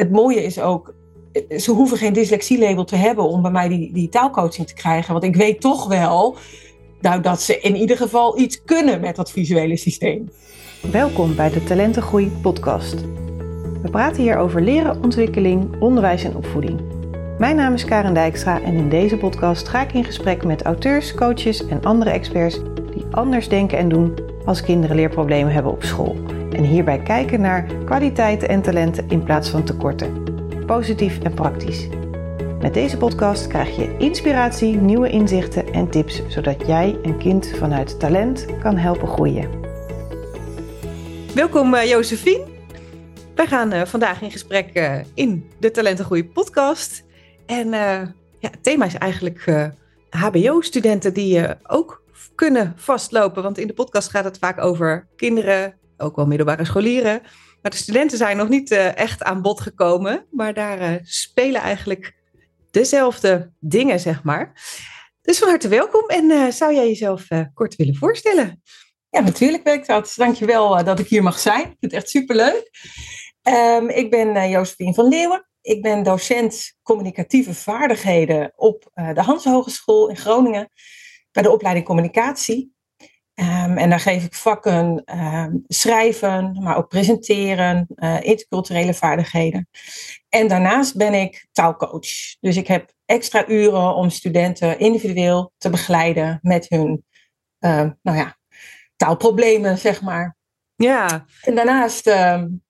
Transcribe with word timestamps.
het 0.00 0.10
mooie 0.10 0.44
is 0.44 0.60
ook, 0.60 0.94
ze 1.56 1.70
hoeven 1.70 1.96
geen 1.98 2.12
dyslexielabel 2.12 2.84
te 2.84 2.96
hebben 2.96 3.24
om 3.24 3.42
bij 3.42 3.50
mij 3.50 3.68
die, 3.68 3.92
die 3.92 4.08
taalcoaching 4.08 4.66
te 4.66 4.74
krijgen. 4.74 5.12
Want 5.12 5.24
ik 5.24 5.36
weet 5.36 5.60
toch 5.60 5.88
wel 5.88 6.36
nou, 7.00 7.20
dat 7.20 7.42
ze 7.42 7.60
in 7.60 7.76
ieder 7.76 7.96
geval 7.96 8.38
iets 8.38 8.64
kunnen 8.64 9.00
met 9.00 9.16
dat 9.16 9.30
visuele 9.30 9.76
systeem. 9.76 10.28
Welkom 10.90 11.34
bij 11.36 11.50
de 11.50 11.64
Talentengroei 11.64 12.30
podcast. 12.42 12.94
We 13.82 13.88
praten 13.90 14.22
hier 14.22 14.36
over 14.36 14.62
leren, 14.62 15.02
ontwikkeling, 15.02 15.80
onderwijs 15.80 16.24
en 16.24 16.36
opvoeding. 16.36 16.80
Mijn 17.38 17.56
naam 17.56 17.74
is 17.74 17.84
Karen 17.84 18.14
Dijkstra 18.14 18.62
en 18.62 18.74
in 18.74 18.88
deze 18.88 19.16
podcast 19.16 19.68
ga 19.68 19.82
ik 19.82 19.92
in 19.92 20.04
gesprek 20.04 20.44
met 20.44 20.62
auteurs, 20.62 21.14
coaches 21.14 21.66
en 21.66 21.84
andere 21.84 22.10
experts 22.10 22.60
die 22.94 23.04
anders 23.10 23.48
denken 23.48 23.78
en 23.78 23.88
doen 23.88 24.14
als 24.44 24.62
kinderen 24.62 24.96
leerproblemen 24.96 25.52
hebben 25.52 25.72
op 25.72 25.82
school. 25.82 26.39
En 26.60 26.66
hierbij 26.66 26.98
kijken 26.98 27.40
naar 27.40 27.66
kwaliteiten 27.84 28.48
en 28.48 28.62
talenten 28.62 29.08
in 29.08 29.22
plaats 29.22 29.48
van 29.48 29.64
tekorten. 29.64 30.24
Positief 30.66 31.22
en 31.22 31.34
praktisch. 31.34 31.88
Met 32.60 32.74
deze 32.74 32.96
podcast 32.96 33.46
krijg 33.46 33.76
je 33.76 33.96
inspiratie, 33.98 34.76
nieuwe 34.76 35.10
inzichten 35.10 35.72
en 35.72 35.90
tips, 35.90 36.22
zodat 36.28 36.66
jij 36.66 36.98
een 37.02 37.18
kind 37.18 37.48
vanuit 37.56 38.00
talent 38.00 38.46
kan 38.58 38.76
helpen 38.76 39.08
groeien. 39.08 39.50
Welkom 41.34 41.74
uh, 41.74 41.88
Josephine. 41.88 42.46
Wij 43.34 43.46
gaan 43.46 43.74
uh, 43.74 43.84
vandaag 43.84 44.22
in 44.22 44.30
gesprek 44.30 44.70
uh, 44.74 44.98
in 45.14 45.50
de 45.58 45.70
Talentengroei 45.70 46.24
podcast. 46.24 47.04
En 47.46 47.68
ja, 48.38 48.50
het 48.50 48.62
thema 48.62 48.84
is 48.84 48.94
eigenlijk 48.94 49.44
HBO-studenten 50.10 51.14
die 51.14 51.46
ook 51.66 52.02
kunnen 52.34 52.72
vastlopen. 52.76 53.42
Want 53.42 53.58
in 53.58 53.66
de 53.66 53.74
podcast 53.74 54.10
gaat 54.10 54.24
het 54.24 54.38
vaak 54.38 54.64
over 54.64 55.06
kinderen, 55.16 55.74
ook 56.00 56.16
wel 56.16 56.26
middelbare 56.26 56.64
scholieren. 56.64 57.20
Maar 57.62 57.70
de 57.70 57.76
studenten 57.76 58.18
zijn 58.18 58.36
nog 58.36 58.48
niet 58.48 58.70
echt 58.70 59.22
aan 59.22 59.42
bod 59.42 59.60
gekomen. 59.60 60.26
Maar 60.30 60.54
daar 60.54 61.00
spelen 61.02 61.60
eigenlijk 61.60 62.14
dezelfde 62.70 63.52
dingen, 63.58 64.00
zeg 64.00 64.22
maar. 64.22 64.52
Dus 65.22 65.38
van 65.38 65.48
harte 65.48 65.68
welkom 65.68 66.08
en 66.08 66.30
uh, 66.30 66.50
zou 66.50 66.74
jij 66.74 66.86
jezelf 66.86 67.26
kort 67.54 67.76
willen 67.76 67.96
voorstellen? 67.96 68.62
Ja, 69.10 69.20
natuurlijk 69.20 69.68
ik 69.68 69.86
dat. 69.86 70.12
Dankjewel 70.16 70.84
dat 70.84 70.98
ik 70.98 71.08
hier 71.08 71.22
mag 71.22 71.38
zijn. 71.38 71.60
Ik 71.60 71.66
vind 71.66 71.76
het 71.80 71.92
echt 71.92 72.08
superleuk. 72.08 72.70
Um, 73.42 73.88
ik 73.88 74.10
ben 74.10 74.36
uh, 74.36 74.64
van 74.94 75.08
Leeuwen. 75.08 75.48
Ik 75.60 75.82
ben 75.82 76.02
docent 76.02 76.72
communicatieve 76.82 77.54
vaardigheden 77.54 78.52
op 78.56 78.90
de 79.14 79.22
Hans 79.22 79.44
Hogeschool 79.44 80.08
in 80.08 80.16
Groningen. 80.16 80.70
Bij 81.32 81.42
de 81.42 81.50
opleiding 81.50 81.86
communicatie. 81.86 82.74
Um, 83.40 83.76
en 83.78 83.90
daar 83.90 84.00
geef 84.00 84.24
ik 84.24 84.34
vakken 84.34 85.02
um, 85.18 85.64
schrijven, 85.68 86.62
maar 86.62 86.76
ook 86.76 86.88
presenteren, 86.88 87.86
uh, 87.94 88.20
interculturele 88.20 88.94
vaardigheden. 88.94 89.68
En 90.28 90.48
daarnaast 90.48 90.96
ben 90.96 91.14
ik 91.14 91.46
taalcoach. 91.52 92.36
Dus 92.40 92.56
ik 92.56 92.66
heb 92.66 92.92
extra 93.04 93.48
uren 93.48 93.94
om 93.94 94.10
studenten 94.10 94.78
individueel 94.78 95.52
te 95.58 95.70
begeleiden 95.70 96.38
met 96.42 96.68
hun 96.68 97.04
uh, 97.60 97.90
nou 98.02 98.18
ja, 98.18 98.36
taalproblemen, 98.96 99.78
zeg 99.78 100.02
maar. 100.02 100.36
Ja. 100.76 101.24
En 101.42 101.54
daarnaast 101.54 102.06
um, 102.06 102.62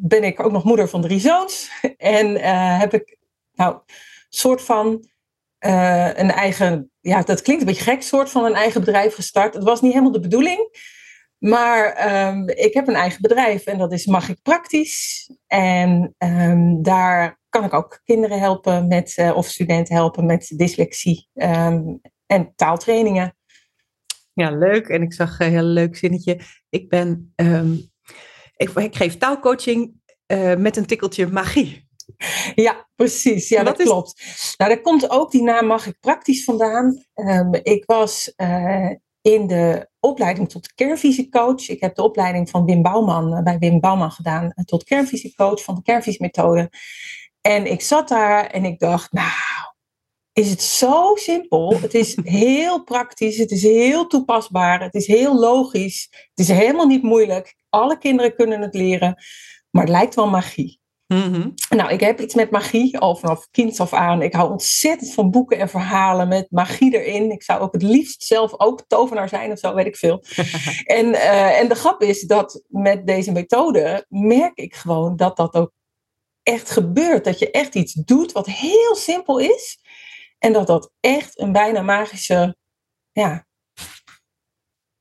ben 0.00 0.24
ik 0.24 0.40
ook 0.40 0.52
nog 0.52 0.64
moeder 0.64 0.88
van 0.88 1.00
drie 1.00 1.20
zoons. 1.20 1.70
En 1.96 2.26
uh, 2.30 2.78
heb 2.78 2.94
ik, 2.94 3.16
nou, 3.52 3.78
soort 4.28 4.62
van 4.62 5.08
uh, 5.66 6.08
een 6.14 6.30
eigen, 6.30 6.90
ja, 7.00 7.22
dat 7.22 7.42
klinkt 7.42 7.62
een 7.62 7.68
beetje 7.68 7.90
gek, 7.90 8.02
soort 8.02 8.30
van 8.30 8.44
een 8.44 8.54
eigen 8.54 8.80
bedrijf 8.80 9.14
gestart. 9.14 9.54
Het 9.54 9.62
was 9.62 9.80
niet 9.80 9.92
helemaal 9.92 10.12
de 10.12 10.20
bedoeling. 10.20 10.92
Maar 11.38 12.12
um, 12.28 12.48
ik 12.48 12.74
heb 12.74 12.88
een 12.88 12.94
eigen 12.94 13.22
bedrijf 13.22 13.64
en 13.64 13.78
dat 13.78 13.92
is 13.92 14.06
Mag 14.06 14.28
ik 14.28 14.42
Praktisch. 14.42 15.30
En 15.46 16.14
um, 16.18 16.82
daar 16.82 17.40
kan 17.48 17.64
ik 17.64 17.74
ook 17.74 18.00
kinderen 18.04 18.38
helpen 18.38 18.88
met, 18.88 19.16
uh, 19.16 19.36
of 19.36 19.46
studenten 19.46 19.94
helpen 19.94 20.26
met 20.26 20.52
dyslexie 20.56 21.28
um, 21.34 22.00
en 22.26 22.52
taaltrainingen. 22.56 23.36
Ja, 24.32 24.50
leuk. 24.50 24.88
En 24.88 25.02
ik 25.02 25.12
zag 25.12 25.40
een 25.40 25.50
heel 25.50 25.62
leuk 25.62 25.96
zinnetje. 25.96 26.40
Ik 26.68 26.88
ben, 26.88 27.34
ik, 28.56 28.70
ik, 28.70 28.96
geef 28.96 29.18
taalcoaching 29.18 29.92
uh, 30.26 30.56
met 30.56 30.76
een 30.76 30.86
tikkeltje 30.86 31.26
magie. 31.26 31.88
Ja, 32.54 32.88
precies. 32.96 33.48
Ja, 33.48 33.62
dat, 33.62 33.76
klopt. 33.76 34.22
Nou, 34.56 34.70
daar 34.70 34.80
komt 34.80 35.10
ook 35.10 35.30
die 35.30 35.42
naam 35.42 35.66
Mag 35.66 35.86
ik 35.86 36.00
Praktisch 36.00 36.44
vandaan. 36.44 37.04
Um, 37.14 37.54
ik 37.54 37.84
was 37.86 38.32
uh, 38.36 38.90
in 39.20 39.46
de 39.46 39.88
opleiding 40.00 40.48
tot 40.48 40.74
kernvisiecoach. 40.74 41.68
Ik 41.68 41.80
heb 41.80 41.94
de 41.94 42.02
opleiding 42.02 42.50
van 42.50 42.64
Wim 42.64 42.82
Bouwman 42.82 43.32
uh, 43.32 43.42
bij 43.42 43.58
Wim 43.58 43.80
Bouwman 43.80 44.10
gedaan 44.10 44.44
uh, 44.44 44.64
tot 44.64 44.84
kernvisiecoach 44.84 45.62
van 45.62 45.74
de 45.74 45.82
kernvisiemethode. 45.82 46.70
En 47.40 47.66
ik 47.66 47.80
zat 47.80 48.08
daar 48.08 48.46
en 48.46 48.64
ik 48.64 48.78
dacht, 48.78 49.12
nou, 49.12 49.72
is 50.32 50.50
het 50.50 50.62
zo 50.62 51.14
simpel. 51.14 51.80
Het 51.80 51.94
is 51.94 52.18
heel 52.48 52.82
praktisch, 52.82 53.36
het 53.36 53.50
is 53.50 53.62
heel 53.62 54.06
toepasbaar, 54.06 54.82
het 54.82 54.94
is 54.94 55.06
heel 55.06 55.38
logisch, 55.38 56.08
het 56.10 56.38
is 56.38 56.48
helemaal 56.48 56.86
niet 56.86 57.02
moeilijk. 57.02 57.54
Alle 57.68 57.98
kinderen 57.98 58.34
kunnen 58.34 58.60
het 58.60 58.74
leren, 58.74 59.22
maar 59.70 59.82
het 59.82 59.92
lijkt 59.92 60.14
wel 60.14 60.28
magie. 60.28 60.80
Mm-hmm. 61.06 61.54
Nou, 61.68 61.92
ik 61.92 62.00
heb 62.00 62.20
iets 62.20 62.34
met 62.34 62.50
magie 62.50 62.98
al 62.98 63.16
vanaf 63.16 63.48
kind 63.50 63.80
af 63.80 63.92
aan. 63.92 64.22
Ik 64.22 64.32
hou 64.32 64.50
ontzettend 64.50 65.14
van 65.14 65.30
boeken 65.30 65.58
en 65.58 65.68
verhalen 65.68 66.28
met 66.28 66.50
magie 66.50 66.98
erin. 66.98 67.30
Ik 67.30 67.42
zou 67.42 67.60
ook 67.60 67.72
het 67.72 67.82
liefst 67.82 68.22
zelf 68.22 68.60
ook 68.60 68.84
tovenaar 68.86 69.28
zijn 69.28 69.52
of 69.52 69.58
zo, 69.58 69.74
weet 69.74 69.86
ik 69.86 69.96
veel. 69.96 70.24
en, 70.98 71.06
uh, 71.06 71.58
en 71.58 71.68
de 71.68 71.74
grap 71.74 72.02
is 72.02 72.20
dat 72.20 72.62
met 72.68 73.06
deze 73.06 73.32
methode 73.32 74.06
merk 74.08 74.58
ik 74.58 74.74
gewoon 74.74 75.16
dat 75.16 75.36
dat 75.36 75.54
ook 75.54 75.72
echt 76.42 76.70
gebeurt. 76.70 77.24
Dat 77.24 77.38
je 77.38 77.50
echt 77.50 77.74
iets 77.74 77.92
doet 77.92 78.32
wat 78.32 78.46
heel 78.46 78.94
simpel 78.94 79.38
is. 79.38 79.78
En 80.38 80.52
dat 80.52 80.66
dat 80.66 80.92
echt 81.00 81.38
een 81.38 81.52
bijna 81.52 81.82
magische 81.82 82.56
ja, 83.12 83.46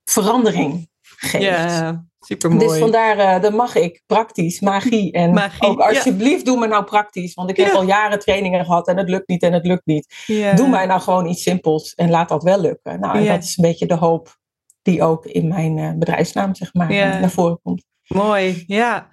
verandering 0.03 0.89
geeft. 1.01 1.43
Ja, 1.43 2.05
super 2.25 2.51
mooi. 2.51 2.67
Dus 2.67 2.77
vandaar, 2.77 3.17
uh, 3.17 3.41
dan 3.41 3.55
mag 3.55 3.75
ik 3.75 4.01
praktisch, 4.05 4.59
magie. 4.59 5.11
En 5.11 5.33
magie, 5.33 5.67
ook 5.67 5.79
alsjeblieft, 5.79 6.37
ja. 6.37 6.43
doe 6.43 6.59
me 6.59 6.67
nou 6.67 6.83
praktisch. 6.83 7.33
Want 7.33 7.49
ik 7.49 7.57
heb 7.57 7.67
Ja. 7.67 7.73
al 7.73 7.83
jaren 7.83 8.19
trainingen 8.19 8.65
gehad 8.65 8.87
en 8.87 8.97
het 8.97 9.09
lukt 9.09 9.27
niet 9.27 9.43
en 9.43 9.53
het 9.53 9.65
lukt 9.65 9.85
niet. 9.85 10.23
Ja. 10.25 10.53
Doe 10.53 10.69
mij 10.69 10.85
nou 10.85 11.01
gewoon 11.01 11.25
iets 11.27 11.43
simpels 11.43 11.93
en 11.93 12.09
laat 12.09 12.29
dat 12.29 12.43
wel 12.43 12.61
lukken. 12.61 12.99
Nou, 12.99 13.17
en 13.17 13.25
dat 13.25 13.43
is 13.43 13.57
een 13.57 13.63
beetje 13.63 13.85
de 13.85 13.95
hoop 13.95 14.37
die 14.81 15.03
ook 15.03 15.25
in 15.25 15.47
mijn 15.47 15.77
eh, 15.77 15.91
bedrijfsnaam, 15.95 16.55
zeg 16.55 16.73
maar, 16.73 16.89
eh, 16.89 17.19
naar 17.19 17.31
voren 17.31 17.59
komt. 17.63 17.83
Mooi, 18.07 18.63
ja. 18.67 19.07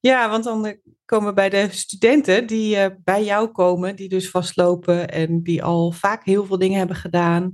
Ja, 0.00 0.30
want 0.30 0.44
dan 0.44 0.66
eh, 0.66 0.74
komen 1.04 1.28
we 1.28 1.34
bij 1.34 1.48
de 1.48 1.68
studenten 1.70 2.46
die 2.46 2.76
eh, 2.76 2.90
bij 3.04 3.24
jou 3.24 3.48
komen, 3.48 3.96
die 3.96 4.08
dus 4.08 4.30
vastlopen 4.30 5.08
en 5.08 5.42
die 5.42 5.62
al 5.62 5.90
vaak 5.92 6.24
heel 6.24 6.44
veel 6.46 6.58
dingen 6.58 6.78
hebben 6.78 6.96
gedaan. 6.96 7.52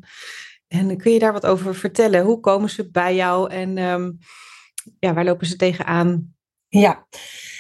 En 0.69 0.91
eh, 0.91 0.97
kun 0.97 1.13
je 1.13 1.19
daar 1.19 1.33
wat 1.33 1.47
over 1.47 1.75
vertellen? 1.75 2.25
Hoe 2.25 2.41
komen 2.41 2.71
ze 2.71 2.91
bij 2.91 3.15
jou 3.15 3.51
en 3.51 3.79
ehm, 3.79 4.11
ja, 4.99 5.15
waar 5.15 5.25
lopen 5.25 5.47
ze 5.47 5.57
tegenaan? 5.57 6.35
Ja, 6.69 7.07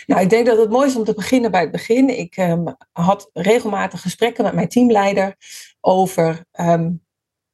nou, 0.06 0.22
ik 0.22 0.30
denk 0.30 0.46
dat 0.46 0.58
het 0.58 0.70
mooi 0.70 0.88
is 0.88 0.96
om 0.96 1.04
te 1.04 1.14
beginnen 1.14 1.50
bij 1.50 1.60
het 1.60 1.70
begin. 1.70 2.18
Ik 2.18 2.36
ehm, 2.36 2.64
had 2.92 3.30
regelmatig 3.32 4.00
gesprekken 4.00 4.44
met 4.44 4.54
mijn 4.54 4.68
teamleider 4.68 5.36
over 5.80 6.44
ehm, 6.50 6.90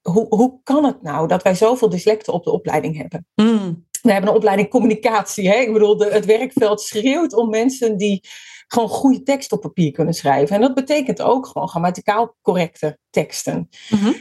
hoe, 0.00 0.26
hoe 0.28 0.60
kan 0.62 0.84
het 0.84 1.02
nou 1.02 1.28
dat 1.28 1.42
wij 1.42 1.54
zoveel 1.54 1.88
dyslecten 1.88 2.32
op 2.32 2.44
de 2.44 2.50
opleiding 2.50 2.96
hebben. 2.96 3.26
Mm, 3.34 3.86
We 4.02 4.12
hebben 4.12 4.30
een 4.30 4.36
opleiding 4.36 4.68
communicatie. 4.68 5.48
Hè? 5.48 5.56
Ik 5.56 5.72
bedoel, 5.72 5.96
de, 5.96 6.06
het 6.06 6.24
werkveld 6.24 6.80
schreeuwt 6.80 7.32
om 7.34 7.50
mensen 7.50 7.96
die 7.96 8.24
gewoon 8.66 8.88
goede 8.88 9.22
tekst 9.22 9.52
op 9.52 9.60
papier 9.60 9.92
kunnen 9.92 10.14
schrijven. 10.14 10.54
En 10.56 10.60
dat 10.62 10.74
betekent 10.74 11.22
ook 11.22 11.46
gewoon 11.46 11.68
grammaticaal 11.68 12.36
correcte 12.42 12.98
teksten. 13.10 13.68
mhm. 13.88 14.12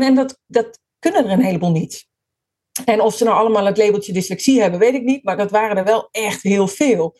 En 0.00 0.14
dat, 0.14 0.38
dat 0.46 0.80
kunnen 0.98 1.24
er 1.24 1.30
een 1.30 1.44
heleboel 1.44 1.70
niet. 1.70 2.08
En 2.84 3.00
of 3.00 3.14
ze 3.14 3.24
nou 3.24 3.36
allemaal 3.36 3.66
het 3.66 3.78
labeltje 3.78 4.12
dyslexie 4.12 4.60
hebben, 4.60 4.80
weet 4.80 4.94
ik 4.94 5.02
niet. 5.02 5.24
Maar 5.24 5.36
dat 5.36 5.50
waren 5.50 5.76
er 5.76 5.84
wel 5.84 6.08
echt 6.10 6.42
heel 6.42 6.68
veel. 6.68 7.16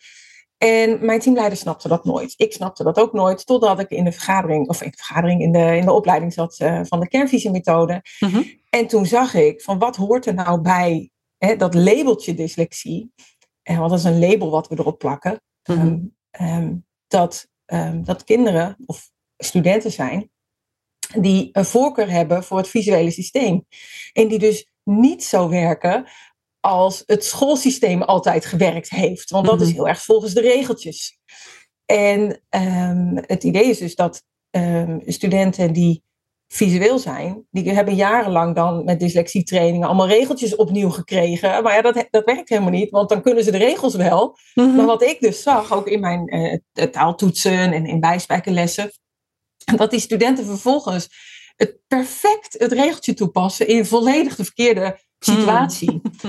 En 0.58 1.04
mijn 1.04 1.20
teamleider 1.20 1.58
snapte 1.58 1.88
dat 1.88 2.04
nooit. 2.04 2.34
Ik 2.36 2.52
snapte 2.52 2.84
dat 2.84 2.98
ook 2.98 3.12
nooit. 3.12 3.46
Totdat 3.46 3.80
ik 3.80 3.90
in 3.90 4.04
de 4.04 4.12
vergadering, 4.12 4.68
of 4.68 4.82
in 4.82 4.90
de 4.90 4.96
vergadering, 4.96 5.42
in 5.42 5.52
de, 5.52 5.76
in 5.76 5.84
de 5.84 5.92
opleiding 5.92 6.32
zat 6.32 6.58
eh, 6.58 6.80
van 6.84 7.00
de 7.00 7.08
kernvisiemethode. 7.08 8.02
Mhm. 8.18 8.42
En 8.70 8.86
toen 8.86 9.06
zag 9.06 9.34
ik 9.34 9.60
van 9.62 9.78
wat 9.78 9.96
hoort 9.96 10.26
er 10.26 10.34
nou 10.34 10.60
bij 10.60 11.10
hè, 11.38 11.56
dat 11.56 11.74
labeltje 11.74 12.34
dyslexie. 12.34 13.12
En 13.62 13.76
dat 13.76 13.92
is 13.92 14.04
een 14.04 14.18
label 14.18 14.50
wat 14.50 14.68
we 14.68 14.78
erop 14.78 14.98
plakken. 14.98 15.42
Mhm. 15.64 15.78
Ehm, 15.78 15.98
ehm, 16.30 16.74
dat, 17.06 17.48
ehm, 17.64 18.02
dat 18.02 18.24
kinderen 18.24 18.76
of 18.86 19.10
studenten 19.36 19.92
zijn 19.92 20.30
die 21.14 21.48
een 21.52 21.64
voorkeur 21.64 22.10
hebben 22.10 22.44
voor 22.44 22.56
het 22.56 22.68
visuele 22.68 23.10
systeem. 23.10 23.66
En 24.12 24.28
die 24.28 24.38
dus 24.38 24.69
niet 24.90 25.24
zo 25.24 25.48
werken 25.48 26.04
als 26.60 27.02
het 27.06 27.24
schoolsysteem 27.24 28.02
altijd 28.02 28.44
gewerkt 28.44 28.90
heeft. 28.90 29.30
Want 29.30 29.46
dat 29.46 29.60
is 29.60 29.66
Mhm. 29.66 29.76
heel 29.76 29.88
erg 29.88 30.02
volgens 30.02 30.34
de 30.34 30.40
regeltjes. 30.40 31.18
En 31.86 32.42
ehm, 32.48 33.16
het 33.16 33.44
idee 33.44 33.64
is 33.64 33.78
dus 33.78 33.94
dat 33.94 34.22
ehm, 34.50 34.98
studenten 35.06 35.72
die 35.72 36.02
visueel 36.52 36.98
zijn, 36.98 37.46
die 37.50 37.70
hebben 37.70 37.94
jarenlang 37.94 38.54
dan 38.54 38.84
met 38.84 39.00
dyslexietrainingen 39.00 39.86
allemaal 39.86 40.08
regeltjes 40.08 40.56
opnieuw 40.56 40.90
gekregen. 40.90 41.62
Maar 41.62 41.74
ja, 41.74 41.82
dat, 41.82 42.06
dat 42.10 42.24
werkt 42.24 42.48
helemaal 42.48 42.70
niet, 42.70 42.90
want 42.90 43.08
dan 43.08 43.22
kunnen 43.22 43.44
ze 43.44 43.50
de 43.50 43.58
regels 43.58 43.94
wel. 43.94 44.36
Mhm. 44.54 44.74
Maar 44.76 44.86
wat 44.86 45.02
ik 45.02 45.20
dus 45.20 45.42
zag, 45.42 45.72
ook 45.72 45.86
in 45.88 46.00
mijn 46.00 46.26
eh, 46.26 46.86
taaltoetsen 46.86 47.72
en 47.72 47.86
in 47.86 48.00
bijspijkerlessen, 48.00 48.90
dat 49.76 49.90
die 49.90 50.00
studenten 50.00 50.44
vervolgens 50.44 51.08
het 51.56 51.78
perfect 51.86 52.54
het 52.58 52.72
regeltje 52.72 53.14
toepassen 53.14 53.68
in 53.68 53.86
volledig 53.86 54.36
de 54.36 54.44
verkeerde 54.44 54.98
situatie. 55.18 56.00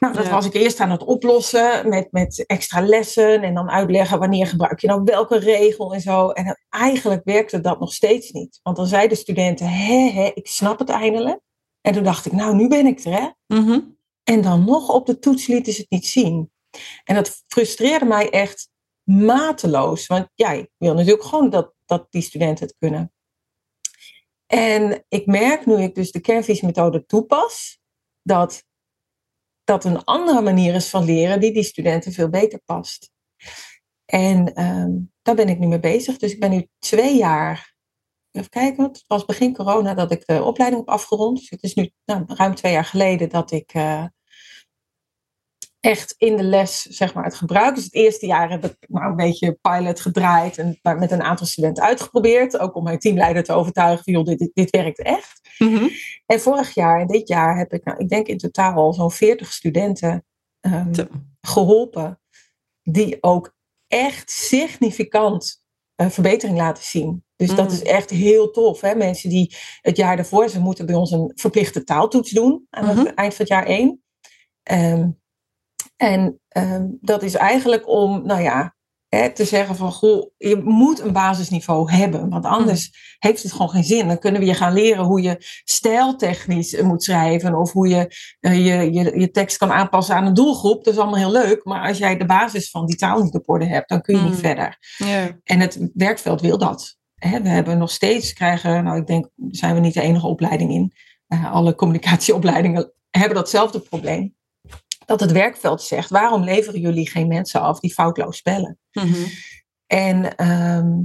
Nou, 0.00 0.14
dat 0.14 0.24
Ja. 0.24 0.30
was 0.30 0.46
ik 0.46 0.54
eerst 0.54 0.80
aan 0.80 0.90
het 0.90 1.04
oplossen 1.04 1.88
met, 1.88 2.12
met 2.12 2.46
extra 2.46 2.80
lessen 2.80 3.42
en 3.42 3.54
dan 3.54 3.70
uitleggen 3.70 4.18
wanneer 4.18 4.46
gebruik 4.46 4.80
je 4.80 4.86
nou 4.86 5.02
welke 5.04 5.38
regel 5.38 5.94
en 5.94 6.00
zo. 6.00 6.30
En 6.30 6.58
eigenlijk 6.68 7.20
werkte 7.24 7.60
dat 7.60 7.80
nog 7.80 7.92
steeds 7.92 8.30
niet. 8.30 8.60
Want 8.62 8.76
dan 8.76 8.86
zeiden 8.86 9.16
studenten, 9.16 9.68
hè, 9.68 10.10
hè, 10.10 10.30
ik 10.34 10.46
snap 10.46 10.78
het 10.78 10.88
eindelijk. 10.88 11.40
En 11.80 11.92
toen 11.92 12.02
dacht 12.02 12.26
ik, 12.26 12.32
nou, 12.32 12.54
nu 12.54 12.68
ben 12.68 12.86
ik 12.86 13.04
er, 13.04 13.12
hè. 13.12 13.28
Mhm. 13.56 13.80
En 14.24 14.40
dan 14.40 14.64
nog 14.64 14.88
op 14.88 15.06
de 15.06 15.18
toets 15.18 15.46
lieten 15.46 15.72
ze 15.72 15.80
het 15.80 15.90
niet 15.90 16.06
zien. 16.06 16.50
En 17.04 17.14
dat 17.14 17.44
frustreerde 17.46 18.04
mij 18.04 18.30
echt 18.30 18.68
mateloos. 19.02 20.06
Want 20.06 20.28
ja, 20.34 20.50
ik 20.50 20.68
wil 20.76 20.94
natuurlijk 20.94 21.24
gewoon 21.24 21.50
dat, 21.50 21.72
dat 21.86 22.06
die 22.10 22.22
studenten 22.22 22.66
het 22.66 22.76
kunnen. 22.78 23.12
En 24.52 25.04
ik 25.08 25.26
merk 25.26 25.66
nu 25.66 25.82
ik 25.82 25.94
dus 25.94 26.12
de 26.12 26.20
kernvisiemethode 26.20 27.06
toepas, 27.06 27.80
dat 28.22 28.66
dat 29.64 29.84
een 29.84 30.04
andere 30.04 30.40
manier 30.40 30.74
is 30.74 30.88
van 30.88 31.04
leren 31.04 31.40
die 31.40 31.52
die 31.52 31.62
studenten 31.62 32.12
veel 32.12 32.28
beter 32.28 32.60
past. 32.64 33.10
En 34.04 34.54
ehm, 34.54 34.90
daar 35.22 35.34
ben 35.34 35.48
ik 35.48 35.58
nu 35.58 35.66
mee 35.66 35.80
bezig. 35.80 36.16
Dus 36.16 36.32
ik 36.32 36.40
ben 36.40 36.50
nu 36.50 36.68
twee 36.78 37.16
jaar, 37.16 37.74
even 38.30 38.50
kijken, 38.50 38.84
het 38.84 39.04
was 39.06 39.24
begin 39.24 39.54
corona 39.54 39.94
dat 39.94 40.12
ik 40.12 40.26
de 40.26 40.42
opleiding 40.42 40.80
heb 40.84 40.94
afgerond. 40.94 41.38
Dus 41.38 41.50
het 41.50 41.62
is 41.62 41.74
nu 41.74 41.90
nou, 42.04 42.24
ruim 42.26 42.54
twee 42.54 42.72
jaar 42.72 42.84
geleden 42.84 43.28
dat 43.28 43.50
ik 43.50 43.72
eh, 43.72 44.04
echt 45.88 46.14
in 46.18 46.36
de 46.36 46.42
les 46.42 46.82
zeg 46.82 47.14
maar, 47.14 47.24
het 47.24 47.34
gebruik. 47.34 47.74
Dus 47.74 47.84
het 47.84 47.94
eerste 47.94 48.26
jaar 48.26 48.50
heb 48.50 48.64
ik 48.64 48.76
nou, 48.88 49.10
een 49.10 49.16
beetje 49.16 49.58
pilot 49.60 50.00
gedraaid 50.00 50.58
en 50.58 50.78
met 50.82 51.10
een 51.10 51.22
aantal 51.22 51.46
studenten 51.46 51.82
uitgeprobeerd. 51.84 52.58
Ook 52.58 52.74
om 52.74 52.82
mijn 52.84 52.98
teamleider 52.98 53.42
te 53.44 53.52
overtuigen 53.52 54.04
van, 54.04 54.12
joh, 54.12 54.24
dit, 54.24 54.38
dit, 54.38 54.50
dit 54.54 54.70
werkt 54.70 55.02
echt. 55.02 55.40
Mhm. 55.58 55.88
En 56.26 56.40
vorig 56.40 56.74
jaar 56.74 57.00
en 57.00 57.06
dit 57.06 57.28
jaar 57.28 57.58
heb 57.58 57.72
ik, 57.72 57.84
nou, 57.84 57.98
ik 57.98 58.08
denk 58.08 58.26
in 58.26 58.38
totaal 58.38 58.74
al 58.74 58.92
zo'n 58.92 59.10
40 59.10 59.52
studenten 59.52 60.24
ehm, 60.60 61.06
geholpen. 61.40 62.20
Die 62.82 63.16
ook 63.20 63.54
echt 63.86 64.30
significant 64.30 65.62
eh, 65.94 66.08
verbetering 66.08 66.58
laten 66.58 66.84
zien. 66.84 67.24
Dus 67.36 67.54
dat 67.54 67.66
Mm. 67.68 67.72
is 67.72 67.82
echt 67.82 68.10
heel 68.10 68.50
tof. 68.50 68.80
Hè? 68.80 68.94
Mensen 68.94 69.30
die 69.30 69.56
het 69.80 69.96
jaar 69.96 70.16
daarvoor, 70.16 70.48
ze 70.48 70.60
moeten 70.60 70.86
bij 70.86 70.94
ons 70.94 71.10
een 71.10 71.32
verplichte 71.34 71.84
taaltoets 71.84 72.30
doen 72.30 72.66
aan 72.70 72.88
het 72.88 72.96
Mhm. 72.96 73.06
eind 73.06 73.34
van 73.34 73.44
het 73.44 73.48
jaar 73.54 73.66
één. 73.66 74.02
Ehm, 74.62 75.08
en 75.98 76.40
ehm, 76.48 76.86
dat 77.00 77.22
is 77.22 77.34
eigenlijk 77.34 77.88
om, 77.88 78.26
nou 78.26 78.42
ja, 78.42 78.76
hè, 79.08 79.32
te 79.32 79.44
zeggen 79.44 79.76
van, 79.76 79.92
goh, 79.92 80.30
je 80.36 80.60
moet 80.64 81.00
een 81.00 81.12
basisniveau 81.12 81.92
hebben. 81.92 82.28
Want 82.28 82.44
anders 82.44 83.16
heeft 83.18 83.42
het 83.42 83.52
gewoon 83.52 83.70
geen 83.70 83.84
zin. 83.84 84.06
Dan 84.08 84.18
kunnen 84.18 84.40
we 84.40 84.46
je 84.46 84.54
gaan 84.54 84.72
leren 84.72 85.04
hoe 85.04 85.22
je 85.22 85.36
stijltechnisch 85.64 86.74
eh, 86.74 86.84
moet 86.84 87.02
schrijven. 87.02 87.54
Of 87.54 87.72
hoe 87.72 87.88
je, 87.88 88.14
eh, 88.40 88.66
je, 88.66 88.92
je 88.92 89.20
je 89.20 89.30
tekst 89.30 89.56
kan 89.56 89.72
aanpassen 89.72 90.14
aan 90.14 90.26
een 90.26 90.34
doelgroep. 90.34 90.84
Dat 90.84 90.94
is 90.94 91.00
allemaal 91.00 91.18
heel 91.18 91.32
leuk. 91.32 91.64
Maar 91.64 91.88
als 91.88 91.98
jij 91.98 92.16
de 92.16 92.26
basis 92.26 92.70
van 92.70 92.86
die 92.86 92.96
taal 92.96 93.22
niet 93.22 93.34
op 93.34 93.48
orde 93.48 93.66
hebt, 93.66 93.88
dan 93.88 94.00
kun 94.00 94.16
je 94.16 94.22
niet 94.22 94.32
Mm. 94.32 94.38
verder. 94.38 94.78
En 95.44 95.60
het 95.60 95.90
werkveld 95.94 96.40
wil 96.40 96.58
dat. 96.58 96.96
Hè, 97.14 97.42
we 97.42 97.48
hebben 97.48 97.78
nog 97.78 97.90
steeds, 97.90 98.32
krijgen, 98.32 98.84
nou 98.84 98.98
ik 98.98 99.06
denk, 99.06 99.28
zijn 99.48 99.74
we 99.74 99.80
niet 99.80 99.94
de 99.94 100.00
enige 100.02 100.26
opleiding 100.26 100.72
in. 100.72 100.92
Eh, 101.26 101.52
alle 101.52 101.74
communicatieopleidingen 101.74 102.92
hebben 103.10 103.34
datzelfde 103.34 103.80
probleem. 103.80 104.36
Dat 105.08 105.20
het 105.20 105.32
werkveld 105.32 105.82
zegt, 105.82 106.10
waarom 106.10 106.42
leveren 106.42 106.80
jullie 106.80 107.10
geen 107.10 107.28
mensen 107.28 107.60
af 107.60 107.80
die 107.80 107.92
foutloos 107.92 108.36
spellen? 108.36 108.78
Mhm. 108.92 109.26
En 109.86 110.36
ehm, 110.36 111.02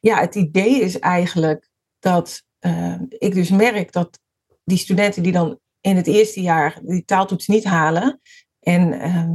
ja, 0.00 0.20
het 0.20 0.34
idee 0.34 0.80
is 0.80 0.98
eigenlijk 0.98 1.68
dat 1.98 2.42
ehm, 2.58 3.04
ik 3.08 3.34
dus 3.34 3.50
merk 3.50 3.92
dat 3.92 4.18
die 4.64 4.78
studenten 4.78 5.22
die 5.22 5.32
dan 5.32 5.60
in 5.80 5.96
het 5.96 6.06
eerste 6.06 6.40
jaar 6.40 6.80
die 6.82 7.04
taaltoets 7.04 7.46
niet 7.46 7.64
halen. 7.64 8.20
En 8.60 8.92
ehm, 8.92 9.34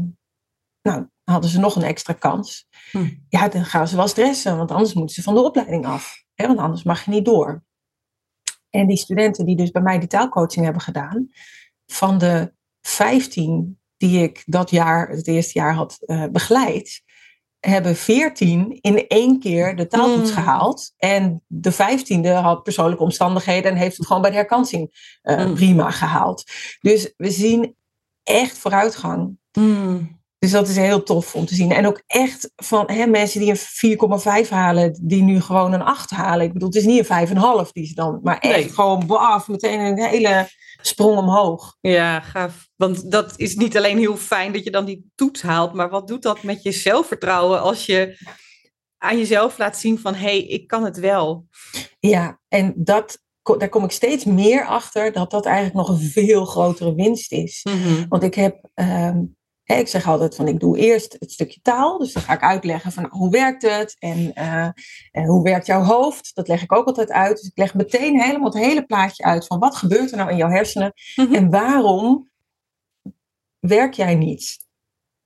nou, 0.81 1.07
hadden 1.23 1.49
ze 1.49 1.59
nog 1.59 1.75
een 1.75 1.83
extra 1.83 2.13
kans. 2.13 2.67
Hm. 2.91 3.09
Ja, 3.29 3.49
dan 3.49 3.65
gaan 3.65 3.87
ze 3.87 3.95
wel 3.95 4.07
stressen, 4.07 4.57
want 4.57 4.71
anders 4.71 4.93
moeten 4.93 5.15
ze 5.15 5.21
van 5.21 5.33
de 5.33 5.43
opleiding 5.43 5.85
af. 5.85 6.23
Hè, 6.33 6.47
want 6.47 6.59
anders 6.59 6.83
mag 6.83 7.05
je 7.05 7.11
niet 7.11 7.25
door. 7.25 7.63
En 8.69 8.87
die 8.87 8.97
studenten 8.97 9.45
die 9.45 9.55
dus 9.55 9.71
bij 9.71 9.81
mij 9.81 9.99
die 9.99 10.07
taalcoaching 10.07 10.63
hebben 10.63 10.81
gedaan, 10.81 11.29
van 11.91 12.17
de 12.17 12.53
15 12.81 13.79
die 13.97 14.23
ik 14.23 14.43
dat 14.45 14.69
jaar, 14.69 15.09
het 15.09 15.27
eerste 15.27 15.59
jaar 15.59 15.73
had 15.73 15.97
eh, 16.05 16.23
begeleid, 16.31 17.01
hebben 17.59 17.95
14 17.95 18.77
in 18.81 19.07
één 19.07 19.39
keer 19.39 19.75
de 19.75 19.87
taaltoets 19.87 20.29
Mm. 20.29 20.35
gehaald. 20.35 20.93
En 20.97 21.43
de 21.47 21.71
15e 21.71 22.29
had 22.33 22.63
persoonlijke 22.63 23.03
omstandigheden 23.03 23.71
en 23.71 23.77
heeft 23.77 23.97
het 23.97 24.05
gewoon 24.07 24.21
bij 24.21 24.31
de 24.31 24.37
herkansing 24.37 25.17
eh, 25.21 25.45
Mm. 25.45 25.53
prima 25.53 25.91
gehaald. 25.91 26.43
Dus 26.79 27.13
we 27.17 27.31
zien 27.31 27.75
echt 28.23 28.57
vooruitgang. 28.57 29.37
Mm. 29.51 30.20
Dus 30.41 30.51
dat 30.51 30.67
is 30.67 30.75
heel 30.75 31.03
tof 31.03 31.35
om 31.35 31.45
te 31.45 31.55
zien. 31.55 31.71
En 31.71 31.85
ook 31.87 32.03
echt 32.07 32.51
van 32.55 32.91
hè, 32.91 33.05
mensen 33.05 33.39
die 33.39 33.49
een 33.49 34.43
4,5 34.45 34.49
halen, 34.49 34.99
die 35.01 35.23
nu 35.23 35.41
gewoon 35.41 35.73
een 35.73 35.81
8 35.81 36.09
halen. 36.09 36.45
Ik 36.45 36.53
bedoel, 36.53 36.67
het 36.67 36.77
is 36.77 36.85
niet 36.85 37.09
een 37.09 37.27
5,5 37.65 37.71
die 37.71 37.85
ze 37.85 37.93
dan, 37.93 38.19
maar 38.23 38.39
echt 38.39 38.55
Nee. 38.55 38.69
gewoon 38.69 39.05
baf, 39.05 39.47
meteen 39.47 39.79
een 39.79 40.03
hele 40.03 40.49
sprong 40.81 41.17
omhoog. 41.17 41.77
Ja, 41.81 42.19
gaaf. 42.19 42.67
Want 42.75 43.11
dat 43.11 43.33
is 43.35 43.55
niet 43.55 43.77
alleen 43.77 43.97
heel 43.97 44.17
fijn 44.17 44.53
dat 44.53 44.63
je 44.63 44.71
dan 44.71 44.85
die 44.85 45.11
toets 45.15 45.41
haalt, 45.41 45.73
maar 45.73 45.89
wat 45.89 46.07
doet 46.07 46.21
dat 46.21 46.43
met 46.43 46.63
je 46.63 46.71
zelfvertrouwen 46.71 47.61
als 47.61 47.85
je 47.85 48.17
aan 48.97 49.17
jezelf 49.17 49.57
laat 49.57 49.77
zien 49.77 49.99
van 49.99 50.13
hé, 50.13 50.19
hey, 50.19 50.41
ik 50.43 50.67
kan 50.67 50.83
het 50.83 50.99
wel. 50.99 51.45
Ja, 51.99 52.39
en 52.47 52.73
dat, 52.77 53.21
daar 53.57 53.69
kom 53.69 53.83
ik 53.83 53.91
steeds 53.91 54.25
meer 54.25 54.65
achter 54.65 55.11
dat 55.11 55.31
dat 55.31 55.45
eigenlijk 55.45 55.75
nog 55.75 55.89
een 55.89 56.09
veel 56.09 56.45
grotere 56.45 56.95
winst 56.95 57.31
is. 57.31 57.65
Want 58.09 58.23
ik 58.23 58.35
heb, 58.35 58.69
ehm, 58.73 59.19
hè, 59.71 59.79
ik 59.79 59.87
zeg 59.87 60.07
altijd 60.07 60.35
van 60.35 60.47
ik 60.47 60.59
doe 60.59 60.77
eerst 60.77 61.15
het 61.19 61.31
stukje 61.31 61.59
taal. 61.61 61.97
Dus 61.97 62.13
dan 62.13 62.23
ga 62.23 62.33
ik 62.33 62.41
uitleggen 62.41 62.91
van 62.91 63.03
nou, 63.03 63.15
hoe 63.15 63.29
werkt 63.29 63.61
het 63.61 63.95
en, 63.99 64.33
eh, 64.33 64.69
en 65.11 65.25
hoe 65.25 65.43
werkt 65.43 65.65
jouw 65.65 65.81
hoofd. 65.83 66.31
Dat 66.35 66.47
leg 66.47 66.61
ik 66.63 66.71
ook 66.71 66.87
altijd 66.87 67.11
uit. 67.11 67.37
Dus 67.37 67.47
ik 67.47 67.57
leg 67.57 67.73
meteen 67.73 68.21
helemaal 68.21 68.51
het 68.51 68.63
hele 68.63 68.85
plaatje 68.85 69.23
uit 69.23 69.47
van 69.47 69.59
wat 69.59 69.75
gebeurt 69.75 70.11
er 70.11 70.17
nou 70.17 70.29
in 70.29 70.37
jouw 70.37 70.49
hersenen 70.49 70.93
Mhm. 71.15 71.33
en 71.33 71.49
waarom 71.49 72.29
werk 73.59 73.93
jij 73.93 74.15
niet 74.15 74.57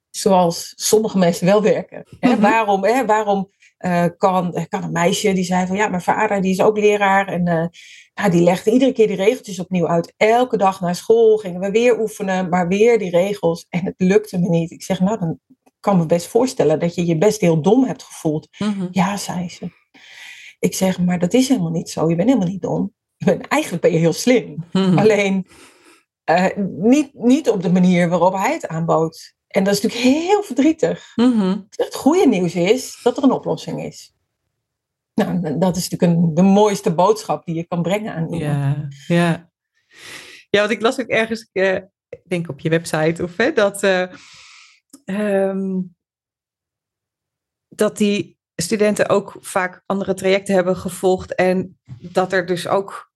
zoals 0.09 0.73
sommige 0.75 1.17
mensen 1.17 1.45
wel 1.45 1.61
werken. 1.61 2.03
Hè? 2.19 2.29
Mhm. 2.31 2.41
Waarom, 2.41 2.83
hè, 2.83 3.05
waarom 3.05 3.51
eh, 3.85 4.05
kan, 4.17 4.65
kan 4.69 4.83
een 4.83 4.91
meisje 4.91 5.33
die 5.33 5.43
zei 5.43 5.67
van 5.67 5.75
ja, 5.75 5.87
mijn 5.87 6.01
vader 6.01 6.41
die 6.41 6.51
is 6.51 6.61
ook 6.61 6.77
leraar 6.77 7.27
en 7.27 7.47
eh, 8.13 8.29
die 8.29 8.41
legde 8.41 8.71
iedere 8.71 8.91
keer 8.91 9.07
die 9.07 9.15
regeltjes 9.15 9.59
opnieuw 9.59 9.87
uit. 9.87 10.13
Elke 10.17 10.57
dag 10.57 10.81
naar 10.81 10.95
school 10.95 11.37
gingen 11.37 11.59
we 11.59 11.71
weer 11.71 11.99
oefenen, 11.99 12.49
maar 12.49 12.67
weer 12.67 12.99
die 12.99 13.09
regels 13.09 13.65
en 13.69 13.85
het 13.85 13.93
lukte 13.97 14.39
me 14.39 14.49
niet. 14.49 14.71
Ik 14.71 14.83
zeg 14.83 14.99
nou, 14.99 15.19
dan 15.19 15.39
kan 15.79 15.97
me 15.97 16.05
best 16.05 16.27
voorstellen 16.27 16.79
dat 16.79 16.95
je 16.95 17.05
je 17.05 17.17
best 17.17 17.41
heel 17.41 17.61
dom 17.61 17.83
hebt 17.83 18.03
gevoeld. 18.03 18.47
Mhm. 18.57 18.87
Ja, 18.91 19.17
zei 19.17 19.49
ze. 19.49 19.69
Ik 20.59 20.75
zeg, 20.75 20.99
maar 20.99 21.19
dat 21.19 21.33
is 21.33 21.47
helemaal 21.47 21.71
niet 21.71 21.89
zo. 21.89 22.09
Je 22.09 22.15
bent 22.15 22.29
helemaal 22.29 22.51
niet 22.51 22.61
dom. 22.61 22.93
Je 23.15 23.25
bent, 23.25 23.47
eigenlijk 23.47 23.83
ben 23.83 23.91
je 23.91 23.97
heel 23.97 24.13
slim. 24.13 24.63
Mhm. 24.71 24.97
Alleen 24.97 25.47
eh, 26.23 26.45
niet, 26.67 27.13
niet 27.13 27.49
op 27.49 27.61
de 27.61 27.71
manier 27.71 28.09
waarop 28.09 28.33
hij 28.33 28.53
het 28.53 28.67
aanbood. 28.67 29.33
En 29.55 29.63
dat 29.63 29.73
is 29.73 29.81
natuurlijk 29.81 30.15
heel 30.15 30.43
verdrietig. 30.43 31.11
Mhm. 31.15 31.59
Het 31.69 31.95
goede 31.95 32.27
nieuws 32.27 32.55
is 32.55 32.99
dat 33.03 33.17
er 33.17 33.23
een 33.23 33.31
oplossing 33.31 33.83
is. 33.83 34.13
Nou, 35.13 35.57
dat 35.57 35.75
is 35.75 35.89
natuurlijk 35.89 36.19
een, 36.21 36.33
de 36.33 36.41
mooiste 36.41 36.93
boodschap 36.93 37.45
die 37.45 37.55
je 37.55 37.63
kan 37.63 37.81
brengen 37.81 38.13
aan 38.13 38.33
iemand. 38.33 38.93
Ja, 39.07 39.15
ja. 39.15 39.49
Ja, 40.49 40.59
want 40.59 40.71
ik 40.71 40.81
las 40.81 40.99
ook 40.99 41.07
ergens, 41.07 41.49
eh, 41.51 41.75
ik 42.09 42.21
denk 42.23 42.49
op 42.49 42.59
je 42.59 42.69
website 42.69 43.23
of 43.23 43.37
hè, 43.37 43.53
dat, 43.53 43.83
eh, 43.83 44.13
ehm, 45.05 45.81
dat 47.67 47.97
die 47.97 48.37
studenten 48.55 49.09
ook 49.09 49.37
vaak 49.39 49.83
andere 49.85 50.13
trajecten 50.13 50.55
hebben 50.55 50.77
gevolgd 50.77 51.35
en 51.35 51.79
dat 51.99 52.33
er 52.33 52.45
dus 52.45 52.67
ook, 52.67 53.11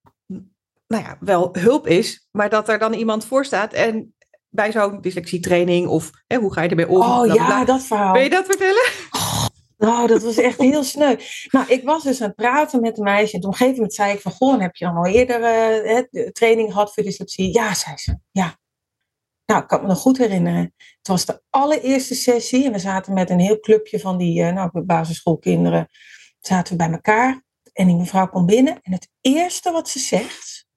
nou 0.87 1.03
ja, 1.03 1.17
wel 1.19 1.49
hulp 1.51 1.87
is, 1.87 2.27
maar 2.31 2.49
dat 2.49 2.69
er 2.69 2.79
dan 2.79 2.93
iemand 2.93 3.25
voor 3.25 3.45
staat 3.45 3.73
en 3.73 4.13
bij 4.49 4.71
zo'n 4.71 5.01
dyslexietraining 5.01 5.87
of 5.87 6.11
hè, 6.27 6.37
hoe 6.37 6.53
ga 6.53 6.61
je 6.61 6.69
ermee 6.69 6.89
om? 6.89 7.01
Oh 7.01 7.25
ja, 7.25 7.45
bla. 7.45 7.65
dat 7.65 7.83
verhaal. 7.83 8.13
Wil 8.13 8.21
je 8.21 8.29
dat 8.29 8.45
vertellen? 8.45 8.89
Nou, 9.77 10.07
dat 10.07 10.23
was 10.23 10.37
echt 10.37 10.57
heel 10.57 10.83
sneu. 10.83 11.15
Nou, 11.49 11.67
ik 11.67 11.83
was 11.83 12.03
dus 12.03 12.21
aan 12.21 12.27
het 12.27 12.35
praten 12.35 12.81
met 12.81 12.97
een 12.97 13.03
meisje. 13.03 13.35
En 13.35 13.43
op 13.43 13.47
een 13.47 13.53
gegeven 13.53 13.75
moment 13.75 13.93
zei 13.93 14.13
ik 14.13 14.21
van... 14.21 14.31
Goh, 14.31 14.59
heb 14.59 14.75
je 14.75 14.85
dan 14.85 14.95
al 14.95 15.05
eerder 15.05 15.43
eh, 15.43 16.29
training 16.29 16.71
gehad 16.71 16.93
voor 16.93 17.03
dyslexie? 17.03 17.53
Ja, 17.53 17.73
zei 17.73 17.97
ze. 17.97 18.19
Ja. 18.31 18.57
Nou, 19.45 19.61
ik 19.61 19.67
kan 19.67 19.81
me 19.81 19.87
nog 19.87 19.97
goed 19.97 20.17
herinneren. 20.17 20.73
Het 20.97 21.07
was 21.07 21.25
de 21.25 21.41
allereerste 21.49 22.15
sessie. 22.15 22.65
En 22.65 22.71
we 22.71 22.79
zaten 22.79 23.13
met 23.13 23.29
een 23.29 23.39
heel 23.39 23.59
clubje 23.59 23.99
van 23.99 24.17
die 24.17 24.43
eh, 24.43 24.53
nou, 24.53 24.81
basisschoolkinderen. 24.81 25.87
Zaten 26.39 26.71
we 26.71 26.83
bij 26.83 26.91
elkaar. 26.91 27.43
En 27.73 27.87
die 27.87 27.95
mevrouw 27.95 28.27
komt 28.27 28.45
binnen 28.45 28.79
en 28.81 28.91
het 28.91 29.09
eerste 29.21 29.71
wat 29.71 29.89
ze 29.89 29.99
zegt 29.99 30.67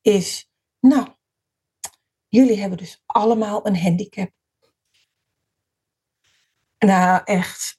is, 0.00 0.50
nou, 0.80 1.06
jullie 2.28 2.60
hebben 2.60 2.78
dus 2.78 3.02
allemaal 3.06 3.66
een 3.66 3.78
handicap. 3.78 4.30
Nou, 6.78 7.20
echt. 7.24 7.78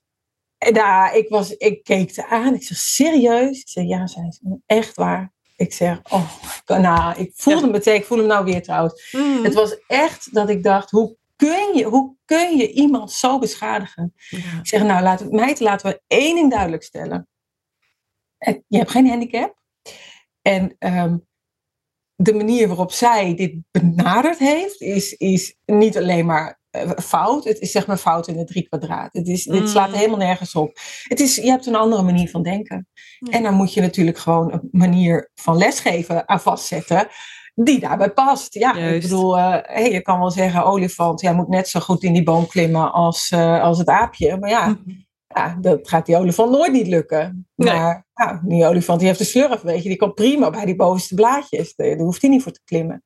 Nou, 0.71 1.17
ik, 1.17 1.29
was, 1.29 1.51
ik 1.51 1.83
keek 1.83 2.11
ze 2.11 2.27
aan. 2.27 2.53
Ik 2.53 2.63
zeg, 2.63 2.77
serieus? 2.77 3.59
Ik 3.59 3.67
zeg, 3.67 3.83
ja, 3.83 4.07
zei 4.07 4.31
ze. 4.31 4.59
Echt 4.65 4.95
waar. 4.95 5.33
Ik 5.55 5.73
zeg, 5.73 6.01
oh, 6.03 6.31
nou, 6.65 7.19
ik 7.19 7.31
voelde 7.35 7.65
ja. 7.65 7.71
meteen, 7.71 7.95
ik 7.95 8.05
voel 8.05 8.17
hem 8.17 8.27
nou 8.27 8.45
weer 8.45 8.63
trouwens. 8.63 9.11
Mm. 9.11 9.43
Het 9.43 9.53
was 9.53 9.77
echt 9.87 10.33
dat 10.33 10.49
ik 10.49 10.63
dacht, 10.63 10.91
hoe 10.91 11.17
kun 11.35 11.75
je, 11.75 11.83
hoe 11.83 12.15
kun 12.25 12.57
je 12.57 12.71
iemand 12.71 13.11
zo 13.11 13.39
beschadigen? 13.39 14.13
Ja. 14.29 14.37
Ik 14.37 14.67
zeg, 14.67 14.83
nou, 14.83 15.03
laat, 15.03 15.31
meid, 15.31 15.59
laten 15.59 15.91
we 15.91 16.01
één 16.07 16.35
ding 16.35 16.51
duidelijk 16.51 16.83
stellen. 16.83 17.27
Je 18.67 18.77
hebt 18.77 18.91
geen 18.91 19.07
handicap. 19.07 19.57
En 20.41 20.75
ehm, 20.79 21.17
de 22.21 22.33
manier 22.33 22.67
waarop 22.67 22.91
zij 22.91 23.35
dit 23.35 23.53
benaderd 23.71 24.37
heeft, 24.37 24.81
is, 24.81 25.13
is 25.13 25.55
niet 25.65 25.97
alleen 25.97 26.25
maar 26.25 26.59
eh, 26.69 26.89
fout. 27.03 27.43
Het 27.43 27.59
is 27.59 27.71
zeg 27.71 27.87
maar 27.87 27.97
fout 27.97 28.27
in 28.27 28.37
het 28.37 28.47
drie 28.47 28.67
kwadraat. 28.67 29.13
Het 29.13 29.27
is, 29.27 29.43
Dit 29.43 29.61
Mm. 29.61 29.67
slaat 29.67 29.91
helemaal 29.91 30.17
nergens 30.17 30.55
op. 30.55 30.77
Het 31.03 31.19
is, 31.19 31.35
je 31.35 31.49
hebt 31.49 31.65
een 31.65 31.75
andere 31.75 32.01
manier 32.03 32.29
van 32.29 32.43
denken. 32.43 32.87
En 33.29 33.43
dan 33.43 33.53
moet 33.53 33.73
je 33.73 33.81
natuurlijk 33.81 34.17
gewoon 34.17 34.51
een 34.53 34.67
manier 34.71 35.31
van 35.35 35.57
lesgeven 35.57 36.27
aan 36.29 36.41
vastzetten. 36.41 37.07
Die 37.55 37.79
daarbij 37.79 38.09
past. 38.11 38.53
Ja, 38.53 38.75
ik 38.75 39.01
bedoel, 39.01 39.37
eh, 39.37 39.57
hey, 39.61 39.91
je 39.91 40.01
kan 40.01 40.19
wel 40.19 40.31
zeggen, 40.31 40.65
olifant, 40.65 41.21
jij 41.21 41.33
moet 41.33 41.47
net 41.47 41.67
zo 41.67 41.79
goed 41.79 42.03
in 42.03 42.13
die 42.13 42.23
boom 42.23 42.47
klimmen 42.47 42.91
als, 42.93 43.29
eh, 43.29 43.61
als 43.61 43.77
het 43.77 43.87
aapje. 43.87 44.37
Maar 44.37 44.49
ja, 44.49 44.67
Mhm. 44.67 44.79
Ja, 45.35 45.57
dat 45.61 45.89
gaat 45.89 46.05
die 46.05 46.17
olifant 46.17 46.51
nooit 46.51 46.71
niet 46.71 46.87
lukken. 46.87 47.47
Nee. 47.55 47.73
Maar 47.73 48.05
ja, 48.13 48.41
die 48.45 48.65
olifant 48.65 48.99
die 48.99 49.07
heeft 49.07 49.19
een 49.19 49.25
slurf, 49.25 49.61
weet 49.61 49.83
je, 49.83 49.89
die 49.89 49.97
komt 49.97 50.15
prima 50.15 50.49
bij 50.49 50.65
die 50.65 50.75
bovenste 50.75 51.15
blaadjes. 51.15 51.75
Daar 51.75 51.97
hoeft 51.97 52.21
hij 52.21 52.29
niet 52.29 52.43
voor 52.43 52.51
te 52.51 52.61
klimmen. 52.65 53.03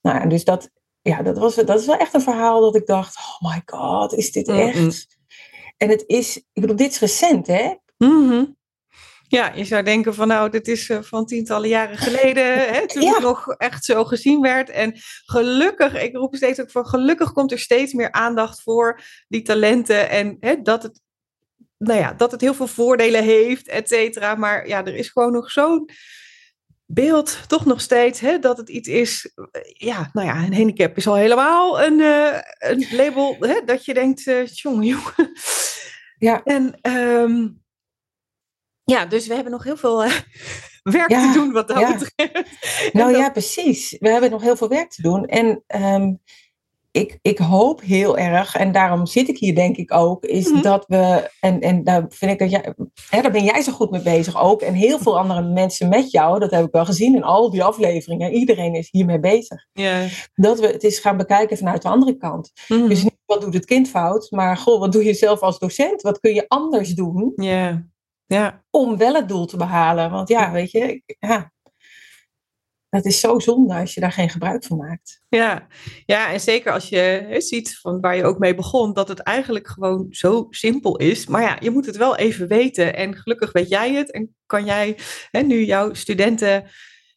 Nou, 0.00 0.20
en 0.20 0.28
dus 0.28 0.44
dat, 0.44 0.70
ja, 1.02 1.22
dat, 1.22 1.38
was, 1.38 1.54
dat 1.54 1.80
is 1.80 1.86
wel 1.86 1.96
echt 1.96 2.14
een 2.14 2.20
verhaal 2.20 2.60
dat 2.60 2.76
ik 2.76 2.86
dacht, 2.86 3.16
oh 3.16 3.52
my 3.52 3.62
god, 3.64 4.12
is 4.14 4.32
dit 4.32 4.48
echt? 4.48 5.06
En 5.76 5.88
het 5.88 6.04
is, 6.06 6.36
ik 6.36 6.60
bedoel, 6.60 6.76
dit 6.76 6.90
is 6.90 6.98
recent, 7.00 7.46
hè? 7.46 7.74
Mhm. 7.98 8.44
Ja, 9.28 9.52
je 9.54 9.64
zou 9.64 9.82
denken 9.82 10.14
van 10.14 10.28
nou, 10.28 10.50
dit 10.50 10.68
is 10.68 10.90
eh, 10.90 11.02
van 11.02 11.26
tientallen 11.26 11.68
jaren 11.68 11.98
geleden, 11.98 12.44
hè, 12.74 12.86
toen 12.88 13.02
Ja. 13.02 13.12
het 13.12 13.22
nog 13.22 13.48
echt 13.48 13.84
zo 13.84 14.04
gezien 14.04 14.40
werd. 14.40 14.70
En 14.70 14.98
gelukkig, 15.24 16.02
ik 16.02 16.16
roep 16.16 16.34
steeds 16.34 16.60
ook 16.60 16.70
van 16.70 16.86
gelukkig 16.86 17.32
komt 17.32 17.52
er 17.52 17.58
steeds 17.58 17.92
meer 17.92 18.12
aandacht 18.12 18.62
voor 18.62 19.00
die 19.28 19.42
talenten 19.42 20.10
en 20.10 20.36
hè, 20.40 20.62
dat 20.62 20.82
het, 20.82 21.00
nou 21.78 21.98
ja, 22.00 22.12
dat 22.12 22.30
het 22.30 22.40
heel 22.40 22.54
veel 22.54 22.66
voordelen 22.66 23.22
heeft, 23.22 23.68
et 23.68 23.88
cetera. 23.88 24.34
Maar 24.34 24.68
ja, 24.68 24.84
er 24.84 24.94
is 24.94 25.08
gewoon 25.08 25.32
nog 25.32 25.50
zo'n 25.50 25.88
beeld, 26.86 27.38
toch 27.48 27.64
nog 27.64 27.80
steeds, 27.80 28.20
hè, 28.20 28.38
dat 28.38 28.56
het 28.56 28.68
iets 28.68 28.88
is, 28.88 29.32
eh, 29.50 29.62
ja, 29.64 30.10
nou 30.12 30.26
ja, 30.26 30.36
een 30.36 30.54
handicap 30.54 30.96
is 30.96 31.06
al 31.06 31.14
helemaal 31.16 31.82
een, 31.82 32.00
eh, 32.00 32.38
een 32.58 32.86
label, 32.90 33.36
hè, 33.40 33.60
dat 33.64 33.84
je 33.84 33.94
denkt, 33.94 34.26
eh 34.26 34.46
jongen, 34.46 34.84
jongen. 34.86 35.32
Ja. 36.18 36.42
En 36.44 36.78
ehm, 36.80 37.48
ja, 38.84 39.06
dus 39.06 39.26
we 39.26 39.34
hebben 39.34 39.52
nog 39.52 39.64
heel 39.64 39.76
veel 39.76 39.98
werk 40.82 41.10
Ja, 41.10 41.26
te 41.32 41.38
doen 41.38 41.52
wat 41.52 41.68
dat 41.68 41.78
ja. 41.78 41.92
betreft. 41.98 42.92
Nou 42.92 43.12
dat- 43.12 43.20
ja, 43.20 43.30
precies. 43.30 43.96
We 44.00 44.08
hebben 44.08 44.30
nog 44.30 44.42
heel 44.42 44.56
veel 44.56 44.68
werk 44.68 44.90
te 44.90 45.02
doen. 45.02 45.24
En 45.26 45.62
ehm, 45.66 46.12
ik, 46.94 47.18
ik 47.22 47.38
hoop 47.38 47.80
heel 47.80 48.18
erg, 48.18 48.54
en 48.56 48.72
daarom 48.72 49.06
zit 49.06 49.28
ik 49.28 49.38
hier 49.38 49.54
denk 49.54 49.76
ik 49.76 49.92
ook, 49.92 50.24
is 50.24 50.50
Mhm. 50.50 50.62
dat 50.62 50.84
we, 50.88 51.30
en, 51.40 51.60
en 51.60 51.84
daar 51.84 52.04
vind 52.08 52.30
ik 52.32 52.38
dat 52.38 52.50
jij, 52.50 52.74
hè, 53.10 53.22
daar 53.22 53.30
ben 53.30 53.44
jij 53.44 53.62
zo 53.62 53.72
goed 53.72 53.90
mee 53.90 54.02
bezig 54.02 54.42
ook, 54.42 54.62
en 54.62 54.74
heel 54.74 54.98
veel 54.98 55.18
andere 55.18 55.42
mensen 55.42 55.88
met 55.88 56.10
jou, 56.10 56.38
dat 56.40 56.50
heb 56.50 56.64
ik 56.66 56.72
wel 56.72 56.84
gezien 56.84 57.14
in 57.14 57.24
al 57.24 57.50
die 57.50 57.64
afleveringen, 57.64 58.32
iedereen 58.32 58.74
is 58.74 58.88
hiermee 58.90 59.20
bezig. 59.20 59.66
Dat 60.34 60.60
we 60.60 60.66
het 60.66 60.84
eens 60.84 60.98
gaan 60.98 61.16
bekijken 61.16 61.56
vanuit 61.58 61.82
de 61.82 61.88
andere 61.88 62.16
kant. 62.16 62.52
Mhm. 62.68 62.88
Dus 62.88 63.02
niet 63.02 63.12
wat 63.26 63.40
doet 63.40 63.54
het 63.54 63.64
kind 63.64 63.88
fout, 63.88 64.30
maar 64.30 64.56
goh, 64.56 64.80
wat 64.80 64.92
doe 64.92 65.04
je 65.04 65.14
zelf 65.14 65.40
als 65.40 65.58
docent? 65.58 66.02
Wat 66.02 66.20
kun 66.20 66.34
je 66.34 66.44
anders 66.48 66.94
doen 66.94 67.32
ja. 67.36 67.86
Ja. 68.26 68.62
om 68.70 68.96
wel 68.96 69.14
het 69.14 69.28
doel 69.28 69.46
te 69.46 69.56
behalen? 69.56 70.10
Want 70.10 70.28
ja, 70.28 70.52
weet 70.52 70.70
je, 70.70 71.02
ja, 71.18 71.52
dat 72.94 73.04
is 73.04 73.20
zo 73.20 73.38
zonde 73.38 73.74
als 73.74 73.94
je 73.94 74.00
daar 74.00 74.12
geen 74.12 74.30
gebruik 74.30 74.64
van 74.64 74.76
maakt. 74.76 75.20
Ja. 75.28 75.66
ja, 76.06 76.32
en 76.32 76.40
zeker 76.40 76.72
als 76.72 76.88
je 76.88 77.34
ziet 77.38 77.78
van 77.78 78.00
waar 78.00 78.16
je 78.16 78.24
ook 78.24 78.38
mee 78.38 78.54
begon, 78.54 78.92
dat 78.92 79.08
het 79.08 79.20
eigenlijk 79.20 79.68
gewoon 79.68 80.06
zo 80.10 80.46
simpel 80.50 80.96
is. 80.96 81.26
Maar 81.26 81.42
ja, 81.42 81.56
je 81.60 81.70
moet 81.70 81.86
het 81.86 81.96
wel 81.96 82.16
even 82.16 82.48
weten. 82.48 82.96
En 82.96 83.16
gelukkig 83.16 83.52
weet 83.52 83.68
jij 83.68 83.94
het 83.94 84.10
en 84.10 84.34
kan 84.46 84.64
jij 84.64 84.98
hè, 85.30 85.40
nu 85.40 85.64
jouw 85.64 85.94
studenten 85.94 86.64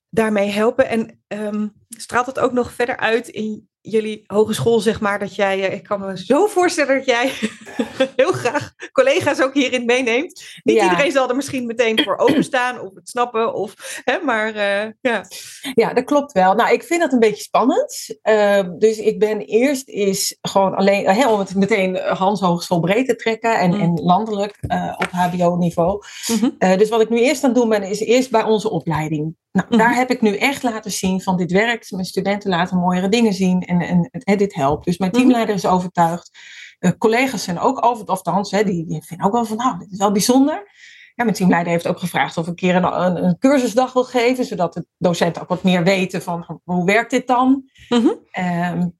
daarmee 0.10 0.50
helpen. 0.50 0.88
En 0.90 1.22
ehm, 1.28 1.68
straalt 1.90 2.26
het 2.26 2.40
ook 2.40 2.54
nog 2.54 2.72
verder 2.72 2.98
uit 2.98 3.28
in 3.28 3.70
jullie 3.90 4.24
hogeschool, 4.28 4.80
zeg 4.80 5.00
maar, 5.00 5.20
dat 5.20 5.36
jij, 5.36 5.68
eh, 5.68 5.74
ik 5.74 5.84
kan 5.84 6.00
me 6.00 6.18
zo 6.26 6.48
voorstellen 6.48 6.96
dat 6.96 7.06
jij 7.06 7.32
heel 8.16 8.32
graag 8.32 8.74
collega's 8.92 9.42
ook 9.42 9.54
hierin 9.54 9.86
meeneemt. 9.86 10.44
Niet 10.64 10.76
Ja. 10.76 10.84
iedereen 10.84 11.12
zal 11.12 11.30
er 11.30 11.36
misschien 11.36 11.66
meteen 11.66 12.04
voor 12.04 12.18
openstaan 12.18 12.80
of 12.80 12.96
het 12.96 13.10
snappen, 13.10 13.54
of, 13.54 14.02
hè, 14.04 14.20
maar 14.26 14.56
eh, 14.56 14.92
ja. 15.02 15.26
Ja, 15.74 15.94
dat 15.94 16.04
klopt 16.04 16.32
wel. 16.32 16.54
Nou, 16.54 16.74
ik 16.74 16.84
vind 16.84 17.02
dat 17.02 17.14
een 17.14 17.20
beetje 17.20 17.44
spannend. 17.44 18.18
Uh, 18.24 18.60
dus 18.78 18.98
ik 18.98 19.20
ben 19.20 19.40
eerst 19.40 19.88
is 19.90 20.38
gewoon 20.42 20.76
alleen, 20.76 21.08
hè, 21.08 21.30
om 21.30 21.40
het 21.40 21.56
meteen 21.56 21.96
Hans 21.98 22.40
Hogeschool 22.40 22.80
breed 22.80 23.08
te 23.08 23.16
trekken 23.16 23.60
en, 23.60 23.76
Mm. 23.76 23.82
en 23.82 23.94
landelijk 24.04 24.58
uh, 24.68 24.94
op 24.98 25.08
HBO-niveau. 25.12 26.02
Mhm. 26.28 26.78
Dus 26.78 26.90
wat 26.90 27.02
ik 27.02 27.10
nu 27.10 27.20
eerst 27.20 27.44
aan 27.44 27.50
het 27.50 27.60
doen 27.60 27.70
ben, 27.70 27.84
is 27.84 28.00
eerst 28.00 28.32
bij 28.32 28.44
onze 28.44 28.70
opleiding. 28.70 29.36
Nou, 29.58 29.70
Mhm. 29.70 29.78
daar 29.78 29.96
heb 29.96 30.10
ik 30.10 30.22
nu 30.22 30.36
echt 30.38 30.64
laten 30.64 30.92
zien 30.92 31.22
van 31.22 31.38
dit 31.38 31.52
werkt. 31.52 31.92
Mijn 31.92 32.06
studenten 32.06 32.50
laten 32.50 32.78
mooiere 32.78 33.10
dingen 33.10 33.34
zien 33.34 33.62
en, 33.62 33.82
en, 33.82 34.10
en 34.24 34.38
dit 34.38 34.54
helpt. 34.54 34.86
Dus 34.86 34.98
mijn 34.98 35.12
Mhm. 35.12 35.20
teamleider 35.20 35.56
is 35.56 35.66
overtuigd. 35.66 36.38
Uh, 36.80 36.92
collega's 36.98 37.44
zijn 37.44 37.60
ook 37.60 37.86
over, 37.86 38.06
althans, 38.06 38.52
hè, 38.52 38.64
die, 38.64 38.86
die 38.86 39.04
vinden 39.04 39.26
ook 39.26 39.34
wel 39.34 39.46
van, 39.46 39.58
nou, 39.58 39.78
dit 39.80 39.92
is 39.92 39.98
wel 39.98 40.12
bijzonder. 40.12 40.72
Ja, 41.16 41.24
mijn 41.24 41.36
teamleider 41.36 41.72
heeft 41.72 41.88
ook 41.88 42.00
gevraagd 42.00 42.38
of 42.38 42.44
ik 42.44 42.50
een 42.50 42.56
keer 42.56 42.76
een, 42.76 43.02
een, 43.02 43.24
een 43.24 43.38
cursusdag 43.38 43.94
wil 43.94 44.04
geven, 44.04 44.46
zodat 44.46 44.74
de 44.74 44.86
docenten 44.98 45.42
ook 45.42 45.48
wat 45.50 45.64
meer 45.64 45.84
weten 45.84 46.22
van 46.22 46.62
hoe 46.64 46.86
werkt 46.86 47.12
dit 47.12 47.28
dan. 47.28 47.70
Mhm. 47.90 48.08
Um, 48.08 48.96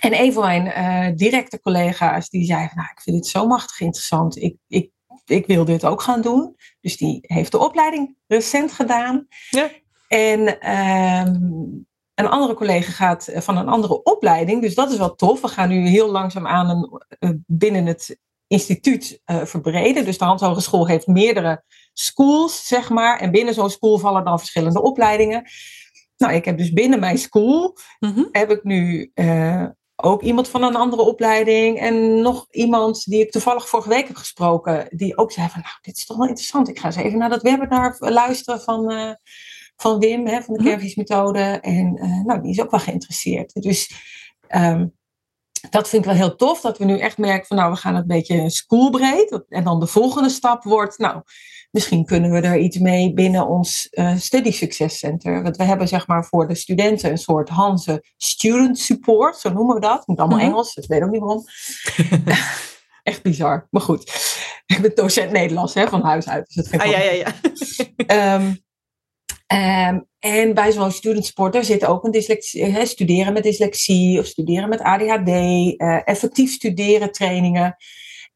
en 0.00 0.20
een 0.20 0.32
van 0.32 0.42
mijn 0.44 0.66
uh, 0.66 1.16
directe 1.16 1.60
collega's 1.60 2.28
die 2.28 2.44
zei 2.44 2.66
van, 2.66 2.76
nou, 2.76 2.88
ik 2.94 3.00
vind 3.00 3.16
dit 3.16 3.26
zo 3.26 3.46
machtig 3.46 3.80
interessant. 3.80 4.36
Ik, 4.36 4.56
ik, 4.68 4.90
ik 5.24 5.46
wil 5.46 5.64
dit 5.64 5.84
ook 5.84 6.02
gaan 6.02 6.20
doen. 6.20 6.56
Dus 6.80 6.96
die 6.96 7.18
heeft 7.22 7.52
de 7.52 7.58
opleiding 7.58 8.16
recent 8.26 8.72
gedaan. 8.72 9.26
Ja. 9.50 9.70
En 10.08 10.70
um, 11.28 11.86
een 12.14 12.28
andere 12.28 12.54
collega 12.54 12.90
gaat 12.92 13.30
van 13.34 13.56
een 13.56 13.68
andere 13.68 14.02
opleiding. 14.02 14.62
Dus 14.62 14.74
dat 14.74 14.90
is 14.90 14.98
wel 14.98 15.14
tof. 15.14 15.40
We 15.40 15.48
gaan 15.48 15.68
nu 15.68 15.88
heel 15.88 16.10
langzaam 16.10 16.46
aan 16.46 16.70
een, 16.70 17.02
uh, 17.20 17.30
binnen 17.46 17.86
het 17.86 18.18
instituut 18.46 19.20
uh, 19.26 19.44
verbreden. 19.44 20.04
Dus 20.04 20.18
de 20.18 20.24
Hans 20.24 20.42
Hogeschool 20.42 20.86
heeft 20.86 21.06
meerdere 21.06 21.62
schools, 21.92 22.66
zeg 22.66 22.90
maar. 22.90 23.20
En 23.20 23.30
binnen 23.30 23.54
zo'n 23.54 23.70
school 23.70 23.98
vallen 23.98 24.24
dan 24.24 24.38
verschillende 24.38 24.82
opleidingen. 24.82 25.44
Nou, 26.16 26.32
ik 26.32 26.44
heb 26.44 26.58
dus 26.58 26.72
binnen 26.72 27.00
mijn 27.00 27.18
school, 27.18 27.76
Mhm. 27.98 28.24
heb 28.32 28.50
ik 28.50 28.64
nu 28.64 29.10
uh, 29.14 29.66
ook 30.04 30.22
iemand 30.22 30.48
van 30.48 30.62
een 30.62 30.76
andere 30.76 31.02
opleiding. 31.02 31.78
En 31.78 32.20
nog 32.20 32.46
iemand 32.50 33.04
die 33.04 33.20
ik 33.20 33.30
toevallig 33.30 33.68
vorige 33.68 33.88
week 33.88 34.06
heb 34.06 34.16
gesproken. 34.16 34.86
Die 34.90 35.16
ook 35.16 35.32
zei 35.32 35.48
van, 35.48 35.60
nou, 35.60 35.74
dit 35.82 35.96
is 35.96 36.06
toch 36.06 36.16
wel 36.16 36.26
interessant. 36.26 36.68
Ik 36.68 36.78
ga 36.78 36.86
eens 36.86 36.96
even 36.96 37.18
naar 37.18 37.28
dat 37.28 37.42
webinar 37.42 37.96
luisteren 37.98 38.60
van, 38.60 38.92
uh, 38.92 39.10
van 39.76 39.98
Wim, 39.98 40.26
hè, 40.26 40.42
van 40.42 40.54
de 40.54 40.60
Mhm. 40.60 40.68
kernvisiemethode. 40.68 41.40
En 41.60 41.96
uh, 41.96 42.24
nou, 42.24 42.40
die 42.42 42.50
is 42.50 42.60
ook 42.60 42.70
wel 42.70 42.80
geïnteresseerd. 42.80 43.62
Dus... 43.62 43.90
Um, 44.54 44.94
dat 45.70 45.88
vind 45.88 46.04
ik 46.04 46.08
wel 46.10 46.18
heel 46.18 46.36
tof, 46.36 46.60
dat 46.60 46.78
we 46.78 46.84
nu 46.84 46.98
echt 46.98 47.18
merken 47.18 47.46
van 47.46 47.56
nou, 47.56 47.70
we 47.72 47.76
gaan 47.76 47.94
het 47.94 48.02
een 48.02 48.16
beetje 48.16 48.50
schoolbreed. 48.50 49.40
En 49.48 49.64
dan 49.64 49.80
de 49.80 49.86
volgende 49.86 50.28
stap 50.28 50.62
wordt, 50.64 50.98
nou, 50.98 51.22
misschien 51.70 52.04
kunnen 52.04 52.30
we 52.30 52.40
er 52.40 52.58
iets 52.58 52.78
mee 52.78 53.12
binnen 53.12 53.46
ons 53.48 53.88
uh, 53.90 54.16
Study 54.16 54.50
Success 54.50 54.98
Center. 54.98 55.42
Want 55.42 55.56
we 55.56 55.64
hebben 55.64 55.88
zeg 55.88 56.06
maar 56.06 56.24
voor 56.24 56.48
de 56.48 56.54
studenten 56.54 57.10
een 57.10 57.18
soort 57.18 57.48
Hanse 57.48 58.04
Student 58.16 58.78
Support, 58.78 59.36
zo 59.36 59.52
noemen 59.52 59.74
we 59.74 59.80
dat. 59.80 60.06
Moet 60.06 60.18
allemaal 60.18 60.38
Mhm. 60.38 60.46
Engels, 60.46 60.76
ik 60.76 60.88
weet 60.88 61.02
ook 61.02 61.10
niet 61.10 61.20
waarom. 61.20 61.44
echt 63.02 63.22
bizar, 63.22 63.66
maar 63.70 63.82
goed. 63.82 64.32
Ik 64.66 64.80
ben 64.80 64.94
docent 64.94 65.30
Nederlands 65.30 65.74
hè, 65.74 65.88
van 65.88 66.02
huis 66.02 66.28
uit. 66.28 66.46
Dus 66.46 66.54
dat 66.54 66.66
vind 66.68 66.82
ik 66.82 66.88
Ah, 66.88 66.94
wel- 66.96 67.04
ja, 67.06 67.12
ja, 67.12 67.32
ja. 68.06 68.34
Um, 68.34 68.62
um, 69.54 70.06
en 70.18 70.54
bij 70.54 70.72
zo'n 70.72 70.90
student 70.90 71.26
support, 71.26 71.52
daar 71.52 71.64
zit 71.64 71.84
ook 71.84 72.04
een 72.04 72.10
dyslexie, 72.10 72.86
studeren 72.86 73.32
met 73.32 73.42
dyslexie 73.42 74.18
of 74.18 74.26
studeren 74.26 74.68
met 74.68 74.80
ADHD, 74.80 75.28
uh, 75.28 76.08
effectief 76.08 76.52
studeren 76.52 77.12
trainingen. 77.12 77.76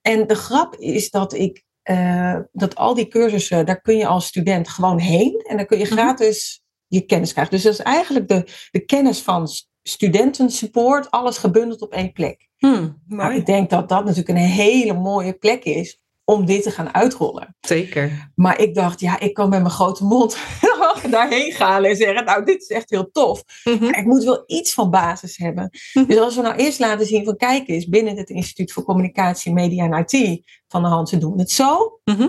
En 0.01 0.27
de 0.27 0.35
grap 0.35 0.75
is 0.77 1.11
dat 1.11 1.35
ik, 1.35 1.65
uh, 1.91 2.39
dat 2.53 2.77
al 2.77 2.95
die 2.95 3.09
cursussen, 3.09 3.67
daar 3.67 3.81
kun 3.81 3.97
je 3.97 4.07
als 4.07 4.27
student 4.27 4.69
gewoon 4.69 4.99
heen 4.99 5.45
en 5.49 5.57
dan 5.57 5.67
kun 5.67 5.79
je 5.79 5.85
Mhm. 5.85 5.93
gratis 5.93 6.63
je 6.87 7.01
kennis 7.01 7.33
krijgen. 7.33 7.55
Dus 7.55 7.63
dat 7.63 7.73
is 7.73 7.79
eigenlijk 7.81 8.29
de, 8.29 8.45
de 8.71 8.85
kennis 8.85 9.21
van 9.21 9.49
studentensupport, 9.83 11.11
alles 11.11 11.39
gebundeld 11.39 11.83
op 11.83 11.93
één 11.93 12.13
plek. 12.13 12.49
Hmm, 12.57 13.03
Nou, 13.07 13.35
ik 13.35 13.47
denk 13.47 13.71
dat 13.71 13.89
dat 13.89 14.05
natuurlijk 14.05 14.29
een 14.29 14.37
hele 14.45 14.95
mooie 14.95 15.33
plek 15.33 15.65
is 15.65 16.01
om 16.29 16.45
dit 16.45 16.63
te 16.63 16.71
gaan 16.71 16.95
uitrollen. 16.95 17.57
Zeker. 17.61 18.31
Maar 18.35 18.61
ik 18.61 18.75
dacht, 18.75 19.01
ja, 19.01 19.21
ik 19.21 19.35
kan 19.35 19.49
met 19.49 19.61
mijn 19.61 19.73
grote 19.73 20.05
mond 20.05 20.39
daarheen 21.11 21.53
gaan 21.53 21.85
en 21.85 21.97
zeggen, 21.97 22.25
nou, 22.25 22.45
dit 22.45 22.61
is 22.63 22.69
echt 22.69 22.91
heel 22.91 23.11
tof. 23.11 23.45
Mhm. 23.65 23.85
Maar 23.85 23.99
ik 23.99 24.05
moet 24.05 24.25
wel 24.25 24.43
iets 24.47 24.75
van 24.75 24.91
basis 24.91 25.37
hebben. 25.37 25.71
Mhm. 25.93 26.07
Dus 26.07 26.19
als 26.19 26.37
we 26.37 26.43
nou 26.43 26.57
eerst 26.57 26.79
laten 26.79 27.07
zien 27.07 27.25
van, 27.25 27.37
kijk 27.37 27.69
eens, 27.69 27.89
binnen 27.89 28.17
het 28.17 28.31
Instituut 28.31 28.73
voor 28.73 28.85
Communicatie, 28.85 29.53
Media 29.53 29.85
en 29.85 30.07
IT 30.07 30.43
van 30.69 30.83
de 30.83 30.89
hand, 30.89 31.09
ze 31.09 31.19
doen 31.19 31.39
het 31.39 31.51
zo. 31.51 32.01
Mhm. 32.05 32.29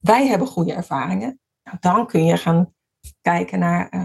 Wij 0.00 0.26
hebben 0.26 0.46
goede 0.48 0.72
ervaringen. 0.72 1.40
Nou, 1.62 1.76
dan 1.80 2.06
kun 2.06 2.24
je 2.24 2.36
gaan 2.36 2.74
kijken 3.20 3.58
naar, 3.58 3.88
eh, 3.88 4.00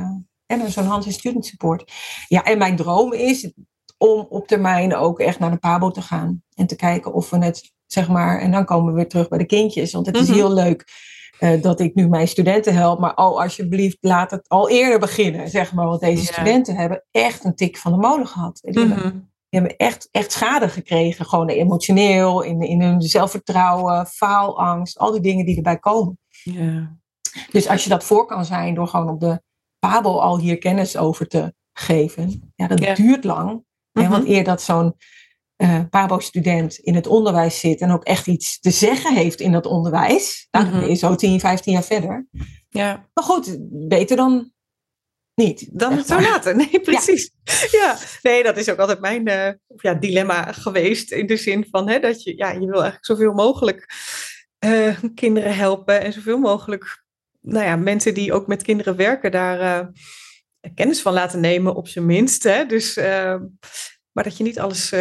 en 0.45 0.57
naar 0.57 0.69
zo'n 0.69 0.85
Hans 0.85 1.05
en 1.05 1.11
Student 1.11 1.45
Support. 1.45 1.91
Ja, 2.27 2.43
en 2.43 2.57
mijn 2.57 2.75
droom 2.75 3.13
is 3.13 3.51
om 3.97 4.25
op 4.29 4.47
termijn 4.47 4.95
ook 4.95 5.19
echt 5.19 5.39
naar 5.39 5.51
de 5.51 5.57
PABO 5.57 5.91
te 5.91 6.01
gaan. 6.01 6.43
En 6.55 6.67
te 6.67 6.75
kijken 6.75 7.13
of 7.13 7.29
we 7.29 7.45
het, 7.45 7.71
zeg 7.93 8.07
maar, 8.09 8.39
en 8.39 8.51
dan 8.51 8.65
komen 8.65 8.91
we 8.91 8.97
weer 8.99 9.09
terug 9.09 9.27
bij 9.27 9.37
de 9.37 9.45
kindjes. 9.45 9.91
Want 9.93 10.05
het 10.05 10.15
is 10.17 10.27
Mhm. 10.27 10.33
heel 10.37 10.53
leuk 10.53 11.11
eh, 11.39 11.61
dat 11.61 11.79
ik 11.79 11.95
nu 11.95 12.07
mijn 12.09 12.27
studenten 12.27 12.73
help. 12.75 12.99
Maar 12.99 13.15
oh, 13.15 13.41
alsjeblieft, 13.41 13.97
laat 14.01 14.31
het 14.31 14.49
al 14.49 14.69
eerder 14.69 14.99
beginnen, 14.99 15.49
zeg 15.49 15.73
maar. 15.73 15.85
Want 15.85 15.99
deze 16.01 16.21
Ja. 16.25 16.31
studenten 16.31 16.75
hebben 16.75 17.03
echt 17.11 17.43
een 17.45 17.55
tik 17.55 17.77
van 17.77 17.91
de 17.91 17.97
molen 17.97 18.27
gehad. 18.27 18.59
Die 18.61 18.79
hebben, 18.79 18.97
Mhm. 18.97 19.11
die 19.49 19.59
hebben 19.59 19.75
echt, 19.77 20.07
echt 20.11 20.31
schade 20.31 20.69
gekregen. 20.69 21.25
Gewoon 21.25 21.47
emotioneel, 21.49 22.41
in, 22.41 22.61
in 22.61 22.81
hun 22.81 23.01
zelfvertrouwen, 23.01 24.05
faalangst. 24.05 24.97
Al 24.97 25.11
die 25.11 25.21
dingen 25.21 25.45
die 25.45 25.55
erbij 25.55 25.77
komen. 25.77 26.17
Ja. 26.43 26.97
Dus 27.51 27.67
als 27.67 27.83
je 27.83 27.89
dat 27.89 28.03
voor 28.03 28.25
kan 28.25 28.45
zijn 28.45 28.73
door 28.75 28.87
gewoon 28.87 29.09
op 29.09 29.19
de 29.19 29.41
Pabo 29.79 30.17
al 30.19 30.39
hier 30.39 30.57
kennis 30.57 30.97
over 30.97 31.27
te 31.27 31.53
geven, 31.73 32.51
ja, 32.55 32.67
dat 32.67 32.79
Ja. 32.79 32.93
duurt 32.93 33.23
lang. 33.23 33.63
Hè, 33.91 34.01
Mhm. 34.01 34.11
want 34.11 34.27
eer 34.27 34.43
dat 34.43 34.61
zo'n 34.61 34.95
eh 35.63 35.79
Pabo-student 35.89 36.75
in 36.77 36.95
het 36.95 37.07
onderwijs 37.07 37.59
zit 37.59 37.81
en 37.81 37.91
ook 37.91 38.03
echt 38.03 38.27
iets 38.27 38.59
te 38.59 38.71
zeggen 38.71 39.15
heeft 39.15 39.39
in 39.39 39.51
dat 39.51 39.65
onderwijs, 39.65 40.47
dan 40.51 40.65
Mhm. 40.67 40.79
ben 40.79 40.89
je 40.89 40.95
zo 40.95 41.15
10, 41.15 41.39
15 41.39 41.73
jaar 41.73 41.83
verder. 41.83 42.27
ja. 42.69 43.09
Maar 43.13 43.23
goed, 43.23 43.57
beter 43.87 44.17
dan 44.17 44.51
niet. 45.35 45.69
Dan 45.71 45.93
zeg 45.93 46.05
zo 46.05 46.29
later. 46.29 46.55
Nee, 46.55 46.79
precies. 46.81 47.31
Ja. 47.71 47.97
nee, 48.21 48.43
dat 48.43 48.57
is 48.57 48.69
ook 48.69 48.77
altijd 48.77 48.99
mijn 48.99 49.27
eh, 49.27 49.53
ja, 49.75 49.93
dilemma 49.93 50.51
geweest. 50.51 51.11
In 51.11 51.27
de 51.27 51.37
zin 51.37 51.67
van 51.71 51.89
hè, 51.89 51.99
dat 51.99 52.23
je, 52.23 52.37
ja, 52.37 52.51
je 52.51 52.59
wil 52.59 52.73
eigenlijk 52.73 53.05
zoveel 53.05 53.33
mogelijk 53.33 53.89
eh, 54.59 54.97
kinderen 55.15 55.55
helpen. 55.55 56.01
En 56.01 56.13
zoveel 56.13 56.37
mogelijk 56.37 57.03
nou 57.41 57.65
ja, 57.65 57.75
mensen 57.75 58.13
die 58.13 58.33
ook 58.33 58.47
met 58.47 58.63
kinderen 58.63 58.95
werken, 58.95 59.31
daar 59.31 59.91
kennis 60.75 61.01
van 61.01 61.13
laten 61.13 61.39
nemen, 61.39 61.75
op 61.75 61.87
zijn 61.87 62.05
minst. 62.05 62.43
Hè. 62.43 62.65
Dus, 62.65 62.95
maar 64.11 64.23
dat 64.23 64.37
je 64.37 64.43
niet 64.43 64.59
alles 64.59 64.91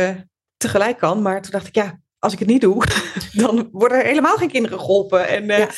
tegelijk 0.62 0.98
kan. 0.98 1.22
Maar 1.22 1.42
toen 1.42 1.50
dacht 1.50 1.66
ik, 1.66 1.74
ja, 1.74 2.00
als 2.18 2.32
ik 2.32 2.38
het 2.38 2.48
niet 2.48 2.60
doe, 2.60 2.84
dan 3.32 3.68
worden 3.72 3.98
er 3.98 4.04
helemaal 4.04 4.36
geen 4.36 4.50
kinderen 4.50 4.78
geholpen. 4.78 5.28
En, 5.28 5.50
eh, 5.50 5.68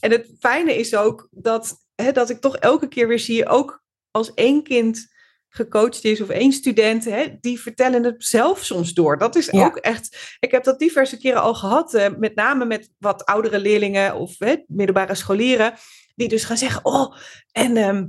en 0.00 0.10
het 0.10 0.30
fijne 0.38 0.74
is 0.78 0.94
ook 0.96 1.28
dat, 1.30 1.76
hè, 1.94 2.12
dat 2.12 2.30
ik 2.30 2.40
toch 2.40 2.56
elke 2.56 2.88
keer 2.88 3.08
weer 3.08 3.18
zie, 3.18 3.46
ook 3.48 3.82
als 4.10 4.34
één 4.34 4.62
kind 4.62 5.10
gecoacht 5.48 6.04
is 6.04 6.20
of 6.20 6.28
één 6.28 6.52
student, 6.52 7.04
hè, 7.04 7.26
die 7.40 7.60
vertellen 7.60 8.04
het 8.04 8.24
zelf 8.24 8.64
soms 8.64 8.92
door. 8.94 9.18
Dat 9.18 9.36
is 9.36 9.46
Ja. 9.46 9.64
ook 9.64 9.76
echt, 9.76 10.36
ik 10.40 10.50
heb 10.50 10.64
dat 10.64 10.78
diverse 10.78 11.18
keren 11.18 11.42
al 11.42 11.54
gehad, 11.54 11.94
eh, 11.94 12.08
met 12.18 12.34
name 12.34 12.64
met 12.64 12.90
wat 12.98 13.24
oudere 13.24 13.58
leerlingen 13.58 14.14
of 14.14 14.38
hè, 14.38 14.54
middelbare 14.66 15.14
scholieren, 15.14 15.74
die 16.14 16.28
dus 16.28 16.44
gaan 16.44 16.56
zeggen, 16.56 16.84
oh, 16.84 17.16
en 17.52 17.76
ehm, 17.76 17.96
eh, 17.96 18.02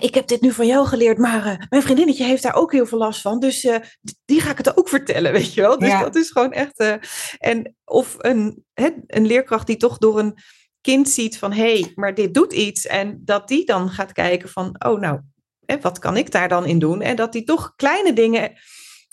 ik 0.00 0.14
heb 0.14 0.26
dit 0.26 0.40
nu 0.40 0.52
van 0.52 0.66
jou 0.66 0.86
geleerd, 0.86 1.18
maar 1.18 1.46
eh, 1.46 1.66
mijn 1.68 1.82
vriendinnetje 1.82 2.24
heeft 2.24 2.42
daar 2.42 2.54
ook 2.54 2.72
heel 2.72 2.86
veel 2.86 2.98
last 2.98 3.20
van. 3.20 3.40
Dus 3.40 3.64
eh, 3.64 3.76
die 4.24 4.40
ga 4.40 4.50
ik 4.50 4.56
het 4.58 4.76
ook 4.76 4.88
vertellen, 4.98 5.32
weet 5.32 5.54
je 5.54 5.60
wel. 5.60 5.78
Dus 5.78 5.88
Ja. 5.88 6.00
dat 6.00 6.16
is 6.16 6.30
gewoon 6.30 6.52
echt... 6.52 6.78
eh, 6.78 6.94
en 7.38 7.76
of 7.84 8.14
een, 8.18 8.64
een 9.06 9.26
leerkracht 9.26 9.66
die 9.66 9.76
toch 9.76 9.98
door 9.98 10.18
een 10.18 10.38
kind 10.80 11.08
ziet 11.08 11.38
van... 11.38 11.52
hé, 11.52 11.80
hey, 11.80 11.92
maar 11.94 12.14
dit 12.14 12.34
doet 12.34 12.52
iets. 12.52 12.86
En 12.86 13.20
dat 13.24 13.48
die 13.48 13.64
dan 13.64 13.90
gaat 13.90 14.12
kijken 14.12 14.48
van... 14.48 14.84
oh, 14.86 15.00
nou, 15.00 15.20
hè, 15.66 15.80
wat 15.80 15.98
kan 15.98 16.16
ik 16.16 16.30
daar 16.30 16.48
dan 16.48 16.66
in 16.66 16.78
doen? 16.78 17.00
En 17.02 17.16
dat 17.16 17.32
die 17.32 17.44
toch 17.44 17.74
kleine 17.76 18.12
dingen... 18.12 18.52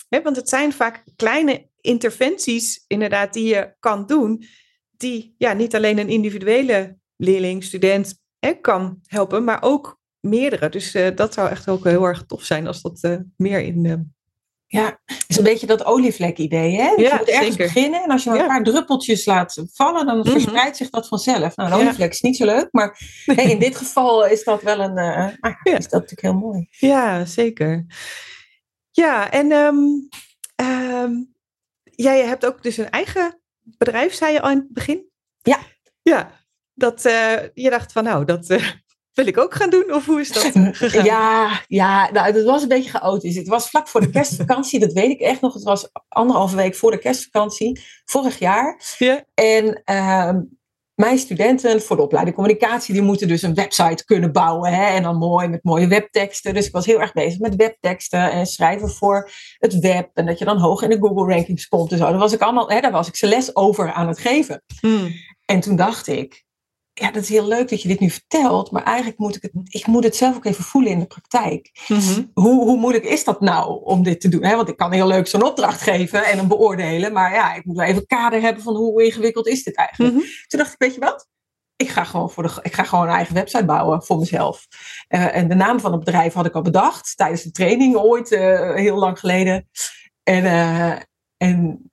Hè, 0.08 0.22
want 0.22 0.36
het 0.36 0.48
zijn 0.48 0.72
vaak 0.72 1.04
kleine 1.16 1.68
interventies 1.80 2.84
inderdaad 2.86 3.32
die 3.32 3.44
je 3.54 3.74
kan 3.80 4.06
doen... 4.06 4.44
die 4.90 5.34
ja, 5.38 5.52
niet 5.52 5.74
alleen 5.74 5.98
een 5.98 6.08
individuele 6.08 6.96
leerling, 7.16 7.64
student 7.64 8.18
hè, 8.38 8.52
kan 8.52 8.98
helpen... 9.06 9.44
maar 9.44 9.62
ook 9.62 10.02
meerdere. 10.24 10.68
Dus 10.68 10.94
eh, 10.94 11.16
dat 11.16 11.34
zou 11.34 11.50
echt 11.50 11.68
ook 11.68 11.84
heel 11.84 12.04
erg 12.04 12.24
tof 12.26 12.42
zijn 12.44 12.66
als 12.66 12.82
dat 12.82 12.98
eh, 13.00 13.16
meer 13.36 13.60
in. 13.60 13.84
eh, 13.86 13.94
Ja, 14.66 15.00
het 15.04 15.24
is 15.28 15.36
een 15.36 15.44
beetje 15.44 15.66
dat 15.66 15.84
olievlek-idee. 15.84 16.76
Hè? 16.80 16.94
Dus 16.96 17.06
Ja, 17.06 17.12
je 17.12 17.18
moet 17.18 17.28
ergens 17.28 17.48
zeker. 17.56 17.64
beginnen 17.72 18.02
en 18.02 18.10
als 18.10 18.22
je 18.24 18.30
maar 18.30 18.38
een 18.38 18.44
Ja. 18.44 18.50
paar 18.50 18.62
druppeltjes 18.64 19.24
laat 19.24 19.62
vallen, 19.72 20.06
dan 20.06 20.18
Mhm. 20.18 20.30
verspreidt 20.30 20.76
zich 20.76 20.90
dat 20.90 21.08
vanzelf. 21.08 21.56
Nou, 21.56 21.70
een 21.70 21.76
Ja. 21.78 21.82
olievlek 21.82 22.10
is 22.12 22.20
niet 22.20 22.36
zo 22.36 22.44
leuk, 22.44 22.68
maar 22.70 22.98
hè, 23.24 23.42
in 23.42 23.58
dit 23.58 23.76
geval 23.76 24.26
is 24.26 24.44
dat 24.44 24.62
wel 24.62 24.80
een. 24.80 24.94
Ja. 24.94 25.36
is 25.62 25.88
dat 25.88 25.92
natuurlijk 25.92 26.20
heel 26.20 26.34
mooi. 26.34 26.66
ja, 26.70 27.24
zeker. 27.24 27.86
Ja, 28.90 29.30
en 29.30 29.52
ehm, 29.52 29.76
ehm, 30.54 31.12
jij 31.84 32.24
hebt 32.26 32.46
ook 32.46 32.62
dus 32.62 32.76
een 32.76 32.90
eigen 32.90 33.40
bedrijf, 33.62 34.14
zei 34.14 34.32
je 34.32 34.40
al 34.42 34.50
in 34.50 34.56
het 34.56 34.72
begin? 34.72 35.08
Ja. 35.42 35.58
Ja, 36.02 36.30
dat 36.74 37.02
je 37.54 37.66
dacht 37.70 37.92
van 37.92 38.04
nou, 38.04 38.24
dat 38.24 38.46
wil 39.14 39.26
ik 39.26 39.38
ook 39.38 39.54
gaan 39.54 39.70
doen, 39.70 39.94
of 39.94 40.06
hoe 40.06 40.20
is 40.20 40.32
dat 40.32 40.42
gegaan? 40.72 41.04
Ja, 41.04 41.60
ja 41.66 42.10
nou, 42.12 42.26
het 42.26 42.44
was 42.44 42.62
een 42.62 42.68
beetje 42.68 42.90
chaotisch. 42.90 43.36
Het 43.36 43.48
was 43.48 43.68
vlak 43.68 43.88
voor 43.88 44.00
de 44.00 44.10
kerstvakantie, 44.10 44.80
dat 44.80 44.92
weet 44.92 45.10
ik 45.10 45.20
echt 45.20 45.40
nog. 45.40 45.54
Het 45.54 45.62
was 45.62 45.88
anderhalve 46.08 46.56
week 46.56 46.74
voor 46.74 46.90
de 46.90 46.98
kerstvakantie, 46.98 47.80
vorig 48.04 48.38
jaar. 48.38 48.94
Ja. 48.98 49.24
En 49.34 49.82
ehm, 49.84 50.40
mijn 50.94 51.18
studenten 51.18 51.82
voor 51.82 51.96
de 51.96 52.02
opleiding 52.02 52.36
communicatie, 52.36 52.94
die 52.94 53.02
moeten 53.02 53.28
dus 53.28 53.42
een 53.42 53.54
website 53.54 54.04
kunnen 54.04 54.32
bouwen. 54.32 54.72
Hè? 54.72 54.84
En 54.84 55.02
dan 55.02 55.16
mooi 55.16 55.48
met 55.48 55.64
mooie 55.64 55.86
webteksten. 55.86 56.54
Dus 56.54 56.66
ik 56.66 56.72
was 56.72 56.86
heel 56.86 57.00
erg 57.00 57.12
bezig 57.12 57.38
met 57.38 57.56
webteksten 57.56 58.30
en 58.30 58.46
schrijven 58.46 58.90
voor 58.90 59.30
het 59.58 59.78
web. 59.78 60.10
En 60.14 60.26
dat 60.26 60.38
je 60.38 60.44
dan 60.44 60.58
hoog 60.58 60.82
in 60.82 60.90
de 60.90 60.98
Google 60.98 61.34
rankings 61.34 61.68
komt 61.68 61.92
en 61.92 61.98
zo. 61.98 62.04
Daar 62.04 62.18
was 62.18 62.32
ik 62.32 62.40
allemaal, 62.40 62.70
hè, 62.70 62.80
daar 62.80 62.92
was 62.92 63.08
ik 63.08 63.16
ze 63.16 63.26
les 63.26 63.56
over 63.56 63.92
aan 63.92 64.08
het 64.08 64.18
geven. 64.18 64.62
Hmm. 64.80 65.12
En 65.44 65.60
toen 65.60 65.76
dacht 65.76 66.06
ik, 66.06 66.43
ja, 66.94 67.10
dat 67.10 67.22
is 67.22 67.28
heel 67.28 67.46
leuk 67.46 67.68
dat 67.68 67.82
je 67.82 67.88
dit 67.88 68.00
nu 68.00 68.10
vertelt, 68.10 68.70
maar 68.70 68.82
eigenlijk 68.82 69.18
moet 69.18 69.36
ik 69.36 69.42
het, 69.42 69.52
ik 69.64 69.86
moet 69.86 70.04
het 70.04 70.16
zelf 70.16 70.36
ook 70.36 70.44
even 70.44 70.64
voelen 70.64 70.90
in 70.90 70.98
de 70.98 71.06
praktijk. 71.06 71.70
Mhm. 71.88 72.22
Hoe, 72.34 72.64
hoe 72.64 72.78
moeilijk 72.78 73.04
is 73.04 73.24
dat 73.24 73.40
nou 73.40 73.84
om 73.84 74.02
dit 74.02 74.20
te 74.20 74.28
doen? 74.28 74.40
Want 74.40 74.68
ik 74.68 74.76
kan 74.76 74.92
heel 74.92 75.06
leuk 75.06 75.26
zo'n 75.26 75.44
opdracht 75.44 75.82
geven 75.82 76.24
en 76.24 76.38
hem 76.38 76.48
beoordelen, 76.48 77.12
maar 77.12 77.32
ja, 77.32 77.54
ik 77.54 77.64
moet 77.64 77.76
wel 77.76 77.86
even 77.86 78.06
kader 78.06 78.40
hebben 78.40 78.62
van 78.62 78.76
hoe 78.76 79.04
ingewikkeld 79.04 79.46
is 79.46 79.62
dit 79.62 79.76
eigenlijk. 79.76 80.14
Mhm. 80.14 80.24
Toen 80.46 80.58
dacht 80.58 80.72
ik, 80.72 80.78
weet 80.78 80.94
je 80.94 81.00
wat? 81.00 81.28
Ik 81.76 81.88
ga 81.88 82.04
gewoon, 82.04 82.30
voor 82.30 82.42
de, 82.42 82.58
ik 82.62 82.74
ga 82.74 82.84
gewoon 82.84 83.08
een 83.08 83.14
eigen 83.14 83.34
website 83.34 83.64
bouwen 83.64 84.02
voor 84.02 84.18
mezelf. 84.18 84.66
Eh, 85.08 85.36
en 85.36 85.48
de 85.48 85.54
naam 85.54 85.80
van 85.80 85.92
het 85.92 86.04
bedrijf 86.04 86.32
had 86.32 86.46
ik 86.46 86.54
al 86.54 86.62
bedacht 86.62 87.16
tijdens 87.16 87.42
de 87.42 87.50
training 87.50 87.96
ooit, 87.96 88.32
eh, 88.32 88.74
heel 88.74 88.96
lang 88.96 89.18
geleden. 89.18 89.68
En, 90.22 90.44
eh, 90.44 90.96
en, 91.36 91.90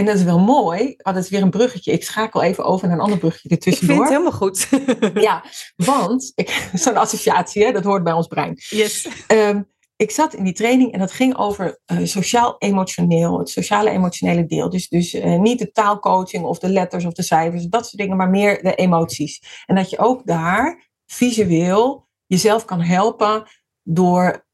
en 0.00 0.06
dat 0.06 0.16
is 0.16 0.22
wel 0.22 0.38
mooi. 0.38 0.94
Dat 0.96 1.16
is 1.16 1.28
weer 1.28 1.42
een 1.42 1.50
bruggetje. 1.50 1.92
Ik 1.92 2.04
schakel 2.04 2.42
even 2.42 2.64
over 2.64 2.88
naar 2.88 2.96
een 2.96 3.02
ander 3.02 3.18
bruggetje 3.18 3.48
Ik 3.48 3.62
vind 3.62 3.64
ertussendoor. 3.64 4.04
het 4.04 4.12
helemaal 4.12 4.32
goed. 4.32 4.68
Ja, 5.28 5.44
want 5.76 6.32
zo'n 6.72 6.96
associatie, 6.96 7.64
hè, 7.64 7.72
dat 7.72 7.84
hoort 7.84 8.04
bij 8.04 8.12
ons 8.12 8.26
brein. 8.26 8.54
yes. 8.68 9.08
Ehm, 9.26 9.62
ik 9.96 10.10
zat 10.10 10.34
in 10.34 10.44
die 10.44 10.52
training 10.52 10.92
en 10.92 10.98
dat 10.98 11.12
ging 11.12 11.36
over 11.36 11.80
eh, 11.84 11.98
sociaal-emotioneel, 12.02 13.38
het 13.38 13.48
sociale-emotionele 13.48 14.46
deel. 14.46 14.70
Dus, 14.70 14.88
dus 14.88 15.14
eh, 15.14 15.38
niet 15.38 15.58
de 15.58 15.70
taalcoaching 15.70 16.44
of 16.44 16.58
de 16.58 16.68
letters 16.68 17.04
of 17.04 17.12
de 17.12 17.22
cijfers, 17.22 17.66
dat 17.66 17.84
soort 17.86 18.02
dingen, 18.02 18.16
maar 18.16 18.30
meer 18.30 18.62
de 18.62 18.74
emoties. 18.74 19.62
En 19.66 19.74
dat 19.74 19.90
je 19.90 19.98
ook 19.98 20.26
daar 20.26 20.90
visueel 21.06 22.08
jezelf 22.26 22.64
kan 22.64 22.80
helpen 22.80 23.44
door 23.82 24.46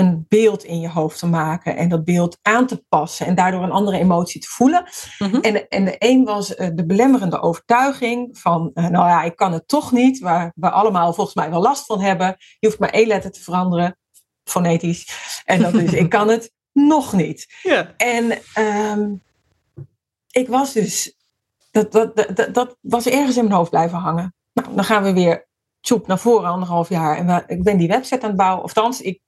een 0.00 0.24
beeld 0.28 0.64
in 0.64 0.80
je 0.80 0.88
hoofd 0.88 1.18
te 1.18 1.26
maken 1.26 1.76
en 1.76 1.88
dat 1.88 2.04
beeld 2.04 2.38
aan 2.42 2.66
te 2.66 2.84
passen 2.88 3.26
en 3.26 3.34
daardoor 3.34 3.62
een 3.62 3.70
andere 3.70 3.98
emotie 3.98 4.40
te 4.40 4.48
voelen. 4.48 4.84
Mhm. 5.18 5.34
En, 5.40 5.52
de- 5.52 5.68
en 5.68 5.84
de 5.84 5.96
een 5.98 6.24
was 6.24 6.54
eh, 6.54 6.68
de 6.74 6.86
belemmerende 6.86 7.40
overtuiging 7.40 8.38
van, 8.38 8.70
eh, 8.74 8.86
nou 8.86 9.06
ja, 9.08 9.22
ik 9.22 9.36
kan 9.36 9.52
het 9.52 9.68
toch 9.68 9.92
niet, 9.92 10.18
waar 10.20 10.52
we 10.54 10.70
allemaal 10.70 11.12
volgens 11.12 11.36
mij 11.36 11.50
wel 11.50 11.60
last 11.62 11.86
van 11.86 12.00
hebben. 12.00 12.36
Je 12.58 12.66
hoeft 12.66 12.78
maar 12.78 12.90
één 12.90 13.06
letter 13.06 13.30
te 13.32 13.42
veranderen, 13.42 13.98
fonetisch. 14.44 15.08
En 15.44 15.62
dat 15.62 15.74
is, 15.74 15.92
ik 15.92 16.08
kan 16.08 16.28
het 16.28 16.52
nog 16.72 17.12
niet. 17.12 17.46
Ja. 17.62 17.94
En 17.96 18.38
ehm, 18.54 19.14
ik 20.30 20.48
was 20.48 20.72
dus, 20.72 21.16
dat, 21.70 21.92
dat, 21.92 22.16
dat, 22.34 22.54
dat- 22.54 22.76
was 22.80 23.06
ergens 23.06 23.36
in 23.36 23.44
mijn 23.44 23.56
hoofd 23.56 23.70
blijven 23.70 23.98
hangen. 23.98 24.34
Nou, 24.52 24.74
dan 24.74 24.84
gaan 24.84 25.02
we 25.02 25.12
weer 25.12 25.48
tjoep 25.80 26.06
naar 26.06 26.18
voren, 26.18 26.50
anderhalf 26.50 26.88
jaar. 26.88 27.16
En 27.16 27.26
we- 27.26 27.44
ik 27.46 27.62
ben 27.62 27.76
die 27.76 27.88
website 27.88 28.22
aan 28.22 28.28
het 28.28 28.36
bouwen. 28.36 28.64
Of 28.64 28.74
althans, 28.74 29.00
ik 29.00 29.20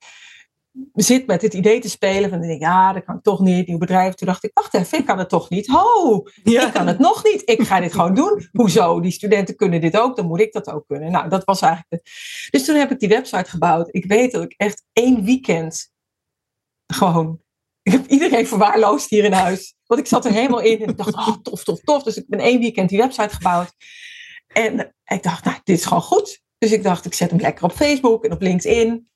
zit 0.93 1.27
met 1.27 1.43
het 1.43 1.55
idee 1.55 1.81
te 1.81 1.89
spelen 1.89 2.31
van, 2.31 2.43
ik 2.43 2.49
denk, 2.49 2.61
ja, 2.61 2.93
dat 2.93 3.05
kan 3.05 3.17
ik 3.17 3.23
toch 3.23 3.41
niet. 3.41 3.67
Nieuw 3.67 3.79
bedrijf. 3.79 4.15
Toen 4.15 4.27
dacht 4.27 4.45
ik, 4.45 4.51
wacht 4.55 4.75
even, 4.75 4.99
ik 4.99 5.07
kan 5.07 5.19
het 5.19 5.29
toch 5.29 5.51
niet. 5.51 5.67
Ho, 5.67 6.23
Ja. 6.43 6.67
ik 6.67 6.73
kan 6.73 6.87
het 6.87 6.99
nog 6.99 7.25
niet. 7.25 7.43
Ik 7.45 7.63
ga 7.63 7.81
dit 7.81 7.93
gewoon 7.93 8.15
doen. 8.15 8.49
Hoezo? 8.53 9.01
Die 9.01 9.13
studenten 9.13 9.57
kunnen 9.57 9.81
dit 9.81 9.97
ook, 9.99 10.17
dan 10.17 10.27
moet 10.27 10.41
ik 10.41 10.53
dat 10.53 10.69
ook 10.69 10.87
kunnen. 10.87 11.11
Nou, 11.11 11.29
dat 11.29 11.45
was 11.45 11.61
eigenlijk 11.61 12.05
de... 12.05 12.11
Dus 12.51 12.65
toen 12.65 12.77
heb 12.77 12.91
ik 12.91 12.99
die 12.99 13.09
website 13.09 13.51
gebouwd. 13.51 13.89
Ik 13.91 14.05
weet 14.05 14.33
dat 14.33 14.43
ik 14.43 14.55
echt 14.57 14.85
één 14.93 15.25
weekend 15.25 15.91
gewoon 16.87 17.41
Ik 17.83 17.93
heb 17.93 18.07
iedereen 18.07 18.47
verwaarloosd 18.47 19.11
hier 19.11 19.25
in 19.25 19.33
huis. 19.33 19.75
Want 19.87 20.01
ik 20.01 20.07
zat 20.07 20.25
er 20.25 20.33
helemaal 20.33 20.61
in 20.61 20.83
en 20.83 20.89
ik 20.89 20.97
dacht, 20.97 21.15
oh, 21.15 21.37
tof, 21.43 21.65
tof, 21.65 21.81
tof. 21.81 22.03
Dus 22.03 22.17
ik 22.17 22.25
ben 22.29 22.41
één 22.41 22.61
weekend 22.61 22.89
die 22.89 22.99
website 22.99 23.35
gebouwd. 23.35 23.73
En 24.47 24.95
ik 25.05 25.23
dacht, 25.23 25.45
nou, 25.45 25.57
dit 25.65 25.79
is 25.79 25.85
gewoon 25.85 26.03
goed. 26.03 26.41
Dus 26.59 26.73
ik 26.73 26.83
dacht, 26.83 27.05
ik 27.05 27.15
zet 27.15 27.31
hem 27.31 27.41
lekker 27.41 27.65
op 27.65 27.73
Facebook 27.73 28.25
en 28.25 28.33
op 28.33 28.41
LinkedIn. 28.41 29.11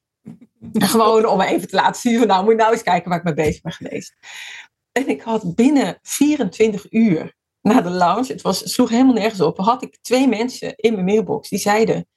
Gewoon 0.92 1.26
om 1.26 1.40
even 1.40 1.68
te 1.68 1.76
laten 1.76 2.00
zien 2.00 2.18
van, 2.18 2.26
nou, 2.26 2.42
moet 2.42 2.52
je 2.52 2.58
nou 2.58 2.72
eens 2.72 2.82
kijken 2.82 3.08
waar 3.08 3.18
ik 3.18 3.24
mee 3.24 3.34
bezig 3.34 3.62
ben 3.62 3.72
geweest. 3.72 4.16
En 4.92 5.08
ik 5.08 5.22
had 5.22 5.54
binnen 5.54 5.98
24 6.02 6.92
uur 6.92 7.34
na 7.60 7.80
de 7.80 7.90
launch, 7.90 8.28
het 8.28 8.42
was, 8.42 8.72
sloeg 8.72 8.88
helemaal 8.88 9.14
nergens 9.14 9.40
op, 9.40 9.58
had 9.58 9.82
ik 9.82 9.98
twee 10.00 10.28
mensen 10.28 10.76
in 10.76 10.92
mijn 10.92 11.04
mailbox 11.04 11.48
die 11.48 11.58
zeiden, 11.58 12.08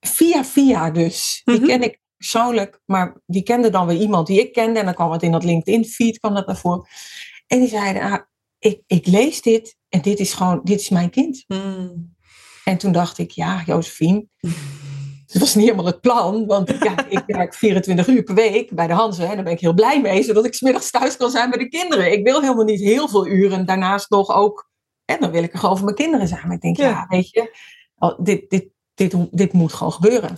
via 0.00 0.44
via 0.44 0.90
dus, 0.90 1.40
die 1.44 1.56
Mhm. 1.58 1.66
ken 1.66 1.82
ik 1.82 2.00
persoonlijk, 2.16 2.80
maar 2.84 3.20
die 3.26 3.42
kende 3.42 3.70
dan 3.70 3.86
weer 3.86 4.00
iemand 4.00 4.26
die 4.26 4.40
ik 4.40 4.52
kende 4.52 4.78
en 4.78 4.84
dan 4.84 4.94
kwam 4.94 5.10
het 5.10 5.22
in 5.22 5.32
dat 5.32 5.44
LinkedIn 5.44 5.84
feed, 5.84 6.18
kwam 6.18 6.34
dat 6.34 6.46
naar 6.46 6.56
voren. 6.56 6.86
En 7.46 7.58
die 7.58 7.68
zeiden, 7.68 8.02
ah, 8.02 8.18
ik, 8.58 8.80
ik 8.86 9.06
lees 9.06 9.42
dit 9.42 9.76
en 9.88 10.02
dit 10.02 10.18
is 10.18 10.32
gewoon, 10.32 10.60
dit 10.64 10.80
is 10.80 10.88
mijn 10.88 11.10
kind. 11.10 11.44
Hmm. 11.46 12.14
En 12.64 12.78
toen 12.78 12.92
dacht 12.92 13.18
ik, 13.18 13.30
ja, 13.30 13.62
Josephine, 13.66 14.26
het 15.32 15.38
was 15.38 15.54
niet 15.54 15.64
helemaal 15.64 15.86
het 15.86 16.00
plan, 16.00 16.46
want 16.46 16.70
ja, 16.80 17.08
ik 17.08 17.22
werk 17.26 17.54
24 17.54 18.06
uur 18.06 18.22
per 18.22 18.34
week 18.34 18.70
bij 18.70 18.86
de 18.86 18.92
Hanze 18.92 19.24
en 19.24 19.34
daar 19.34 19.44
ben 19.44 19.52
ik 19.52 19.60
heel 19.60 19.74
blij 19.74 20.00
mee, 20.00 20.22
zodat 20.22 20.44
ik 20.44 20.54
's 20.54 20.60
middags 20.60 20.90
thuis 20.90 21.16
kan 21.16 21.30
zijn 21.30 21.50
bij 21.50 21.58
de 21.58 21.68
kinderen. 21.68 22.12
Ik 22.12 22.24
wil 22.24 22.40
helemaal 22.40 22.64
niet 22.64 22.80
heel 22.80 23.08
veel 23.08 23.26
uren, 23.26 23.66
daarnaast 23.66 24.10
nog 24.10 24.30
ook, 24.30 24.70
en 25.04 25.20
dan 25.20 25.30
wil 25.30 25.42
ik 25.42 25.52
er 25.52 25.58
gewoon 25.58 25.76
voor 25.76 25.84
mijn 25.84 25.96
kinderen 25.96 26.28
zijn. 26.28 26.42
Maar 26.46 26.56
ik 26.56 26.60
denk, 26.60 26.76
ja, 26.76 26.88
Ja. 26.88 27.06
weet 27.08 27.30
je, 27.30 27.56
dit, 28.18 28.50
dit, 28.50 28.64
dit, 28.94 29.14
dit 29.30 29.52
moet 29.52 29.72
gewoon 29.72 29.92
gebeuren. 29.92 30.36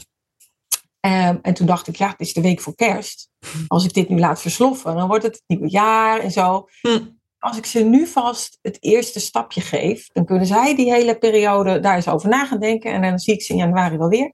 Ehm, 1.00 1.36
en 1.42 1.54
toen 1.54 1.66
dacht 1.66 1.86
ik, 1.86 1.96
ja, 1.96 2.08
het 2.08 2.20
is 2.20 2.32
de 2.32 2.40
week 2.40 2.60
voor 2.60 2.74
kerst. 2.74 3.28
Als 3.68 3.84
ik 3.84 3.92
dit 3.92 4.08
nu 4.08 4.18
laat 4.18 4.40
versloffen, 4.40 4.94
dan 4.96 5.08
wordt 5.08 5.22
het 5.24 5.32
het 5.32 5.42
nieuwe 5.46 5.68
jaar 5.70 6.20
en 6.20 6.30
zo. 6.30 6.68
Hmm. 6.80 7.18
Als 7.38 7.56
ik 7.56 7.66
ze 7.66 7.80
nu 7.80 8.06
vast 8.06 8.58
het 8.62 8.76
eerste 8.80 9.20
stapje 9.20 9.60
geef, 9.60 10.08
dan 10.12 10.24
kunnen 10.24 10.46
zij 10.46 10.76
die 10.76 10.92
hele 10.92 11.18
periode 11.18 11.80
daar 11.80 11.96
eens 11.96 12.08
over 12.08 12.28
na 12.28 12.46
gaan 12.46 12.60
denken. 12.60 12.92
En 12.92 13.02
dan 13.02 13.18
zie 13.18 13.34
ik 13.34 13.42
ze 13.42 13.52
in 13.52 13.58
januari 13.58 13.96
wel 13.96 14.08
weer. 14.08 14.32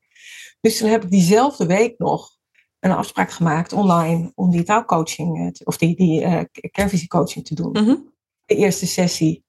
Dus 0.61 0.79
toen 0.79 0.89
heb 0.89 1.05
ik 1.05 1.11
diezelfde 1.11 1.67
week 1.67 1.99
nog 1.99 2.39
een 2.81 2.91
afspraak 2.91 3.31
gemaakt 3.31 3.73
online 3.73 4.33
om 4.35 4.51
die 4.51 4.63
taalcoaching, 4.63 5.39
eh, 5.39 5.67
of 5.67 5.77
die, 5.77 5.97
die 5.97 6.23
eh, 6.23 6.45
kernvisiecoaching 6.71 7.47
te 7.47 7.55
doen. 7.55 7.73
Mhm. 7.73 7.97
De 8.45 8.57
eerste 8.57 8.87
sessie. 8.87 9.45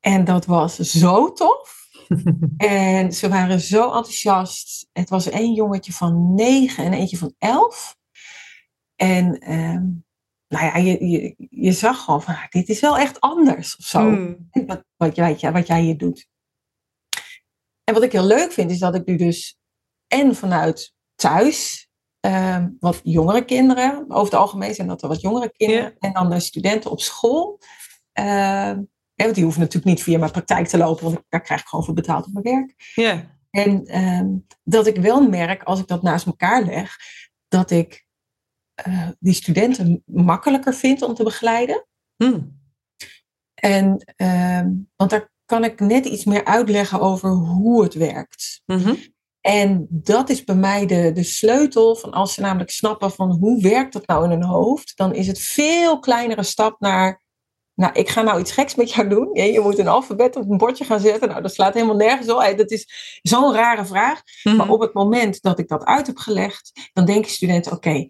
En 0.00 0.24
dat 0.24 0.46
was 0.46 0.76
zo 0.76 1.32
tof. 1.32 1.84
En 2.56 3.12
ze 3.12 3.28
waren 3.28 3.60
zo 3.60 3.82
enthousiast. 3.84 4.88
Het 4.92 5.08
was 5.08 5.28
één 5.28 5.54
jongetje 5.54 5.92
van 5.92 6.34
negen 6.34 6.84
en 6.84 6.92
eentje 6.92 7.16
van 7.16 7.34
elf. 7.38 7.96
En 8.94 9.38
ehm, 9.38 9.84
nou 10.48 10.64
ja, 10.64 10.76
je, 10.76 11.06
je, 11.06 11.34
je 11.50 11.72
zag 11.72 12.04
gewoon 12.04 12.22
van, 12.22 12.34
ah, 12.34 12.48
dit 12.48 12.68
is 12.68 12.80
wel 12.80 12.98
echt 12.98 13.20
anders 13.20 13.76
of 13.76 13.84
zo. 13.84 14.00
Hmm. 14.00 14.48
Wat, 14.66 14.84
wat, 14.96 15.16
jij, 15.16 15.52
wat 15.52 15.66
jij 15.66 15.80
hier 15.80 15.98
doet. 15.98 16.28
En 17.84 17.94
wat 17.94 18.02
ik 18.02 18.12
heel 18.12 18.26
leuk 18.26 18.52
vind, 18.52 18.70
is 18.70 18.78
dat 18.78 18.94
ik 18.94 19.06
nu 19.06 19.16
dus 19.16 19.58
en 20.08 20.34
vanuit 20.34 20.94
thuis, 21.14 21.88
ehm, 22.20 22.68
wat 22.80 23.00
jongere 23.02 23.44
kinderen, 23.44 24.04
over 24.10 24.24
het 24.32 24.40
algemeen 24.40 24.74
zijn 24.74 24.88
dat 24.88 25.02
er 25.02 25.08
wat 25.08 25.20
jongere 25.20 25.52
kinderen, 25.52 25.84
Ja. 25.84 25.92
en 25.98 26.12
dan 26.12 26.30
de 26.30 26.40
studenten 26.40 26.90
op 26.90 27.00
school. 27.00 27.60
ehm, 28.12 28.82
want 29.14 29.34
die 29.34 29.44
hoeven 29.44 29.60
natuurlijk 29.62 29.94
niet 29.94 30.02
via 30.02 30.18
mijn 30.18 30.30
praktijk 30.30 30.66
te 30.66 30.78
lopen, 30.78 31.04
want 31.04 31.22
daar 31.28 31.40
krijg 31.40 31.60
ik 31.60 31.66
gewoon 31.66 31.84
voor 31.84 31.94
betaald 31.94 32.26
op 32.26 32.32
mijn 32.32 32.44
werk. 32.56 32.92
Ja. 32.94 33.38
En 33.50 33.86
ehm, 33.86 34.28
dat 34.64 34.86
ik 34.86 34.96
wel 34.96 35.28
merk, 35.28 35.62
als 35.62 35.80
ik 35.80 35.86
dat 35.86 36.02
naast 36.02 36.26
elkaar 36.26 36.62
leg, 36.62 36.96
dat 37.48 37.70
ik 37.70 38.06
eh, 38.74 39.08
die 39.18 39.32
studenten 39.34 40.02
makkelijker 40.06 40.74
vind 40.74 41.02
om 41.02 41.14
te 41.14 41.22
begeleiden. 41.22 41.86
Hmm. 42.16 42.60
En, 43.54 44.14
want 44.96 45.10
daar 45.10 45.30
kan 45.44 45.64
ik 45.64 45.80
net 45.80 46.04
iets 46.06 46.24
meer 46.24 46.44
uitleggen 46.44 47.00
over 47.00 47.30
hoe 47.30 47.82
het 47.82 47.94
werkt. 47.94 48.62
Mhm. 48.66 48.94
En 49.46 49.86
dat 49.90 50.28
is 50.28 50.44
bij 50.44 50.54
mij 50.54 50.86
de, 50.86 51.12
de 51.12 51.22
sleutel 51.22 51.96
van 51.96 52.10
als 52.10 52.34
ze 52.34 52.40
namelijk 52.40 52.70
snappen 52.70 53.10
van 53.10 53.30
hoe 53.30 53.62
werkt 53.62 53.92
dat 53.92 54.06
nou 54.06 54.24
in 54.24 54.30
hun 54.30 54.44
hoofd, 54.44 54.96
dan 54.96 55.14
is 55.14 55.26
het 55.26 55.38
veel 55.38 55.98
kleinere 55.98 56.42
stap 56.42 56.80
naar, 56.80 57.22
nou 57.74 57.92
ik 57.92 58.08
ga 58.08 58.22
nou 58.22 58.40
iets 58.40 58.52
geks 58.52 58.74
met 58.74 58.92
jou 58.92 59.08
doen. 59.08 59.34
Je 59.34 59.60
moet 59.60 59.78
een 59.78 59.88
alfabet 59.88 60.36
op 60.36 60.50
een 60.50 60.56
bordje 60.56 60.84
gaan 60.84 61.00
zetten. 61.00 61.28
Nou 61.28 61.42
dat 61.42 61.54
slaat 61.54 61.74
helemaal 61.74 61.96
nergens 61.96 62.28
op. 62.28 62.54
Dat 62.56 62.70
is 62.70 63.18
zo'n 63.22 63.54
rare 63.54 63.84
vraag. 63.84 64.22
Mhm. 64.42 64.56
Maar 64.56 64.68
op 64.68 64.80
het 64.80 64.92
moment 64.92 65.42
dat 65.42 65.58
ik 65.58 65.68
dat 65.68 65.84
uit 65.84 66.06
heb 66.06 66.16
gelegd, 66.16 66.90
dan 66.92 67.04
denken 67.04 67.30
studenten, 67.30 67.72
oké, 67.72 68.08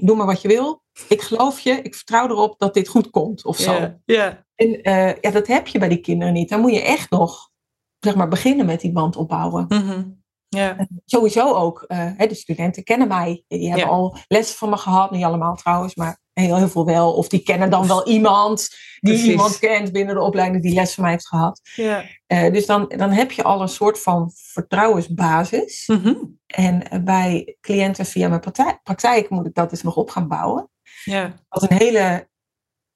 doe 0.00 0.16
maar 0.16 0.26
wat 0.26 0.42
je 0.42 0.48
wil. 0.48 0.82
Ik 1.08 1.22
geloof 1.22 1.60
je, 1.60 1.70
ik 1.70 1.94
vertrouw 1.94 2.28
erop 2.28 2.58
dat 2.58 2.74
dit 2.74 2.88
goed 2.88 3.10
komt 3.10 3.44
of 3.44 3.56
zo. 3.56 3.72
Ja. 3.72 3.98
Ja. 4.04 4.46
En 4.54 4.82
eh, 4.82 5.14
ja, 5.20 5.30
dat 5.30 5.46
heb 5.46 5.66
je 5.66 5.78
bij 5.78 5.88
die 5.88 6.00
kinderen 6.00 6.34
niet. 6.34 6.48
Dan 6.48 6.60
moet 6.60 6.74
je 6.74 6.82
echt 6.82 7.10
nog, 7.10 7.50
zeg 7.98 8.14
maar, 8.14 8.28
beginnen 8.28 8.66
met 8.66 8.80
die 8.80 8.92
band 8.92 9.16
opbouwen. 9.16 9.64
Mhm. 9.68 10.02
Ja. 10.48 10.86
Sowieso 11.04 11.54
ook, 11.54 11.82
eh, 11.82 12.12
de 12.18 12.34
studenten 12.34 12.84
kennen 12.84 13.08
mij. 13.08 13.44
Die 13.48 13.68
hebben 13.68 13.86
Ja. 13.86 13.92
al 13.92 14.16
lessen 14.28 14.56
van 14.56 14.68
me 14.68 14.76
gehad. 14.76 15.10
Niet 15.10 15.24
allemaal 15.24 15.56
trouwens, 15.56 15.94
maar 15.94 16.20
heel, 16.32 16.56
heel 16.56 16.68
veel 16.68 16.84
wel. 16.84 17.12
Of 17.12 17.28
die 17.28 17.42
kennen 17.42 17.70
dan 17.70 17.86
wel 17.86 18.06
iemand 18.08 18.68
die 19.00 19.12
Precies. 19.12 19.30
iemand 19.30 19.58
kent 19.58 19.92
binnen 19.92 20.14
de 20.14 20.20
opleiding 20.20 20.62
die 20.62 20.74
les 20.74 20.94
van 20.94 21.02
mij 21.02 21.12
heeft 21.12 21.28
gehad. 21.28 21.60
Ja. 21.74 22.04
Eh, 22.26 22.52
dus 22.52 22.66
dan, 22.66 22.88
dan 22.96 23.10
heb 23.10 23.30
je 23.30 23.42
al 23.42 23.62
een 23.62 23.68
soort 23.68 24.00
van 24.02 24.30
vertrouwensbasis. 24.34 25.86
Mhm. 25.86 26.14
En 26.46 26.90
eh, 26.90 27.00
bij 27.02 27.56
cliënten 27.60 28.06
via 28.06 28.28
mijn 28.28 28.40
praktijk, 28.40 28.82
praktijk 28.82 29.28
moet 29.30 29.46
ik 29.46 29.54
dat 29.54 29.70
dus 29.70 29.82
nog 29.82 29.96
op 29.96 30.10
gaan 30.10 30.28
bouwen. 30.28 30.70
Ja. 31.04 31.34
Wat 31.48 31.62
een 31.70 31.76
hele 31.76 32.28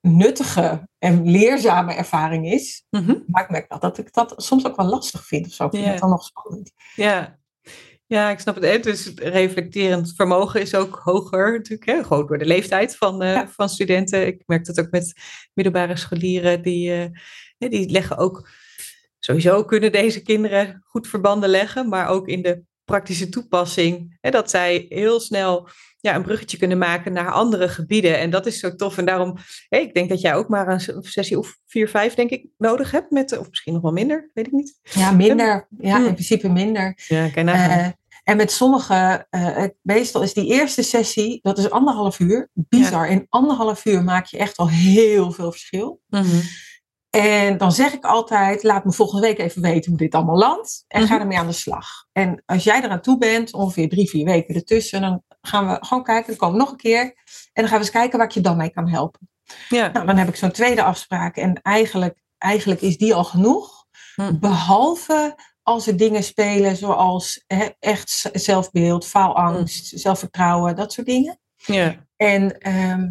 nuttige 0.01 0.89
en 0.99 1.31
leerzame 1.31 1.95
ervaring 1.95 2.47
is. 2.53 2.85
Maar 3.27 3.43
ik 3.43 3.51
merk 3.51 3.69
wel 3.69 3.79
dat 3.79 3.99
ik 3.99 4.13
dat 4.13 4.35
soms 4.37 4.67
ook 4.67 4.77
wel 4.77 4.87
lastig 4.87 5.27
vind 5.27 5.47
of 5.47 5.53
zo. 5.53 5.65
Ik 5.65 5.71
vind 5.71 5.87
het 5.87 5.99
dan 5.99 6.11
nog 6.11 6.25
spannend. 6.25 6.73
Ja. 6.95 7.41
Ja, 8.13 8.31
ik 8.31 8.39
snap 8.39 8.61
het. 8.63 8.83
Dus 8.83 9.05
het 9.05 9.21
reflecterend 9.21 10.13
vermogen 10.17 10.61
is 10.61 10.75
ook 10.75 11.01
hoger 11.05 11.53
natuurlijk. 11.53 11.87
Hè? 11.87 12.05
Gewoon 12.05 12.27
door 12.27 12.39
de 12.39 12.45
leeftijd 12.47 12.97
van, 12.97 13.23
eh, 13.23 13.33
Ja. 13.33 13.49
van 13.49 13.69
studenten. 13.69 14.27
Ik 14.27 14.43
merk 14.47 14.65
dat 14.65 14.81
ook 14.81 14.91
met 14.91 15.13
middelbare 15.55 15.97
scholieren. 15.97 16.63
Die, 16.63 16.93
eh, 17.59 17.71
die 17.71 17.91
leggen 17.91 18.17
ook... 18.17 18.49
Sowieso 19.19 19.65
kunnen 19.65 19.93
deze 19.93 20.23
kinderen 20.23 20.83
goed 20.85 21.09
verbanden 21.09 21.49
leggen. 21.49 21.89
Maar 21.89 22.09
ook 22.09 22.29
in 22.29 22.43
de 22.43 22.63
praktische 22.85 23.29
toepassing. 23.29 24.17
Hè, 24.21 24.31
dat 24.31 24.51
zij 24.51 24.87
heel 24.89 25.21
snel 25.21 25.69
ja, 26.01 26.15
een 26.15 26.23
bruggetje 26.23 26.59
kunnen 26.59 26.79
maken 26.79 27.13
naar 27.13 27.31
andere 27.33 27.69
gebieden. 27.69 28.19
En 28.19 28.31
dat 28.31 28.47
is 28.47 28.59
zo 28.59 28.75
tof. 28.75 28.99
En 28.99 29.05
daarom, 29.05 29.37
hè, 29.69 29.79
ik 29.79 29.95
denk 29.95 30.09
dat 30.09 30.21
jij 30.21 30.35
ook 30.35 30.49
maar 30.49 30.69
een 30.69 31.03
sessie 31.03 31.39
of 31.39 31.57
vier, 31.67 31.89
vijf 31.89 32.15
denk 32.15 32.31
ik 32.31 32.47
nodig 32.59 32.91
hebt. 32.91 33.11
Met, 33.11 33.39
of 33.39 33.49
misschien 33.49 33.73
nog 33.73 33.83
wel 33.83 33.93
minder, 33.93 34.31
weet 34.35 34.47
ik 34.47 34.53
niet. 34.53 34.79
Ja, 34.83 35.11
minder. 35.13 35.67
Ja, 35.79 35.97
Hmm. 35.97 36.07
in 36.07 36.13
principe 36.13 36.49
minder. 36.49 36.95
Ja, 37.09 37.29
kan 37.29 37.45
je 37.47 37.51
nagaan. 37.53 37.95
En 38.23 38.37
met 38.37 38.53
sommige, 38.53 39.27
eh, 39.31 39.65
meestal 39.83 40.23
is 40.23 40.35
die 40.35 40.47
eerste 40.47 40.83
sessie, 40.83 41.39
dat 41.43 41.59
is 41.59 41.71
anderhalf 41.71 42.19
uur. 42.19 42.51
Bizar. 42.53 43.09
In 43.09 43.27
anderhalf 43.29 43.85
uur 43.85 44.05
maak 44.05 44.27
je 44.27 44.39
echt 44.39 44.57
al 44.57 44.69
heel 44.69 45.33
veel 45.33 45.51
verschil. 45.51 46.01
Mhm. 46.09 46.41
En 47.11 47.59
dan 47.59 47.73
zeg 47.73 47.93
ik 47.93 48.05
altijd, 48.05 48.63
laat 48.63 48.85
me 48.85 48.93
volgende 48.93 49.27
week 49.27 49.39
even 49.39 49.63
weten 49.63 49.91
hoe 49.91 49.99
dit 50.01 50.15
allemaal 50.15 50.39
landt. 50.39 50.85
En 50.89 51.07
ga 51.07 51.13
Mhm. 51.13 51.23
ermee 51.23 51.39
aan 51.39 51.47
de 51.47 51.53
slag. 51.53 51.87
En 52.13 52.43
als 52.47 52.65
jij 52.65 52.83
eraan 52.83 53.01
toe 53.01 53.19
bent, 53.19 53.53
ongeveer 53.53 53.89
drie, 53.89 54.09
vier 54.09 54.25
weken 54.25 54.55
ertussen, 54.55 55.01
dan 55.01 55.23
gaan 55.41 55.69
we 55.69 55.77
gewoon 55.81 56.05
kijken. 56.05 56.27
Dan 56.27 56.37
komen 56.37 56.57
we 56.57 56.63
nog 56.63 56.71
een 56.71 56.77
keer. 56.77 57.01
En 57.03 57.15
dan 57.53 57.65
gaan 57.69 57.79
we 57.79 57.85
eens 57.85 57.91
kijken 57.91 58.19
waar 58.19 58.27
ik 58.27 58.33
je 58.35 58.41
dan 58.41 58.57
mee 58.57 58.71
kan 58.71 58.89
helpen. 58.89 59.29
Ja. 59.69 59.89
Nou, 59.93 60.07
dan 60.07 60.17
heb 60.17 60.29
ik 60.29 60.37
zo'n 60.37 60.51
tweede 60.51 60.83
afspraak. 60.83 61.37
En 61.37 61.63
eigenlijk, 61.63 62.23
eigenlijk 62.39 62.81
is 62.81 62.97
die 62.99 63.15
al 63.15 63.25
genoeg. 63.25 63.85
Hm. 64.15 64.39
Behalve 64.39 65.37
als 65.63 65.87
er 65.87 65.97
dingen 65.97 66.23
spelen 66.23 66.77
zoals 66.77 67.45
echt 67.79 68.29
zelfbeeld, 68.33 69.07
faalangst, 69.07 69.93
zelfvertrouwen, 70.01 70.77
dat 70.77 70.93
soort 70.93 71.07
dingen. 71.07 71.39
Ja. 71.57 72.07
En 72.17 72.59
ehm, 72.59 73.11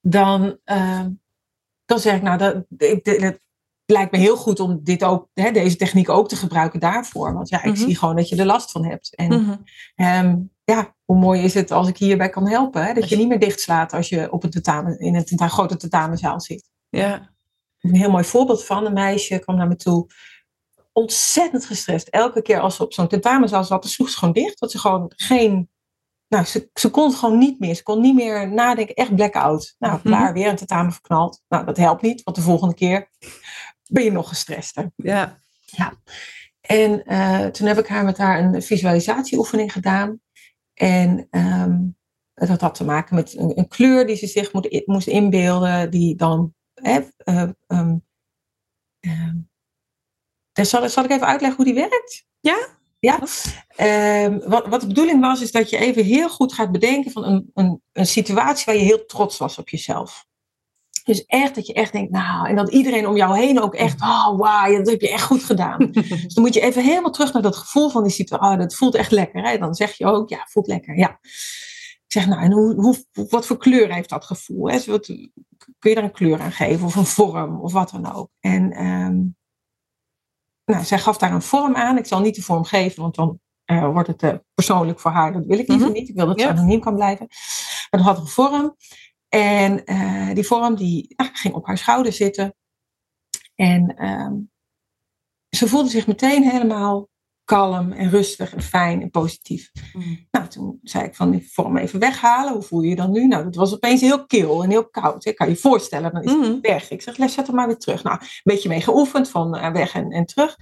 dan, 0.00 0.58
ehm, 0.64 1.10
dan 1.84 1.98
zeg 1.98 2.16
ik, 2.16 2.22
nou, 2.22 2.38
dat, 2.38 2.64
ik- 2.78 3.04
het 3.06 3.40
lijkt 3.84 4.12
me 4.12 4.18
heel 4.18 4.36
goed 4.36 4.60
om 4.60 4.80
dit 4.82 5.04
ook, 5.04 5.28
deze 5.34 5.76
techniek 5.76 6.08
ook 6.08 6.28
te 6.28 6.36
gebruiken 6.36 6.80
daarvoor. 6.80 7.32
Want 7.34 7.48
ja, 7.48 7.58
ik 7.62 7.72
Mhm. 7.72 7.76
zie 7.76 7.96
gewoon 7.96 8.16
dat 8.16 8.28
je 8.28 8.36
er 8.36 8.46
last 8.46 8.70
van 8.70 8.84
hebt. 8.86 9.14
En 9.14 9.42
Mhm. 9.42 9.56
ehm, 9.94 10.36
ja, 10.64 10.94
hoe 11.04 11.18
mooi 11.18 11.42
is 11.42 11.54
het 11.54 11.70
als 11.70 11.88
ik 11.88 11.96
hierbij 11.98 12.28
kan 12.28 12.48
helpen? 12.48 12.84
Hè? 12.86 12.94
Dat 12.94 13.04
je 13.08 13.14
je- 13.14 13.20
niet 13.20 13.28
meer 13.28 13.38
dichtslaat 13.40 13.92
als 13.92 14.08
je 14.08 14.32
op 14.32 14.44
een 14.44 14.50
tentamen, 14.50 14.98
in 14.98 15.14
een 15.14 15.24
tenta- 15.24 15.48
grote 15.48 15.76
tentamenzaal 15.76 16.40
zit. 16.40 16.70
Ja. 16.88 17.34
Een 17.80 17.94
heel 17.94 18.10
mooi 18.10 18.24
voorbeeld 18.24 18.64
van 18.64 18.86
een 18.86 18.92
meisje 18.92 19.38
kwam 19.38 19.56
naar 19.56 19.68
me 19.68 19.76
toe. 19.76 20.06
Ontzettend 20.96 21.64
gestrest. 21.64 22.08
Elke 22.08 22.42
keer 22.42 22.60
als 22.60 22.76
ze 22.76 22.82
op 22.82 22.92
zo'n 22.92 23.08
tentamenzaal 23.08 23.64
zat, 23.64 23.82
dan 23.82 23.90
sloeg 23.90 24.08
ze 24.08 24.18
gewoon 24.18 24.34
dicht. 24.34 24.60
Dat 24.60 24.70
ze 24.70 24.78
gewoon 24.78 25.12
geen. 25.16 25.70
Nou, 26.28 26.44
ze, 26.44 26.70
ze 26.74 26.90
kon 26.90 27.08
het 27.08 27.18
gewoon 27.18 27.38
niet 27.38 27.60
meer. 27.60 27.74
Ze 27.74 27.82
kon 27.82 28.00
niet 28.00 28.14
meer 28.14 28.52
nadenken. 28.52 28.94
Echt 28.94 29.14
blackout. 29.14 29.74
Nou, 29.78 30.00
klaar, 30.00 30.32
weer 30.32 30.48
een 30.48 30.56
tentamen 30.56 30.92
verknald. 30.92 31.42
Nou, 31.48 31.64
dat 31.64 31.76
helpt 31.76 32.02
niet, 32.02 32.22
want 32.22 32.36
de 32.36 32.42
volgende 32.42 32.74
keer 32.74 33.10
ben 33.90 34.04
je 34.04 34.12
nog 34.12 34.28
gestrester. 34.28 34.92
Ja. 34.96 35.38
En 36.60 37.04
eh, 37.04 37.46
toen 37.46 37.66
heb 37.66 37.78
ik 37.78 37.86
haar 37.86 38.04
met 38.04 38.18
haar 38.18 38.38
een 38.38 38.62
visualisatieoefening 38.62 39.72
gedaan. 39.72 40.20
En 40.74 41.26
ehm, 41.30 41.78
dat 42.34 42.60
had 42.60 42.74
te 42.74 42.84
maken 42.84 43.14
met 43.14 43.38
een, 43.38 43.58
een 43.58 43.68
kleur 43.68 44.06
die 44.06 44.16
ze 44.16 44.26
zich 44.26 44.52
moet, 44.52 44.82
moest 44.86 45.06
inbeelden, 45.06 45.90
die 45.90 46.16
dan. 46.16 46.54
Hè, 46.74 47.00
uh, 47.24 47.48
um, 47.66 48.04
zal, 50.64 50.88
zal 50.88 51.04
ik 51.04 51.10
even 51.10 51.26
uitleggen 51.26 51.56
hoe 51.56 51.74
die 51.74 51.88
werkt? 51.88 52.26
Ja? 52.40 52.68
Ja. 52.98 53.20
Uh, 53.80 54.38
wat, 54.48 54.66
wat 54.66 54.80
de 54.80 54.86
bedoeling 54.86 55.20
was, 55.20 55.42
is 55.42 55.52
dat 55.52 55.70
je 55.70 55.78
even 55.78 56.04
heel 56.04 56.28
goed 56.28 56.52
gaat 56.52 56.72
bedenken 56.72 57.10
van 57.10 57.24
een, 57.24 57.50
een, 57.54 57.82
een 57.92 58.06
situatie 58.06 58.64
waar 58.64 58.74
je 58.74 58.80
heel 58.80 59.06
trots 59.06 59.38
was 59.38 59.58
op 59.58 59.68
jezelf. 59.68 60.26
Dus 61.04 61.24
echt 61.24 61.54
dat 61.54 61.66
je 61.66 61.72
echt 61.72 61.92
denkt, 61.92 62.10
nou, 62.10 62.48
en 62.48 62.56
dat 62.56 62.72
iedereen 62.72 63.06
om 63.06 63.16
jou 63.16 63.38
heen 63.38 63.60
ook 63.60 63.74
echt, 63.74 64.00
oh 64.00 64.38
wauw, 64.38 64.76
dat 64.76 64.86
heb 64.86 65.00
je 65.00 65.10
echt 65.10 65.22
goed 65.22 65.44
gedaan. 65.44 65.78
dus 65.92 66.34
dan 66.34 66.44
moet 66.44 66.54
je 66.54 66.60
even 66.60 66.84
helemaal 66.84 67.10
terug 67.10 67.32
naar 67.32 67.42
dat 67.42 67.56
gevoel 67.56 67.88
van 67.88 68.02
die 68.02 68.12
situatie. 68.12 68.50
Oh, 68.50 68.58
dat 68.58 68.74
voelt 68.74 68.94
echt 68.94 69.10
lekker. 69.10 69.42
Hè? 69.42 69.58
Dan 69.58 69.74
zeg 69.74 69.92
je 69.92 70.06
ook, 70.06 70.28
ja, 70.28 70.46
voelt 70.50 70.66
lekker, 70.66 70.96
ja. 70.96 71.18
Ik 72.06 72.12
zeg, 72.12 72.26
nou, 72.26 72.42
en 72.42 72.52
hoe, 72.52 72.74
hoe, 72.74 73.26
wat 73.28 73.46
voor 73.46 73.56
kleur 73.56 73.94
heeft 73.94 74.08
dat 74.08 74.24
gevoel? 74.24 74.70
Hè? 74.70 74.78
Wat, 74.86 75.06
kun 75.78 75.90
je 75.90 75.94
daar 75.94 76.04
een 76.04 76.12
kleur 76.12 76.40
aan 76.40 76.52
geven 76.52 76.86
of 76.86 76.94
een 76.94 77.06
vorm 77.06 77.60
of 77.60 77.72
wat 77.72 77.90
dan 77.90 78.12
ook? 78.12 78.30
En 78.40 78.84
um, 78.84 79.36
nou, 80.66 80.84
zij 80.84 80.98
gaf 80.98 81.18
daar 81.18 81.32
een 81.32 81.42
vorm 81.42 81.74
aan. 81.74 81.98
Ik 81.98 82.06
zal 82.06 82.20
niet 82.20 82.34
de 82.34 82.42
vorm 82.42 82.64
geven, 82.64 83.02
want 83.02 83.14
dan 83.14 83.40
uh, 83.66 83.92
wordt 83.92 84.08
het 84.08 84.22
uh, 84.22 84.34
persoonlijk 84.54 85.00
voor 85.00 85.10
haar. 85.10 85.32
Dat 85.32 85.46
wil 85.46 85.58
ik 85.58 85.68
liever 85.68 85.86
mm 85.86 85.92
-hmm. 85.92 86.00
niet. 86.00 86.08
Ik 86.08 86.14
wil 86.14 86.26
dat 86.26 86.40
ze 86.40 86.48
anoniem 86.48 86.80
kan 86.80 86.94
blijven. 86.94 87.26
Maar 87.90 88.00
dat 88.00 88.02
had 88.02 88.18
een 88.18 88.26
vorm. 88.26 88.76
En 89.28 89.92
uh, 89.92 90.34
die 90.34 90.46
vorm 90.46 90.74
die 90.74 91.12
ah, 91.16 91.28
ging 91.32 91.54
op 91.54 91.66
haar 91.66 91.78
schouder 91.78 92.12
zitten. 92.12 92.54
En 93.54 94.08
um, 94.08 94.50
ze 95.56 95.68
voelde 95.68 95.88
zich 95.88 96.06
meteen 96.06 96.50
helemaal 96.50 97.08
kalm 97.46 97.92
en 97.92 98.10
rustig 98.10 98.54
en 98.54 98.62
fijn 98.62 99.02
en 99.02 99.10
positief. 99.10 99.70
Mm. 99.92 100.26
Nou, 100.30 100.46
toen 100.48 100.78
zei 100.82 101.04
ik 101.04 101.14
van 101.14 101.30
die 101.30 101.48
vorm 101.52 101.76
even 101.76 101.98
weghalen. 101.98 102.52
Hoe 102.52 102.62
voel 102.62 102.80
je 102.82 102.88
je 102.88 102.96
dan 102.96 103.10
nu? 103.10 103.26
Nou, 103.26 103.44
dat 103.44 103.54
was 103.54 103.74
opeens 103.74 104.00
heel 104.00 104.26
kil 104.26 104.62
en 104.62 104.70
heel 104.70 104.88
koud. 104.88 105.24
Ik 105.24 105.36
kan 105.36 105.48
je 105.48 105.56
voorstellen, 105.56 106.12
dan 106.12 106.22
is 106.22 106.30
het 106.30 106.40
mm. 106.40 106.60
weg. 106.60 106.90
Ik 106.90 107.02
zeg, 107.02 107.16
les, 107.16 107.32
zet 107.32 107.46
hem 107.46 107.56
maar 107.56 107.66
weer 107.66 107.78
terug. 107.78 108.02
Nou, 108.02 108.18
een 108.20 108.40
beetje 108.42 108.68
mee 108.68 108.80
geoefend 108.80 109.28
van 109.28 109.56
uh, 109.56 109.72
weg 109.72 109.94
en, 109.94 110.10
en 110.10 110.26
terug. 110.26 110.56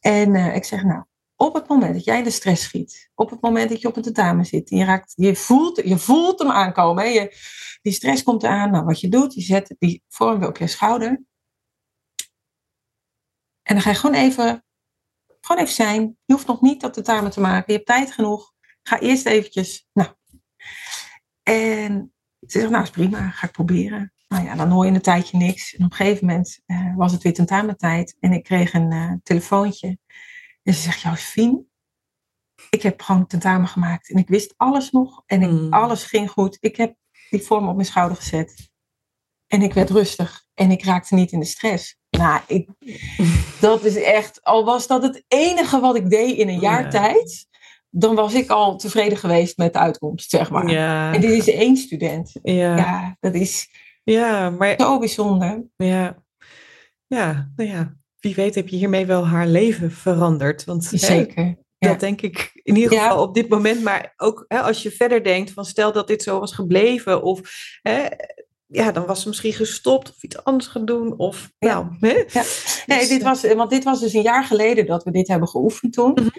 En 0.00 0.34
uh, 0.34 0.56
ik 0.56 0.64
zeg, 0.64 0.84
nou, 0.84 1.04
op 1.36 1.54
het 1.54 1.68
moment 1.68 1.94
dat 1.94 2.04
jij 2.04 2.22
de 2.22 2.30
stress 2.30 2.62
schiet, 2.62 3.10
op 3.14 3.30
het 3.30 3.40
moment 3.40 3.70
dat 3.70 3.80
je 3.80 3.88
op 3.88 3.94
het 3.94 4.04
tentamen 4.04 4.44
zit, 4.44 4.70
je, 4.70 4.84
raakt, 4.84 5.12
je, 5.16 5.36
voelt, 5.36 5.80
je 5.84 5.98
voelt 5.98 6.38
hem 6.38 6.50
aankomen. 6.50 7.04
Hè? 7.04 7.10
Je, 7.10 7.36
die 7.82 7.92
stress 7.92 8.22
komt 8.22 8.44
aan. 8.44 8.70
Nou, 8.70 8.84
wat 8.84 9.00
je 9.00 9.08
doet, 9.08 9.34
je 9.34 9.40
zet 9.40 9.74
die 9.78 10.02
vorm 10.08 10.38
weer 10.38 10.48
op 10.48 10.56
je 10.56 10.66
schouder. 10.66 11.22
En 13.62 13.74
dan 13.74 13.80
ga 13.80 13.90
je 13.90 13.96
gewoon 13.96 14.16
even, 14.16 14.63
gewoon 15.44 15.62
even 15.62 15.74
zijn. 15.74 16.02
Je 16.24 16.32
hoeft 16.32 16.46
nog 16.46 16.60
niet 16.60 16.80
dat 16.80 16.92
tentamen 16.92 17.30
te 17.30 17.40
maken. 17.40 17.64
Je 17.66 17.72
hebt 17.72 17.86
tijd 17.86 18.12
genoeg. 18.12 18.52
Ga 18.82 19.00
eerst 19.00 19.26
eventjes, 19.26 19.88
nou. 19.92 20.08
En 21.42 22.12
ze 22.40 22.58
zegt, 22.58 22.70
nou 22.70 22.82
is 22.82 22.90
prima, 22.90 23.30
ga 23.30 23.46
ik 23.46 23.52
proberen. 23.52 24.12
Nou 24.28 24.44
ja, 24.44 24.54
dan 24.54 24.70
hoor 24.70 24.86
je 24.86 24.92
een 24.92 25.00
tijdje 25.00 25.36
niks. 25.36 25.74
En 25.74 25.84
op 25.84 25.90
een 25.90 25.96
gegeven 25.96 26.26
moment 26.26 26.60
uh, 26.66 26.96
was 26.96 27.12
het 27.12 27.22
weer 27.22 27.34
tentamentijd. 27.34 28.16
En 28.20 28.32
ik 28.32 28.44
kreeg 28.44 28.72
een 28.72 28.92
uh, 28.92 29.12
telefoontje. 29.22 29.98
En 30.62 30.74
ze 30.74 30.80
zegt, 30.80 31.00
Josephine, 31.00 31.64
ik 32.70 32.82
heb 32.82 33.02
gewoon 33.02 33.26
tentamen 33.26 33.68
gemaakt. 33.68 34.10
En 34.10 34.16
ik 34.16 34.28
wist 34.28 34.54
alles 34.56 34.90
nog. 34.90 35.22
En 35.26 35.42
ik, 35.42 35.50
mm. 35.50 35.72
alles 35.72 36.04
ging 36.04 36.30
goed. 36.30 36.56
Ik 36.60 36.76
heb 36.76 36.96
die 37.30 37.42
vorm 37.42 37.68
op 37.68 37.74
mijn 37.74 37.86
schouder 37.86 38.16
gezet. 38.16 38.70
En 39.46 39.62
ik 39.62 39.74
werd 39.74 39.90
rustig. 39.90 40.44
En 40.54 40.70
ik 40.70 40.84
raakte 40.84 41.14
niet 41.14 41.32
in 41.32 41.40
de 41.40 41.46
stress. 41.46 41.98
Nou, 42.18 42.40
ik, 42.46 42.68
dat 43.60 43.84
is 43.84 43.96
echt, 43.96 44.42
al 44.42 44.64
was 44.64 44.86
dat 44.86 45.02
het 45.02 45.24
enige 45.28 45.80
wat 45.80 45.96
ik 45.96 46.10
deed 46.10 46.36
in 46.36 46.48
een 46.48 46.60
jaar 46.60 46.82
ja. 46.82 46.88
tijd, 46.88 47.46
dan 47.90 48.14
was 48.14 48.34
ik 48.34 48.50
al 48.50 48.76
tevreden 48.76 49.18
geweest 49.18 49.56
met 49.56 49.72
de 49.72 49.78
uitkomst, 49.78 50.30
zeg 50.30 50.50
maar. 50.50 50.70
Ja. 50.70 51.12
En 51.12 51.20
dit 51.20 51.30
is 51.30 51.48
één 51.48 51.76
student. 51.76 52.32
Ja, 52.42 52.76
ja 52.76 53.16
dat 53.20 53.34
is 53.34 53.68
ja, 54.04 54.50
maar, 54.50 54.74
zo 54.78 54.98
bijzonder. 54.98 55.64
Ja. 55.76 56.16
ja, 57.06 57.50
nou 57.56 57.70
ja, 57.70 57.94
wie 58.20 58.34
weet 58.34 58.54
heb 58.54 58.68
je 58.68 58.76
hiermee 58.76 59.06
wel 59.06 59.26
haar 59.26 59.46
leven 59.46 59.92
veranderd. 59.92 60.64
Want, 60.64 60.84
Zeker. 60.84 61.44
Hè, 61.44 61.54
ja. 61.78 61.88
Dat 61.88 62.00
denk 62.00 62.20
ik 62.20 62.50
in 62.62 62.76
ieder 62.76 62.98
geval 62.98 63.16
ja. 63.16 63.22
op 63.22 63.34
dit 63.34 63.48
moment. 63.48 63.82
Maar 63.82 64.12
ook 64.16 64.44
hè, 64.48 64.60
als 64.60 64.82
je 64.82 64.90
verder 64.90 65.24
denkt 65.24 65.50
van 65.50 65.64
stel 65.64 65.92
dat 65.92 66.06
dit 66.06 66.22
zo 66.22 66.40
was 66.40 66.52
gebleven. 66.52 67.22
Of 67.22 67.40
hè, 67.82 68.06
ja, 68.66 68.92
dan 68.92 69.06
was 69.06 69.22
ze 69.22 69.28
misschien 69.28 69.52
gestopt 69.52 70.08
of 70.08 70.22
iets 70.22 70.44
anders 70.44 70.66
gaan 70.66 70.84
doen. 70.84 71.18
Of, 71.18 71.50
ja. 71.58 71.74
nou, 71.74 71.96
hè? 72.00 72.24
Ja. 72.26 72.44
Nee, 72.86 72.98
dus, 72.98 73.08
dit 73.08 73.22
was, 73.22 73.54
want 73.54 73.70
dit 73.70 73.84
was 73.84 74.00
dus 74.00 74.12
een 74.12 74.22
jaar 74.22 74.44
geleden 74.44 74.86
dat 74.86 75.04
we 75.04 75.10
dit 75.10 75.28
hebben 75.28 75.48
geoefend 75.48 75.92
toen. 75.92 76.10
Mm 76.10 76.16
-hmm. 76.16 76.32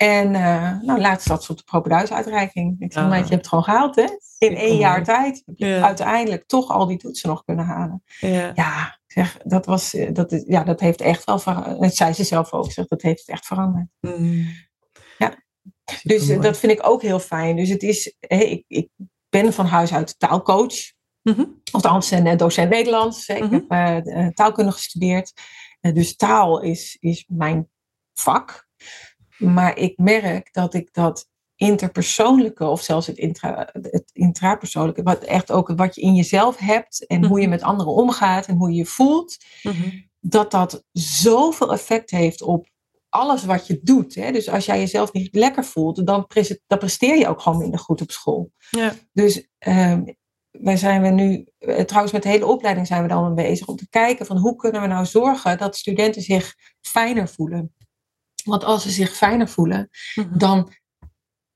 En 0.00 0.34
uh, 0.34 0.80
nou, 0.82 1.00
laatst 1.00 1.26
zat 1.26 1.44
ze 1.44 1.50
op 1.52 1.56
de 1.58 1.64
propeduisuitreiking. 1.64 2.76
Ik 2.78 2.92
zeg, 2.92 3.02
ah. 3.02 3.10
je 3.10 3.16
hebt 3.16 3.30
het 3.30 3.48
gewoon 3.48 3.64
gehaald, 3.64 3.96
hè? 3.96 4.06
In 4.38 4.56
één 4.56 4.76
jaar 4.76 5.04
tijd 5.04 5.42
heb 5.46 5.54
je 5.58 5.66
ja. 5.66 5.82
uiteindelijk 5.82 6.46
toch 6.46 6.70
al 6.70 6.86
die 6.86 6.96
toetsen 6.96 7.28
nog 7.28 7.44
kunnen 7.44 7.64
halen. 7.64 8.02
Ja, 8.20 8.52
ja 8.54 8.98
zeg, 9.06 9.38
dat, 9.44 9.66
was, 9.66 9.96
dat, 10.12 10.32
is, 10.32 10.44
ja, 10.46 10.64
dat 10.64 10.80
heeft 10.80 11.00
echt 11.00 11.24
wel 11.24 11.38
veranderd. 11.38 11.80
Dat 11.80 11.96
zei 11.96 12.12
ze 12.12 12.24
zelf 12.24 12.52
ook, 12.52 12.72
zeg, 12.72 12.86
dat 12.86 13.02
heeft 13.02 13.28
echt 13.28 13.46
veranderd. 13.46 13.86
Mm. 14.00 14.46
Ja, 15.18 15.34
dus 16.02 16.26
dat 16.26 16.58
vind 16.58 16.72
ik 16.72 16.86
ook 16.88 17.02
heel 17.02 17.18
fijn. 17.18 17.56
Dus 17.56 17.68
het 17.68 17.82
is, 17.82 18.16
hey, 18.18 18.50
ik, 18.50 18.64
ik 18.68 18.88
ben 19.28 19.52
van 19.52 19.66
huis 19.66 19.92
uit 19.92 20.18
taalcoach. 20.18 20.92
Mm 21.22 21.34
-hmm. 21.34 21.60
Althans, 21.70 22.10
een 22.10 22.36
docent 22.36 22.70
Nederlands. 22.70 23.28
Ik 23.28 23.42
mm 23.42 23.48
-hmm. 23.48 23.64
heb 23.68 24.06
uh, 24.06 24.26
taalkunde 24.28 24.72
gestudeerd. 24.72 25.32
dus 25.80 26.16
taal 26.16 26.60
is, 26.60 26.96
is 27.00 27.24
mijn 27.28 27.68
vak. 28.14 28.68
Maar 29.38 29.76
ik 29.76 29.98
merk 29.98 30.52
dat 30.52 30.74
ik 30.74 30.92
dat 30.92 31.28
interpersoonlijke, 31.56 32.64
of 32.64 32.82
zelfs 32.82 33.06
het, 33.06 33.16
intra, 33.16 33.68
het 33.72 34.10
intrapersoonlijke, 34.12 35.02
wat 35.02 35.22
echt 35.22 35.50
ook 35.50 35.72
wat 35.76 35.94
je 35.94 36.00
in 36.00 36.14
jezelf 36.14 36.56
hebt 36.56 37.06
en 37.06 37.24
hoe 37.24 37.40
je 37.40 37.48
met 37.48 37.62
anderen 37.62 37.92
omgaat 37.92 38.46
en 38.46 38.56
hoe 38.56 38.70
je 38.70 38.76
je 38.76 38.86
voelt, 38.86 39.36
mm-hmm. 39.62 40.08
dat 40.20 40.50
dat 40.50 40.84
zoveel 40.92 41.72
effect 41.72 42.10
heeft 42.10 42.42
op 42.42 42.68
alles 43.08 43.44
wat 43.44 43.66
je 43.66 43.80
doet. 43.82 44.14
Hè? 44.14 44.32
Dus 44.32 44.48
als 44.48 44.64
jij 44.64 44.78
jezelf 44.78 45.12
niet 45.12 45.34
lekker 45.34 45.64
voelt, 45.64 46.06
dan, 46.06 46.26
pre- 46.26 46.58
dan 46.66 46.78
presteer 46.78 47.18
je 47.18 47.28
ook 47.28 47.40
gewoon 47.40 47.58
minder 47.58 47.80
goed 47.80 48.00
op 48.00 48.10
school. 48.10 48.52
Ja. 48.70 48.94
Dus 49.12 49.48
um, 49.58 50.16
wij 50.50 50.76
zijn 50.76 51.02
we 51.02 51.08
nu, 51.08 51.46
trouwens 51.84 52.12
met 52.12 52.22
de 52.22 52.28
hele 52.28 52.46
opleiding 52.46 52.86
zijn 52.86 53.02
we 53.02 53.08
dan 53.08 53.34
mee 53.34 53.46
bezig 53.46 53.66
om 53.66 53.76
te 53.76 53.88
kijken 53.88 54.26
van 54.26 54.36
hoe 54.36 54.56
kunnen 54.56 54.80
we 54.80 54.86
nou 54.86 55.06
zorgen 55.06 55.58
dat 55.58 55.76
studenten 55.76 56.22
zich 56.22 56.54
fijner 56.80 57.28
voelen. 57.28 57.74
Want 58.44 58.64
als 58.64 58.82
ze 58.82 58.90
zich 58.90 59.12
fijner 59.12 59.48
voelen, 59.48 59.88
mm-hmm. 60.14 60.38
dan 60.38 60.72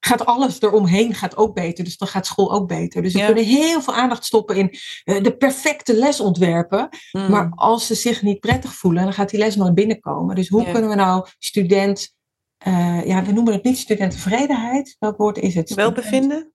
gaat 0.05 0.25
alles 0.25 0.61
eromheen 0.61 1.15
gaat 1.15 1.37
ook 1.37 1.55
beter. 1.55 1.85
Dus 1.85 1.97
dan 1.97 2.09
gaat 2.09 2.27
school 2.27 2.53
ook 2.53 2.69
beter. 2.69 3.03
Dus 3.03 3.13
we 3.13 3.19
Ja. 3.19 3.27
kunnen 3.27 3.45
heel 3.45 3.83
veel 3.83 3.95
aandacht 3.95 4.25
stoppen 4.25 4.57
in 4.57 4.77
eh, 5.05 5.23
de 5.23 5.37
perfecte 5.37 5.95
les 5.95 6.21
ontwerpen. 6.21 6.89
Mm. 7.13 7.31
Maar 7.31 7.53
als 7.55 7.87
ze 7.87 7.95
zich 7.95 8.23
niet 8.23 8.41
prettig 8.41 8.75
voelen, 8.75 9.05
dan 9.05 9.13
gaat 9.13 9.31
die 9.31 9.39
les 9.39 9.57
nooit 9.57 9.75
binnenkomen. 9.75 10.35
Dus 10.35 10.49
hoe 10.49 10.63
Ja. 10.65 10.73
kunnen 10.73 10.91
we 10.91 10.97
nou 10.97 11.27
student, 11.39 12.15
eh, 12.57 13.07
ja, 13.07 13.25
we 13.25 13.33
noemen 13.33 13.53
het 13.53 13.65
niet 13.65 13.79
studenttevredenheid. 13.79 14.97
Welk 14.99 15.17
woord 15.17 15.39
is 15.39 15.55
het? 15.55 15.75
Welbevinden? 15.75 16.54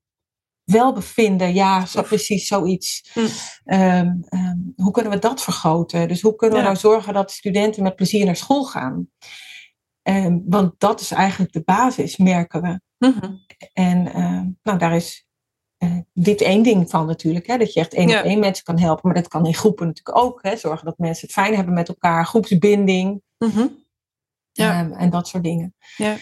Welbevinden, 0.71 1.53
ja, 1.53 1.85
zo, 1.85 2.01
precies 2.01 2.47
zoiets. 2.47 3.11
Mm. 3.13 3.27
Ehm, 3.65 4.11
ehm, 4.29 4.57
hoe 4.75 4.91
kunnen 4.91 5.11
we 5.11 5.19
dat 5.19 5.41
vergroten? 5.43 6.07
Dus 6.07 6.21
hoe 6.21 6.35
kunnen 6.35 6.57
we 6.57 6.63
Ja. 6.63 6.69
nou 6.69 6.79
zorgen 6.79 7.13
dat 7.13 7.31
studenten 7.31 7.83
met 7.83 7.95
plezier 7.95 8.25
naar 8.25 8.35
school 8.35 8.63
gaan? 8.63 9.09
Ehm, 10.01 10.39
want 10.45 10.73
dat 10.77 11.01
is 11.01 11.11
eigenlijk 11.11 11.51
de 11.51 11.61
basis, 11.63 12.17
merken 12.17 12.61
we. 12.61 12.79
Mhm. 13.07 13.35
En 13.73 14.03
nou, 14.63 14.77
daar 14.77 14.95
is 14.95 15.27
eh, 15.77 15.97
dit 16.13 16.41
één 16.41 16.63
ding 16.63 16.89
van 16.89 17.05
natuurlijk. 17.05 17.47
Hè, 17.47 17.57
dat 17.57 17.73
je 17.73 17.79
echt 17.79 17.93
één 17.93 18.07
Ja. 18.07 18.19
op 18.19 18.25
één 18.25 18.39
mensen 18.39 18.63
kan 18.63 18.79
helpen. 18.79 19.01
Maar 19.03 19.21
dat 19.21 19.27
kan 19.27 19.45
in 19.45 19.53
groepen 19.53 19.87
natuurlijk 19.87 20.17
ook. 20.17 20.39
Hè, 20.41 20.57
zorgen 20.57 20.85
dat 20.85 20.97
mensen 20.97 21.27
het 21.27 21.35
fijn 21.35 21.55
hebben 21.55 21.73
met 21.73 21.87
elkaar. 21.87 22.25
Groepsbinding. 22.25 23.21
Mhm. 23.37 23.67
Ja. 24.51 24.91
en 24.91 25.09
dat 25.09 25.27
soort 25.27 25.43
dingen. 25.43 25.75
Ja. 25.97 26.17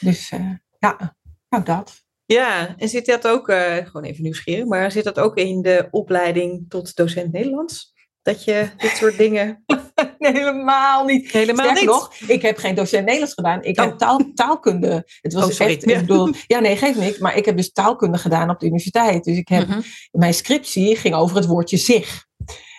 Dus 0.00 0.30
eh, 0.30 0.50
ja, 0.78 1.16
nou 1.48 1.64
dat. 1.64 2.03
Ja, 2.26 2.74
en 2.78 2.88
zit 2.88 3.06
dat 3.06 3.26
ook, 3.26 3.48
eh, 3.48 3.76
gewoon 3.76 4.02
even 4.04 4.22
nieuwsgierig, 4.22 4.64
maar 4.64 4.92
zit 4.92 5.04
dat 5.04 5.18
ook 5.18 5.36
in 5.36 5.62
de 5.62 5.88
opleiding 5.90 6.64
tot 6.68 6.96
docent 6.96 7.32
Nederlands? 7.32 7.92
Dat 8.22 8.44
je 8.44 8.68
dit 8.76 8.90
soort 8.90 9.16
dingen 9.16 9.64
Nee, 10.18 10.32
helemaal 10.32 11.04
niet. 11.04 11.30
helemaal 11.32 11.64
Sterker 11.64 11.82
niet. 11.84 11.92
nog, 11.94 12.14
ik 12.26 12.42
heb 12.42 12.56
geen 12.58 12.74
docent 12.74 13.04
Nederlands 13.04 13.34
gedaan. 13.34 13.62
Ik 13.62 13.78
Oh. 13.80 13.84
heb 13.84 13.98
taal, 13.98 14.30
taalkunde. 14.34 15.08
Het 15.20 15.32
was 15.32 15.44
Oh, 15.44 15.50
sorry. 15.50 15.72
echt, 15.72 15.86
ik 15.88 15.98
bedoel, 16.00 16.32
ja, 16.46 16.58
nee, 16.60 16.76
geeft 16.76 16.98
niks. 16.98 17.18
Maar 17.18 17.36
ik 17.36 17.44
heb 17.44 17.56
dus 17.56 17.72
taalkunde 17.72 18.18
gedaan 18.18 18.50
op 18.50 18.58
de 18.60 18.66
universiteit. 18.66 19.24
Dus 19.24 19.36
ik 19.36 19.48
heb, 19.48 19.66
Mhm. 19.68 19.80
mijn 20.10 20.34
scriptie 20.34 20.96
ging 20.96 21.14
over 21.14 21.36
het 21.36 21.46
woordje 21.46 21.76
zich. 21.76 22.26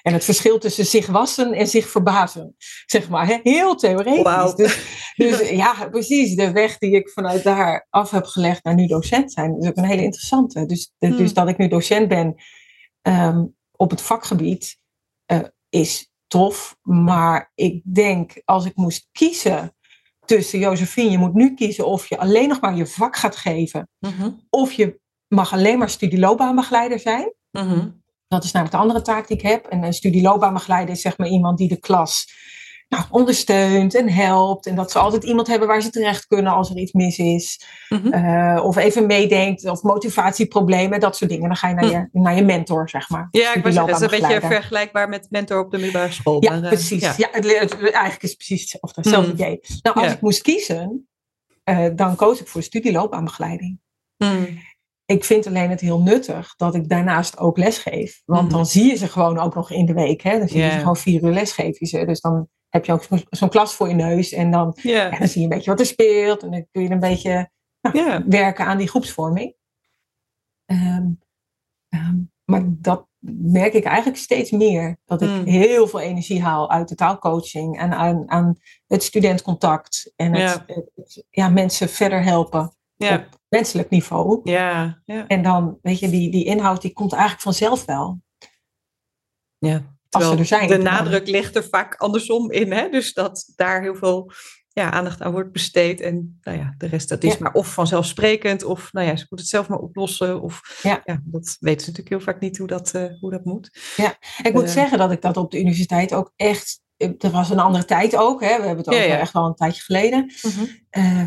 En 0.05 0.13
het 0.13 0.23
verschil 0.23 0.57
tussen 0.57 0.85
zich 0.85 1.07
wassen 1.07 1.53
en 1.53 1.67
zich 1.67 1.89
verbazen. 1.89 2.55
Zeg 2.85 3.09
maar, 3.09 3.39
heel 3.43 3.75
theoretisch. 3.75 4.55
Dus, 4.55 4.79
dus 5.15 5.49
ja, 5.63 5.87
precies. 5.89 6.35
De 6.35 6.51
weg 6.51 6.77
die 6.77 6.95
ik 6.95 7.09
vanuit 7.09 7.43
daar 7.43 7.87
af 7.89 8.11
heb 8.11 8.25
gelegd 8.25 8.63
naar 8.63 8.75
nu 8.75 8.87
docent 8.87 9.31
zijn, 9.31 9.57
is 9.59 9.67
ook 9.67 9.77
een 9.77 9.85
hele 9.85 10.03
interessante. 10.03 10.65
Dus, 10.65 10.93
Hmm. 10.99 11.17
dus 11.17 11.33
dat 11.33 11.47
ik 11.47 11.57
nu 11.57 11.67
docent 11.67 12.07
ben 12.07 12.35
ehm, 13.01 13.45
op 13.71 13.89
het 13.89 14.01
vakgebied, 14.01 14.77
eh, 15.25 15.39
is 15.69 16.11
tof. 16.27 16.77
Maar 16.81 17.51
ik 17.55 17.81
denk, 17.93 18.41
als 18.43 18.65
ik 18.65 18.75
moest 18.75 19.09
kiezen 19.11 19.75
tussen 20.25 20.59
Josephine, 20.59 21.11
je 21.11 21.17
moet 21.17 21.33
nu 21.33 21.53
kiezen 21.53 21.87
of 21.87 22.07
je 22.07 22.17
alleen 22.17 22.47
nog 22.47 22.61
maar 22.61 22.75
je 22.75 22.87
vak 22.87 23.15
gaat 23.15 23.35
geven. 23.35 23.89
Mhm. 23.99 24.29
Of 24.49 24.71
je 24.71 24.99
mag 25.27 25.53
alleen 25.53 25.77
maar 25.77 25.89
studieloopbaanbegeleider 25.89 26.99
zijn. 26.99 27.33
Mhm. 27.51 27.89
Dat 28.35 28.43
is 28.43 28.51
namelijk 28.51 28.77
de 28.77 28.81
andere 28.83 29.01
taak 29.01 29.27
die 29.27 29.37
ik 29.37 29.43
heb. 29.43 29.65
En 29.65 29.83
een 29.83 29.93
studieloopbaanbegeleider 29.93 30.95
is 30.95 31.01
zeg 31.01 31.17
maar 31.17 31.27
iemand 31.27 31.57
die 31.57 31.67
de 31.67 31.79
klas 31.79 32.25
nou, 32.89 33.03
ondersteunt 33.09 33.95
en 33.95 34.09
helpt. 34.09 34.65
En 34.65 34.75
dat 34.75 34.91
ze 34.91 34.99
altijd 34.99 35.23
iemand 35.23 35.47
hebben 35.47 35.67
waar 35.67 35.81
ze 35.81 35.89
terecht 35.89 36.27
kunnen 36.27 36.53
als 36.53 36.69
er 36.69 36.77
iets 36.77 36.91
mis 36.91 37.17
is. 37.17 37.65
Mhm. 37.89 38.07
Uh, 38.13 38.63
of 38.63 38.75
even 38.77 39.05
meedenkt 39.05 39.65
of 39.69 39.81
motivatieproblemen, 39.81 40.99
dat 40.99 41.15
soort 41.15 41.29
dingen. 41.29 41.47
Dan 41.47 41.57
ga 41.57 41.67
je 41.67 41.75
naar, 41.75 41.85
je, 41.85 42.09
naar 42.11 42.35
je 42.35 42.43
mentor, 42.43 42.89
zeg 42.89 43.09
maar. 43.09 43.27
Ja, 43.31 43.53
ik 43.55 43.63
was 43.63 43.73
is 43.73 43.99
een 44.01 44.09
beetje 44.09 44.41
vergelijkbaar 44.41 45.09
met 45.09 45.27
mentor 45.29 45.59
op 45.59 45.71
de 45.71 45.77
middelbare 45.77 46.11
school. 46.11 46.43
Ja, 46.43 46.49
maar, 46.49 46.61
eh, 46.63 46.67
precies. 46.67 47.01
ja. 47.01 47.13
Ja. 47.17 47.27
het, 47.31 47.59
het- 47.59 47.73
eigenlijk 47.79 48.23
is 48.23 48.29
het 48.29 48.37
precies 48.37 48.61
hetzelfde, 48.61 49.01
hetzelfde 49.01 49.31
Mm. 49.31 49.37
idee. 49.37 49.59
Nou, 49.81 49.95
als 49.95 50.05
Ja. 50.05 50.11
ik 50.13 50.21
moest 50.21 50.41
kiezen, 50.41 51.07
eh, 51.63 51.87
dan 51.95 52.15
koos 52.15 52.39
ik 52.41 52.47
voor 52.47 52.63
studieloopbaanbegeleiding. 52.63 53.79
Mm. 54.17 54.47
Ik 55.05 55.23
vind 55.23 55.47
alleen 55.47 55.69
het 55.69 55.81
heel 55.81 56.01
nuttig 56.01 56.55
dat 56.55 56.75
ik 56.75 56.89
daarnaast 56.89 57.37
ook 57.37 57.57
lesgeef. 57.57 58.21
Want 58.25 58.41
Mhm. 58.47 58.51
dan 58.53 58.65
zie 58.65 58.83
je 58.89 58.95
ze 58.95 59.07
gewoon 59.07 59.39
ook 59.39 59.55
nog 59.55 59.71
in 59.71 59.85
de 59.85 59.93
week. 59.93 60.21
Hè? 60.21 60.37
Dan 60.39 60.47
zie 60.47 60.61
je 60.61 60.71
ze 60.71 60.77
gewoon 60.77 60.97
vier 60.97 61.23
uur 61.23 61.31
lesgeef 61.31 61.79
je 61.79 61.85
ze. 61.85 62.05
Dus 62.05 62.21
dan 62.21 62.47
heb 62.69 62.85
je 62.85 62.91
ook 62.93 63.07
zo'n- 63.29 63.49
klas 63.49 63.73
voor 63.75 63.87
je 63.87 63.93
neus. 63.93 64.31
En 64.31 64.51
dan, 64.51 64.77
dan 65.19 65.27
zie 65.27 65.37
je 65.41 65.43
een 65.43 65.49
beetje 65.49 65.69
wat 65.69 65.79
er 65.79 65.85
speelt. 65.85 66.43
En 66.43 66.51
dan 66.51 66.67
kun 66.71 66.81
je 66.83 66.89
een 66.89 66.99
beetje 66.99 67.49
Ja. 67.93 68.23
werken 68.27 68.65
aan 68.65 68.77
die 68.77 68.87
groepsvorming. 68.87 69.55
Ehm, 70.65 71.07
ehm, 71.89 72.17
maar 72.45 72.61
dat 72.65 73.07
merk 73.27 73.73
ik 73.73 73.83
eigenlijk 73.83 74.17
steeds 74.17 74.51
meer. 74.51 74.97
Dat 75.05 75.21
ik 75.21 75.29
Mm. 75.29 75.43
heel 75.45 75.87
veel 75.87 75.99
energie 75.99 76.41
haal 76.41 76.71
uit 76.71 76.87
de 76.87 76.95
taalcoaching 76.95 77.79
en 77.79 77.93
aan, 77.93 78.29
aan 78.29 78.55
het 78.87 79.03
studentcontact. 79.03 80.13
En 80.15 80.33
het, 80.33 80.41
Ja. 80.41 80.63
het- 80.75 80.91
het- 80.95 81.25
ja, 81.29 81.49
mensen 81.49 81.89
verder 81.89 82.23
helpen 82.23 82.75
Ja. 82.95 83.15
op 83.15 83.39
menselijk 83.55 83.89
niveau. 83.89 84.39
Ja, 84.43 85.01
ja. 85.05 85.27
En 85.27 85.41
dan, 85.41 85.77
weet 85.81 85.99
je, 85.99 86.09
die, 86.09 86.31
die 86.31 86.45
inhoud 86.45 86.81
die 86.81 86.93
komt 86.93 87.13
eigenlijk 87.13 87.41
vanzelf 87.41 87.85
wel. 87.85 88.21
Ja, 89.57 89.95
als 90.09 90.39
er 90.39 90.45
zijn. 90.45 90.67
De 90.67 90.77
nadruk 90.77 91.27
ligt 91.27 91.55
er 91.55 91.63
vaak 91.63 91.95
andersom 91.95 92.51
in, 92.51 92.71
hè? 92.71 92.89
dus 92.89 93.13
dat 93.13 93.51
daar 93.55 93.81
heel 93.81 93.95
veel 93.95 94.31
ja, 94.69 94.91
aandacht 94.91 95.21
aan 95.21 95.31
wordt 95.31 95.51
besteed. 95.51 96.01
En 96.01 96.39
nou 96.41 96.57
ja, 96.57 96.73
de 96.77 96.87
rest 96.87 97.09
dat 97.09 97.23
is 97.23 97.37
maar 97.37 97.53
of 97.53 97.73
vanzelfsprekend, 97.73 98.63
of 98.63 98.93
nou 98.93 99.07
ja, 99.07 99.15
ze 99.15 99.25
moet 99.29 99.39
het 99.39 99.47
zelf 99.47 99.67
maar 99.67 99.79
oplossen. 99.79 100.41
Of 100.41 100.79
ja. 100.83 101.01
dat 101.23 101.57
weten 101.59 101.81
ze 101.81 101.89
natuurlijk 101.89 102.09
heel 102.09 102.19
vaak 102.19 102.39
niet 102.39 102.57
hoe 102.57 102.67
dat, 102.67 102.93
eh, 102.93 103.05
hoe 103.19 103.31
dat 103.31 103.45
moet. 103.45 103.93
Ja, 103.95 104.17
ik 104.43 104.53
moet 104.53 104.63
eh. 104.63 104.69
zeggen 104.69 104.97
dat 104.97 105.11
ik 105.11 105.21
dat 105.21 105.37
op 105.37 105.51
de 105.51 105.59
universiteit 105.59 106.13
ook 106.13 106.31
echt. 106.35 106.81
Eh, 106.97 107.09
er 107.17 107.31
was 107.31 107.49
een 107.49 107.59
andere 107.59 107.85
tijd 107.85 108.15
ook, 108.15 108.41
hè? 108.41 108.57
we 108.57 108.65
hebben 108.65 108.85
het 108.85 108.87
over 108.87 109.19
echt 109.19 109.33
al 109.33 109.47
een 109.47 109.55
tijdje 109.55 109.81
geleden. 109.81 110.31
Mhm. 110.41 111.25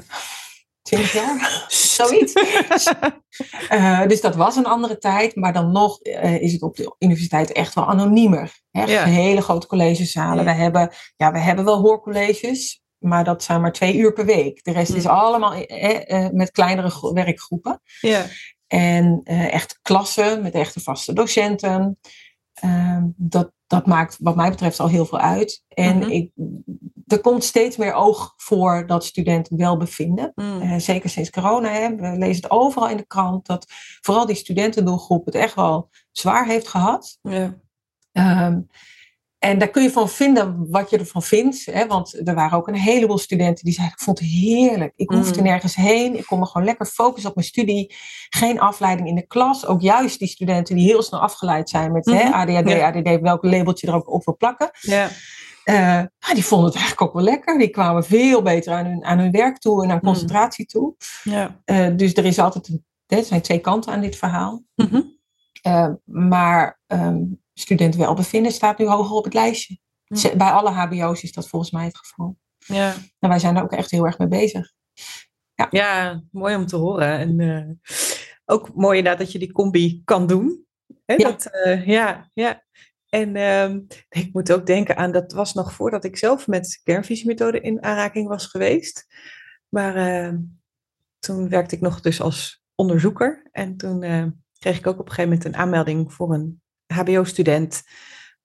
20 0.89 1.13
jaar, 1.13 1.67
zoiets. 1.97 2.33
Eh, 3.69 4.07
dus 4.07 4.21
dat 4.21 4.35
was 4.35 4.57
een 4.57 4.67
andere 4.67 4.99
tijd, 4.99 5.37
maar 5.37 5.53
dan 5.53 5.73
nog 5.73 6.01
eh, 6.01 6.41
is 6.43 6.53
het 6.53 6.63
op 6.63 6.77
de 6.77 6.97
universiteit 6.99 7.53
echt 7.53 7.75
wel 7.75 7.89
anoniemer. 7.89 8.61
Hè? 8.71 9.03
Hele 9.03 9.41
grote 9.41 9.67
collegezalen. 9.67 10.45
Ja. 10.45 10.51
We, 10.55 10.61
hebben, 10.61 10.91
ja, 11.17 11.33
we 11.33 11.39
hebben 11.39 11.65
wel 11.65 11.81
hoorcolleges, 11.81 12.83
maar 12.99 13.25
dat 13.25 13.43
zijn 13.43 13.61
maar 13.61 13.73
twee 13.73 13.97
uur 13.97 14.13
per 14.13 14.25
week. 14.25 14.65
De 14.65 14.73
rest 14.73 14.95
is 14.95 15.05
hmm. 15.05 15.13
allemaal 15.13 15.53
eh, 15.55 16.25
eh, 16.25 16.33
met 16.33 16.51
kleinere 16.51 17.13
werkgroepen. 17.13 17.81
Ja. 18.01 18.25
En 18.67 19.21
echt 19.25 19.79
klassen 19.83 20.43
met 20.43 20.55
echte 20.55 20.81
vaste 20.81 21.13
docenten. 21.13 21.99
Ehm, 22.53 23.05
dat, 23.17 23.53
dat 23.69 23.87
maakt 23.87 24.17
wat 24.21 24.37
mij 24.37 24.51
betreft 24.51 24.81
al 24.81 24.89
heel 24.89 25.07
veel 25.07 25.19
uit. 25.19 25.65
En 25.69 25.99
Mhm. 25.99 26.11
ik, 26.11 26.31
er 27.07 27.21
komt 27.21 27.45
steeds 27.45 27.77
meer 27.77 27.93
oog 27.93 28.33
voor 28.37 28.87
dat 28.87 29.05
studenten 29.05 29.57
welbevinden. 29.57 30.33
Mm. 30.35 30.61
Eh, 30.61 30.77
zeker 30.79 31.11
sinds 31.11 31.31
corona. 31.31 31.69
Hè. 31.69 31.95
We 31.97 32.19
lezen 32.19 32.43
het 32.43 32.51
overal 32.51 32.89
in 32.89 32.97
de 32.97 33.07
krant 33.07 33.47
dat 33.47 33.67
vooral 34.01 34.27
die 34.27 34.37
studentendoelgroep 34.37 35.25
het 35.27 35.35
echt 35.35 35.55
wel 35.55 35.91
zwaar 36.13 36.47
heeft 36.47 36.69
gehad. 36.69 37.19
ja. 37.23 37.55
Ehm, 38.13 38.61
en 39.39 39.59
daar 39.59 39.69
kun 39.69 39.83
je 39.83 39.91
van 39.91 40.09
vinden 40.09 40.67
wat 40.71 40.91
je 40.91 40.99
ervan 40.99 41.23
vindt. 41.23 41.67
Hè? 41.67 41.87
Want 41.87 42.29
er 42.29 42.35
waren 42.35 42.59
ook 42.59 42.69
een 42.69 42.75
heleboel 42.75 43.19
studenten 43.19 43.65
die 43.65 43.73
zeiden: 43.75 43.97
Ik 43.97 44.03
vond 44.05 44.19
het 44.19 44.29
heerlijk. 44.29 44.93
Ik 44.97 45.11
hoefde 45.11 45.39
Mm. 45.39 45.45
nergens 45.47 45.75
heen. 45.75 46.19
Ik 46.19 46.27
kon 46.27 46.39
me 46.39 46.47
gewoon 46.47 46.67
lekker 46.67 46.87
focussen 46.87 47.29
op 47.31 47.37
mijn 47.37 47.47
studie. 47.49 47.95
Geen 48.29 48.61
afleiding 48.61 49.09
in 49.09 49.15
de 49.15 49.27
klas. 49.27 49.67
Ook 49.67 49.81
juist 49.81 50.19
die 50.19 50.29
studenten 50.29 50.77
die 50.77 50.85
heel 50.87 51.03
snel 51.03 51.21
afgeleid 51.21 51.69
zijn 51.71 51.93
met 51.93 52.05
hè, 52.05 52.25
Mhm. 52.25 52.33
ADHD, 52.33 52.69
Ja. 52.71 52.87
ADD, 52.89 53.21
welk 53.21 53.45
labeltje 53.45 53.87
er 53.87 53.95
ook 53.95 54.13
op 54.13 54.25
wil 54.25 54.37
plakken. 54.37 54.71
ja. 54.81 55.09
Ja, 55.65 56.11
die 56.35 56.45
vonden 56.45 56.67
het 56.67 56.77
eigenlijk 56.77 57.07
ook 57.09 57.15
wel 57.15 57.23
lekker. 57.25 57.59
Die 57.59 57.69
kwamen 57.69 58.05
veel 58.05 58.43
beter 58.43 58.73
aan 58.73 58.85
hun, 58.87 59.05
aan 59.05 59.19
hun 59.19 59.31
werk 59.31 59.59
toe 59.59 59.83
en 59.85 59.91
aan 59.91 59.97
Mm. 59.97 60.03
concentratie 60.03 60.67
toe. 60.67 60.95
ja. 61.23 61.61
Eh, 61.65 61.87
dus 61.97 62.15
er 62.15 62.25
is 62.25 62.39
altijd, 62.39 62.69
een- 62.69 62.85
hè, 63.07 63.17
er 63.17 63.25
zijn 63.25 63.41
twee 63.43 63.59
kanten 63.59 63.93
aan 63.93 64.01
dit 64.01 64.17
verhaal. 64.17 64.63
Mhm. 64.75 65.01
Eh, 65.63 65.89
maar 66.05 66.81
ehm 66.87 67.17
studentenwelbevinden 67.61 68.53
staat 68.53 68.79
nu 68.79 68.87
hoger 68.87 69.17
op 69.17 69.25
het 69.25 69.35
lijstje. 69.35 69.79
Bij 70.37 70.51
alle 70.51 70.71
HBO's 70.71 71.23
is 71.23 71.33
dat 71.33 71.49
volgens 71.49 71.71
mij 71.71 71.85
het 71.85 71.99
geval. 71.99 72.37
ja. 72.59 72.95
En 73.19 73.29
wij 73.29 73.39
zijn 73.39 73.57
er 73.57 73.63
ook 73.63 73.73
echt 73.73 73.91
heel 73.91 74.07
erg 74.07 74.19
mee 74.19 74.29
bezig. 74.29 74.73
Ja, 75.71 76.23
mooi 76.31 76.57
om 76.57 76.67
te 76.67 76.77
horen. 76.77 77.19
En 77.19 77.41
eh, 77.41 77.93
ook 78.45 78.75
mooi 78.75 78.99
inderdaad 78.99 79.21
dat 79.21 79.33
je 79.33 79.39
die 79.39 79.53
combi 79.53 80.03
kan 80.05 80.27
doen. 80.27 80.67
Hè, 81.05 81.15
Ja. 81.15 81.31
Dat, 81.31 81.47
eh, 81.47 81.87
ja, 81.87 82.31
ja. 82.35 82.65
En 83.09 83.37
ehm, 83.37 83.81
ik 84.09 84.33
moet 84.33 84.53
ook 84.53 84.67
denken 84.67 84.97
aan, 84.97 85.13
dat 85.13 85.33
was 85.33 85.55
nog 85.55 85.73
voordat 85.73 86.05
ik 86.05 86.17
zelf 86.17 86.47
met 86.47 86.81
kernvisiemethode 86.85 87.61
in 87.61 87.83
aanraking 87.83 88.29
was 88.29 88.47
geweest. 88.47 89.07
Maar 89.69 89.97
ehm, 89.97 90.39
toen 91.19 91.49
werkte 91.49 91.75
ik 91.75 91.81
nog 91.81 92.01
dus 92.01 92.21
als 92.21 92.63
onderzoeker. 92.75 93.49
En 93.53 93.77
toen 93.77 94.03
eh, 94.03 94.27
kreeg 94.59 94.79
ik 94.79 94.87
ook 94.87 94.99
op 94.99 95.07
een 95.07 95.13
gegeven 95.13 95.31
moment 95.31 95.45
een 95.49 95.57
aanmelding 95.61 96.13
voor 96.13 96.35
een 96.35 96.63
HBO-student. 96.95 97.83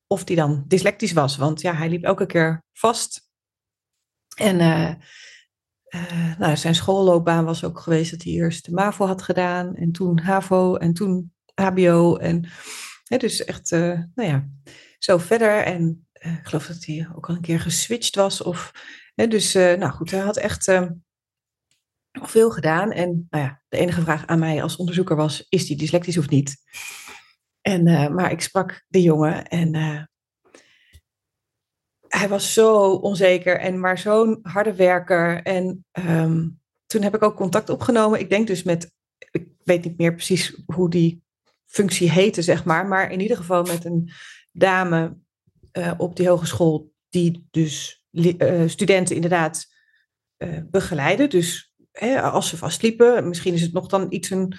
Of 0.08 0.24
die 0.24 0.36
dan 0.36 0.64
dyslectisch 0.68 1.12
was. 1.12 1.38
Want 1.38 1.62
ja, 1.62 1.74
hij 1.74 1.90
liep 1.90 2.04
elke 2.04 2.26
keer 2.26 2.64
vast. 2.74 3.32
En 4.36 4.60
eh, 4.60 4.90
eh, 5.84 6.38
nou, 6.38 6.58
zijn 6.58 6.76
schoolloopbaan 6.76 7.46
was 7.46 7.64
ook 7.64 7.80
geweest 7.80 8.12
dat 8.12 8.24
hij 8.24 8.34
eerst 8.34 8.66
de 8.66 8.72
MAVO 8.72 9.06
had 9.06 9.22
gedaan. 9.22 9.76
En 9.76 9.92
toen 9.92 10.20
HAVO 10.20 10.76
en 10.76 10.94
toen 10.94 11.34
HBO. 11.54 12.16
En 12.16 12.50
hè, 13.04 13.18
dus 13.18 13.44
echt, 13.44 13.72
eh, 13.72 14.00
nou 14.16 14.30
ja, 14.30 14.48
zo 15.00 15.18
verder. 15.18 15.64
En 15.64 16.08
ik 16.14 16.40
geloof 16.44 16.68
dat 16.68 16.86
hij 16.86 17.08
ook 17.16 17.30
al 17.30 17.36
een 17.36 17.42
keer 17.42 17.60
geswitcht 17.60 18.16
was. 18.16 18.42
Of, 18.42 18.72
hè, 19.16 19.28
dus, 19.28 19.54
nou 19.54 19.90
goed, 19.92 20.12
hij 20.12 20.20
had 20.20 20.38
echt 20.38 20.72
veel 22.12 22.52
gedaan. 22.52 22.92
En 22.92 23.28
nou 23.30 23.44
ja, 23.44 23.62
de 23.70 23.78
enige 23.78 24.02
vraag 24.02 24.26
aan 24.26 24.40
mij 24.40 24.64
als 24.64 24.76
onderzoeker 24.76 25.16
was, 25.16 25.46
is 25.50 25.68
hij 25.68 25.78
dyslectisch 25.78 26.18
of 26.18 26.30
niet? 26.30 26.56
En, 27.64 27.88
eh, 27.88 28.08
maar 28.08 28.32
ik 28.32 28.42
sprak 28.42 28.84
de 28.88 29.02
jongen 29.02 29.48
en 29.48 29.74
eh, 29.76 30.04
hij 32.08 32.30
was 32.30 32.54
zo 32.54 32.92
onzeker 32.92 33.60
en 33.60 33.80
maar 33.80 33.98
zo'n 33.98 34.40
harde 34.42 34.76
werker. 34.76 35.42
En 35.42 35.86
ehm, 35.92 36.50
toen 36.86 37.02
heb 37.02 37.16
ik 37.16 37.24
ook 37.24 37.36
contact 37.36 37.70
opgenomen. 37.70 38.20
Ik 38.20 38.30
denk 38.30 38.48
dus 38.48 38.64
met, 38.64 38.92
ik 39.32 39.48
weet 39.64 39.84
niet 39.84 39.98
meer 39.98 40.14
precies 40.14 40.62
hoe 40.66 40.90
die 40.90 41.24
functie 41.66 42.12
heette, 42.12 42.42
zeg 42.42 42.66
maar. 42.66 42.88
Maar 42.88 43.12
in 43.12 43.20
ieder 43.20 43.38
geval 43.38 43.64
met 43.64 43.86
een 43.86 44.12
dame 44.52 45.18
eh, 45.72 45.94
op 45.98 46.16
die 46.16 46.30
hogeschool 46.30 46.94
die 47.10 47.48
dus 47.52 48.06
studenten 48.66 49.16
inderdaad 49.16 49.72
begeleiden. 50.70 51.30
Dus 51.30 51.74
hè, 51.92 52.22
als 52.22 52.50
ze 52.50 52.58
vastliepen, 52.58 53.28
misschien 53.28 53.54
is 53.54 53.62
het 53.62 53.74
nog 53.74 53.88
dan 53.88 54.06
iets 54.10 54.30
een 54.30 54.54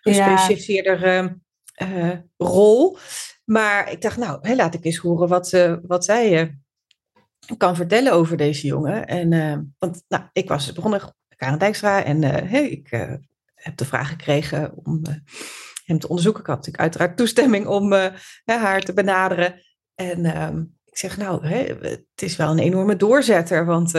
gespecialiseerdere 0.00 1.38
eh, 1.76 2.18
rol. 2.36 2.98
Maar 3.44 3.92
ik 3.92 4.00
dacht, 4.00 4.16
nou, 4.16 4.54
laat 4.54 4.74
ik 4.74 4.84
eens 4.84 4.96
horen 4.96 5.28
wat, 5.28 5.52
eh, 5.52 5.76
wat 5.82 6.04
zij 6.04 6.40
eh, 6.40 6.48
kan 7.56 7.76
vertellen 7.76 8.12
over 8.12 8.36
deze 8.36 8.66
jongen. 8.66 9.06
En, 9.06 9.74
want 9.78 10.04
nou, 10.08 10.24
ik 10.32 10.48
was 10.48 10.72
begonnen, 10.72 11.16
Karen 11.36 11.58
Dijkstra, 11.58 12.04
en 12.04 12.22
ik 12.72 12.90
heb 13.54 13.76
de 13.76 13.84
vraag 13.84 14.08
gekregen 14.08 14.72
om 14.84 15.02
hem 15.84 15.98
te 15.98 16.08
onderzoeken. 16.08 16.40
Ik 16.40 16.46
had 16.46 16.56
natuurlijk 16.56 16.82
uiteraard 16.82 17.16
toestemming 17.16 17.66
om 17.66 17.92
haar 18.44 18.80
te 18.80 18.92
benaderen. 18.92 19.62
En 19.94 20.24
ehm, 20.24 20.64
ik 20.84 20.98
zeg, 20.98 21.16
nou, 21.16 21.46
het 21.46 22.22
is 22.22 22.36
wel 22.36 22.50
een 22.50 22.58
enorme 22.58 22.96
doorzetter, 22.96 23.64
want 23.64 23.94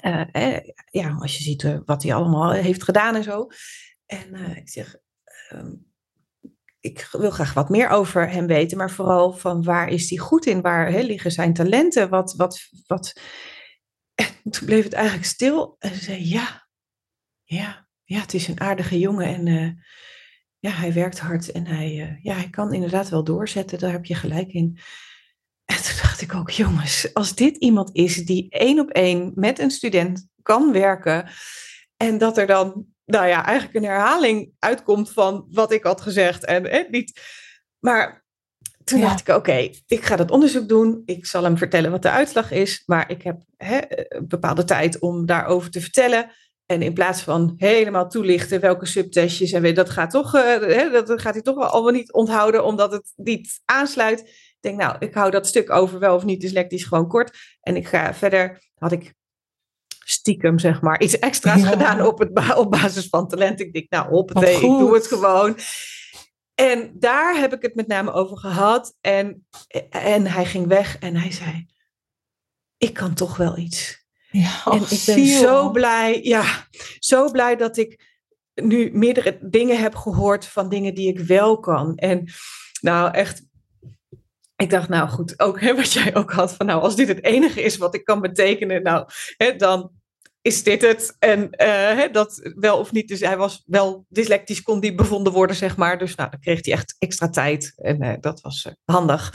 eh, 0.00 0.58
ja, 0.90 1.16
als 1.18 1.36
je 1.36 1.42
ziet 1.42 1.80
wat 1.84 2.02
hij 2.02 2.14
allemaal 2.14 2.52
heeft 2.52 2.82
gedaan 2.82 3.14
en 3.14 3.22
zo. 3.22 3.48
En 4.06 4.34
ik 4.56 4.68
zeg, 4.68 4.96
ehm, 5.48 5.74
ik 6.82 7.08
wil 7.12 7.30
graag 7.30 7.54
wat 7.54 7.68
meer 7.68 7.88
over 7.88 8.30
hem 8.30 8.46
weten, 8.46 8.76
maar 8.76 8.90
vooral 8.90 9.32
van 9.32 9.62
waar 9.62 9.88
is 9.88 10.10
hij 10.10 10.18
goed 10.18 10.46
in? 10.46 10.60
Waar 10.60 11.02
liggen 11.02 11.30
zijn 11.30 11.54
talenten? 11.54 12.08
Wat, 12.08 12.34
wat, 12.36 12.68
wat... 12.86 13.20
En 14.14 14.50
toen 14.50 14.66
bleef 14.66 14.84
het 14.84 14.92
eigenlijk 14.92 15.26
stil. 15.26 15.76
En 15.78 15.94
ze 15.94 16.04
zei, 16.04 16.28
ja, 16.28 16.68
ja, 17.42 17.88
ja, 18.04 18.20
het 18.20 18.34
is 18.34 18.48
een 18.48 18.60
aardige 18.60 18.98
jongen 18.98 19.26
en 19.26 19.46
eh, 19.46 19.70
ja, 20.58 20.70
hij 20.70 20.92
werkt 20.92 21.18
hard 21.18 21.52
en 21.52 21.66
hij, 21.66 22.00
eh, 22.00 22.22
ja, 22.22 22.34
hij 22.34 22.50
kan 22.50 22.72
inderdaad 22.72 23.08
wel 23.08 23.24
doorzetten, 23.24 23.78
daar 23.78 23.92
heb 23.92 24.04
je 24.04 24.14
gelijk 24.14 24.52
in. 24.52 24.78
En 25.64 25.82
toen 25.82 25.96
dacht 26.02 26.20
ik 26.20 26.34
ook, 26.34 26.50
jongens, 26.50 27.14
als 27.14 27.34
dit 27.34 27.56
iemand 27.56 27.90
is 27.92 28.16
die 28.16 28.50
één 28.50 28.78
op 28.78 28.90
één 28.90 29.32
met 29.34 29.58
een 29.58 29.70
student 29.70 30.28
kan 30.42 30.72
werken 30.72 31.30
en 31.96 32.18
dat 32.18 32.38
er 32.38 32.46
dan 32.46 32.91
nou 33.12 33.26
ja, 33.26 33.44
eigenlijk 33.44 33.76
een 33.76 33.90
herhaling 33.90 34.52
uitkomt 34.58 35.12
van 35.12 35.46
wat 35.50 35.72
ik 35.72 35.82
had 35.84 36.00
gezegd. 36.00 36.44
En 36.44 36.66
eh, 36.66 36.90
niet. 36.90 37.20
Maar 37.78 38.24
toen 38.84 38.98
Ja. 38.98 39.08
dacht 39.08 39.28
ik, 39.28 39.34
oké, 39.34 39.70
ik 39.86 40.04
ga 40.04 40.16
dat 40.16 40.30
onderzoek 40.30 40.68
doen. 40.68 41.02
Ik 41.04 41.26
zal 41.26 41.44
hem 41.44 41.56
vertellen 41.58 41.90
wat 41.90 42.02
de 42.02 42.10
uitslag 42.10 42.50
is. 42.50 42.82
Maar 42.86 43.10
ik 43.10 43.22
heb 43.22 43.42
hè, 43.56 43.78
een 43.88 44.28
bepaalde 44.28 44.64
tijd 44.64 44.98
om 44.98 45.26
daarover 45.26 45.70
te 45.70 45.80
vertellen. 45.80 46.30
En 46.66 46.82
in 46.82 46.92
plaats 46.94 47.22
van 47.22 47.54
helemaal 47.56 48.08
toelichten 48.08 48.60
welke 48.60 48.86
subtestjes 48.86 49.52
en 49.52 49.62
weet, 49.62 49.76
dat 49.76 49.90
gaat 49.90 50.10
toch, 50.10 50.34
eh, 50.34 50.42
hè, 50.60 50.90
dat 50.90 51.20
gaat 51.20 51.34
hij 51.34 51.42
toch 51.42 51.54
wel 51.56 51.66
al 51.66 51.82
wel 51.84 51.92
niet 51.92 52.12
onthouden, 52.12 52.64
omdat 52.64 52.92
het 52.92 53.12
niet 53.16 53.60
aansluit. 53.64 54.20
Ik 54.20 54.58
denk, 54.60 54.78
nou, 54.78 54.96
ik 54.98 55.14
hou 55.14 55.30
dat 55.30 55.46
stuk 55.46 55.70
over 55.70 55.98
wel 55.98 56.14
of 56.14 56.24
niet 56.24 56.40
dyslectisch 56.40 56.84
gewoon 56.84 57.08
kort. 57.08 57.38
En 57.60 57.76
ik 57.76 57.88
ga 57.88 58.14
verder, 58.14 58.70
had 58.74 58.92
ik 58.92 59.14
stiekem, 60.04 60.58
zeg 60.58 60.80
maar, 60.80 61.00
iets 61.00 61.18
extra's 61.18 61.60
Ja. 61.62 61.68
gedaan 61.68 62.06
op, 62.06 62.18
het, 62.18 62.54
op 62.56 62.70
basis 62.70 63.08
van 63.08 63.28
talent. 63.28 63.60
Ik 63.60 63.72
denk, 63.72 63.90
nou, 63.90 64.08
hoppatee, 64.08 64.54
ik 64.56 64.60
Wat 64.60 64.78
doe 64.78 64.94
het 64.94 65.06
gewoon. 65.06 65.56
En 66.54 66.92
daar 66.98 67.36
heb 67.36 67.52
ik 67.52 67.62
het 67.62 67.74
met 67.74 67.86
name 67.86 68.12
over 68.12 68.36
gehad. 68.36 68.96
En, 69.00 69.46
en 69.90 70.26
hij 70.26 70.44
ging 70.44 70.66
weg 70.66 70.98
en 70.98 71.16
hij 71.16 71.30
zei, 71.32 71.66
ik 72.76 72.92
kan 72.94 73.14
toch 73.14 73.36
wel 73.36 73.56
iets. 73.58 74.00
Ja, 74.30 74.60
En 74.64 74.70
och, 74.80 74.90
ik 74.90 75.02
ben 75.06 75.26
ziel. 75.26 75.40
zo 75.40 75.70
blij, 75.70 76.20
ja, 76.22 76.66
zo 76.98 77.30
blij 77.30 77.56
dat 77.56 77.76
ik 77.76 78.10
nu 78.54 78.90
meerdere 78.92 79.38
dingen 79.40 79.80
heb 79.80 79.94
gehoord 79.94 80.46
van 80.46 80.68
dingen 80.68 80.94
die 80.94 81.08
ik 81.08 81.18
wel 81.18 81.60
kan. 81.60 81.96
En 81.96 82.28
nou 82.80 83.10
echt, 83.14 83.42
ik 84.62 84.70
dacht 84.70 84.88
nou 84.88 85.08
goed, 85.08 85.40
ook 85.40 85.60
hè, 85.60 85.74
wat 85.76 85.92
jij 85.92 86.14
ook 86.14 86.32
had 86.32 86.54
van 86.54 86.66
nou 86.66 86.82
als 86.82 86.96
dit 86.96 87.08
het 87.08 87.24
enige 87.24 87.62
is 87.62 87.76
wat 87.76 87.94
ik 87.94 88.04
kan 88.04 88.20
betekenen, 88.20 88.82
nou 88.82 89.06
hè, 89.36 89.56
dan 89.56 89.90
is 90.42 90.62
dit 90.62 90.82
het. 90.82 91.16
En 91.18 91.50
eh, 91.50 91.68
hè, 91.68 92.10
dat 92.10 92.50
wel 92.54 92.78
of 92.78 92.92
niet, 92.92 93.08
dus 93.08 93.20
hij 93.20 93.36
was 93.36 93.62
wel 93.66 94.06
dyslectisch, 94.08 94.62
kon 94.62 94.80
die 94.80 94.94
bevonden 94.94 95.32
worden 95.32 95.56
zeg 95.56 95.76
maar. 95.76 95.98
Dus 95.98 96.14
nou 96.14 96.30
dan 96.30 96.40
kreeg 96.40 96.64
hij 96.64 96.74
echt 96.74 96.96
extra 96.98 97.28
tijd 97.28 97.72
en 97.76 98.00
eh, 98.00 98.14
dat 98.20 98.40
was 98.40 98.64
eh, 98.64 98.72
handig 98.84 99.32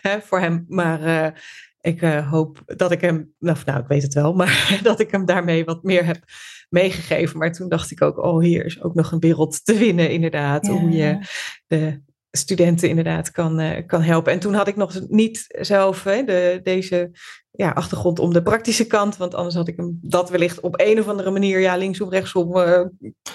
hè, 0.00 0.20
voor 0.20 0.40
hem. 0.40 0.64
Maar 0.68 1.34
ik 1.80 2.00
hoop 2.30 2.62
dat 2.66 2.90
ik 2.90 3.00
hem, 3.00 3.34
nou, 3.38 3.56
nou 3.64 3.80
ik 3.80 3.86
weet 3.86 4.02
het 4.02 4.14
wel, 4.14 4.32
maar 4.40 4.80
dat 4.82 5.00
ik 5.00 5.10
hem 5.10 5.24
daarmee 5.24 5.64
wat 5.64 5.82
meer 5.82 6.04
heb 6.04 6.18
meegegeven. 6.68 7.38
Maar 7.38 7.52
toen 7.52 7.68
dacht 7.68 7.90
ik 7.90 8.02
ook, 8.02 8.18
oh 8.18 8.42
hier 8.42 8.64
is 8.64 8.82
ook 8.82 8.94
nog 8.94 9.12
een 9.12 9.20
wereld 9.20 9.64
te 9.64 9.74
winnen 9.74 10.10
inderdaad. 10.10 10.66
Ja. 10.66 10.72
Hoe 10.72 10.90
je 10.90 11.18
de 11.66 12.00
studenten 12.30 12.88
inderdaad 12.88 13.30
kan, 13.30 13.58
eh, 13.58 13.86
kan 13.86 14.02
helpen. 14.02 14.32
En 14.32 14.38
toen 14.38 14.54
had 14.54 14.68
ik 14.68 14.76
nog 14.76 15.00
niet 15.08 15.44
zelf 15.48 16.04
hè, 16.04 16.24
de, 16.24 16.60
deze 16.62 17.10
ja, 17.50 17.70
achtergrond 17.70 18.18
om 18.18 18.32
de 18.32 18.42
praktische 18.42 18.86
kant. 18.86 19.16
Want 19.16 19.34
anders 19.34 19.54
had 19.54 19.68
ik 19.68 19.76
hem 19.76 19.98
dat 20.02 20.30
wellicht 20.30 20.60
op 20.60 20.80
een 20.80 21.00
of 21.00 21.08
andere 21.08 21.30
manier 21.30 21.60
ja, 21.60 21.76
links 21.76 22.00
of 22.00 22.10
rechtsom 22.10 22.56
eh, 22.56 22.84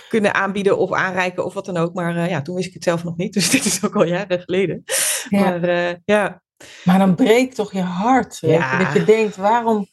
kunnen 0.09 0.33
aanbieden 0.33 0.77
of 0.77 0.91
aanreiken 0.91 1.45
of 1.45 1.53
wat 1.53 1.65
dan 1.65 1.77
ook. 1.77 1.93
Maar 1.93 2.15
eh, 2.15 2.29
ja, 2.29 2.41
toen 2.41 2.55
wist 2.55 2.67
ik 2.67 2.73
het 2.73 2.83
zelf 2.83 3.03
nog 3.03 3.17
niet. 3.17 3.33
Dus 3.35 3.49
dit 3.49 3.65
is 3.65 3.85
ook 3.85 3.95
al 3.95 4.05
jaren 4.05 4.41
geleden. 4.41 4.83
Ja. 5.29 5.39
Maar 5.39 6.01
ja, 6.05 6.41
Maar 6.83 6.99
dan 6.99 7.15
breekt 7.15 7.55
toch 7.55 7.71
je 7.71 7.81
hart. 7.81 8.37
Ja. 8.41 8.83
Dat 8.83 8.93
je 8.93 9.03
denkt, 9.03 9.35
waarom, 9.35 9.87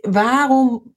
waarom 0.00 0.94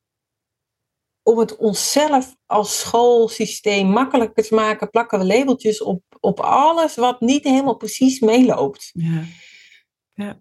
om 1.29 1.39
het 1.39 1.57
onszelf 1.57 2.35
als 2.45 2.79
schoolsysteem 2.79 3.87
makkelijker 3.87 4.43
te 4.43 4.55
maken, 4.55 4.89
plakken 4.89 5.19
we 5.19 5.25
labeltjes 5.25 5.81
op, 5.81 6.01
op 6.19 6.39
alles 6.39 6.95
wat 6.95 7.19
niet 7.21 7.43
helemaal 7.43 7.75
precies 7.77 8.19
meeloopt. 8.19 8.91
ja, 10.13 10.39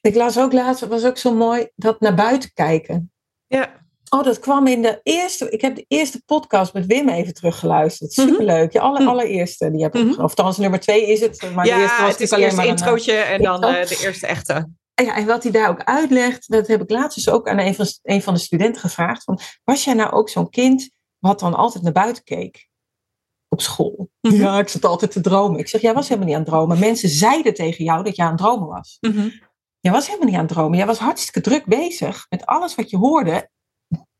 Ik 0.00 0.14
las 0.14 0.38
ook 0.38 0.52
laatst, 0.52 0.80
het 0.80 0.90
was 0.90 1.04
ook 1.04 1.16
zo 1.18 1.34
mooi, 1.34 1.68
dat 1.74 2.00
naar 2.00 2.14
buiten 2.14 2.50
kijken. 2.54 3.12
ja. 3.46 3.82
Oh, 4.08 4.22
dat 4.24 4.38
kwam 4.38 4.66
in 4.66 4.82
de 4.82 5.00
eerste. 5.02 5.50
Ik 5.50 5.60
heb 5.60 5.74
de 5.76 5.84
eerste 5.88 6.22
podcast 6.26 6.72
met 6.72 6.86
Wim 6.86 7.08
even 7.08 7.34
teruggeluisterd. 7.34 8.16
Mhm. 8.16 8.28
Superleuk. 8.28 8.72
Je 8.72 8.78
Mhm. 8.78 9.08
allereerste. 9.08 9.70
Die 9.70 9.82
heb 9.82 9.94
ik 9.94 10.04
Mhm. 10.04 10.22
Of 10.22 10.32
trouwens, 10.34 10.60
nummer 10.60 10.80
twee 10.80 11.06
is 11.06 11.20
het. 11.20 11.50
Maar 11.54 11.64
de 11.64 11.70
ja, 11.70 11.80
eerste 11.80 12.02
was 12.02 12.10
het 12.12 12.20
is 12.20 12.30
natuurlijk 12.30 12.42
eerst 12.42 12.58
alleen 12.58 12.70
een 12.70 12.76
introotje 12.78 13.12
en 13.12 13.42
dan 13.42 13.64
eh, 13.64 13.86
de 13.86 14.00
eerste 14.04 14.26
echte. 14.26 14.52
En 14.94 15.04
Ja, 15.04 15.16
en 15.16 15.26
wat 15.26 15.42
hij 15.42 15.52
daar 15.52 15.68
ook 15.68 15.84
uitlegt, 15.84 16.50
dat 16.50 16.66
heb 16.66 16.82
ik 16.82 16.90
laatst 16.90 17.16
dus 17.16 17.28
ook 17.28 17.48
aan 17.48 17.58
een 17.58 17.74
van, 17.74 17.86
een 18.02 18.22
van 18.22 18.34
de 18.34 18.40
studenten 18.40 18.80
gevraagd. 18.80 19.24
Van, 19.24 19.38
was 19.64 19.84
jij 19.84 19.94
nou 19.94 20.12
ook 20.12 20.28
zo'n 20.28 20.50
kind 20.50 20.90
wat 21.18 21.40
dan 21.40 21.54
altijd 21.54 21.84
naar 21.84 21.92
buiten 21.92 22.24
keek? 22.24 22.68
Op 23.54 23.60
school. 23.60 24.10
Mhm. 24.20 24.34
Ja, 24.34 24.58
ik 24.58 24.68
zat 24.68 24.84
altijd 24.84 25.10
te 25.10 25.20
dromen. 25.20 25.58
Ik 25.58 25.68
zeg, 25.68 25.80
jij 25.80 25.94
was 25.94 26.08
helemaal 26.08 26.26
niet 26.26 26.36
aan 26.36 26.42
het 26.42 26.50
dromen. 26.50 26.78
Mensen 26.78 27.08
zeiden 27.08 27.54
tegen 27.54 27.84
jou 27.84 28.04
dat 28.04 28.16
je 28.16 28.22
aan 28.22 28.28
het 28.28 28.38
dromen 28.38 28.68
was. 28.68 28.96
Mhm. 29.00 29.28
Jij 29.80 29.92
was 29.92 30.06
helemaal 30.06 30.26
niet 30.26 30.36
aan 30.36 30.44
het 30.44 30.52
dromen. 30.52 30.76
Jij 30.76 30.86
was 30.86 30.98
hartstikke 30.98 31.40
druk 31.40 31.66
bezig 31.66 32.26
met 32.28 32.46
alles 32.46 32.74
wat 32.74 32.90
je 32.90 32.96
hoorde. 32.96 33.50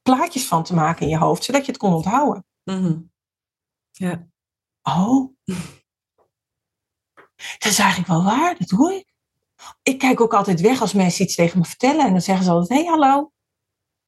Plaatjes 0.02 0.46
van 0.46 0.64
te 0.64 0.74
maken 0.74 1.02
in 1.02 1.08
je 1.08 1.18
hoofd, 1.18 1.44
zodat 1.44 1.64
je 1.64 1.72
het 1.72 1.80
kon 1.80 1.94
onthouden. 1.94 2.46
Mhm. 2.64 3.00
Ja. 3.90 4.26
Oh. 4.82 5.34
Dat 7.58 7.72
is 7.72 7.78
eigenlijk 7.78 8.08
wel 8.10 8.24
waar, 8.24 8.56
dat 8.58 8.68
doe 8.68 8.94
ik. 8.94 9.12
Ik 9.82 9.98
kijk 9.98 10.20
ook 10.20 10.34
altijd 10.34 10.60
weg 10.60 10.80
als 10.80 10.92
mensen 10.92 11.24
iets 11.24 11.34
tegen 11.34 11.58
me 11.58 11.64
vertellen. 11.64 12.06
En 12.06 12.12
dan 12.12 12.20
zeggen 12.20 12.44
ze 12.44 12.50
altijd, 12.50 12.68
hé, 12.68 12.84
hey, 12.84 12.98
hallo. 12.98 13.32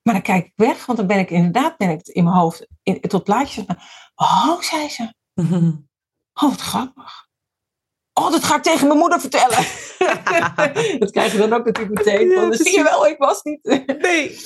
Maar 0.03 0.15
dan 0.15 0.23
kijk 0.23 0.47
ik 0.47 0.53
weg, 0.57 0.87
want 0.87 0.99
dan 0.99 1.07
ben 1.07 1.19
ik 1.19 1.31
inderdaad 1.31 1.77
ben 1.77 1.91
ik 1.91 2.07
in 2.07 2.25
mijn 2.25 2.37
hoofd 2.37 2.67
in, 2.83 3.01
tot 3.01 3.25
plaatjes. 3.25 3.65
Oh, 4.17 4.61
zei 4.61 4.89
ze. 4.89 5.15
Oh, 6.33 6.51
wat 6.51 6.61
grappig. 6.61 7.25
Oh, 8.13 8.31
dat 8.31 8.45
ga 8.45 8.57
ik 8.57 8.63
tegen 8.63 8.87
mijn 8.87 8.99
moeder 8.99 9.21
vertellen. 9.21 9.59
dat 10.99 11.11
krijg 11.11 11.33
je 11.33 11.39
dan 11.39 11.53
ook 11.53 11.65
natuurlijk 11.65 11.97
meteen. 12.05 12.29
Ja, 12.29 12.53
zie 12.53 12.77
je 12.77 12.83
wel, 12.83 13.07
ik 13.07 13.19
was 13.19 13.43
niet. 13.43 13.63
Nee. 14.01 14.37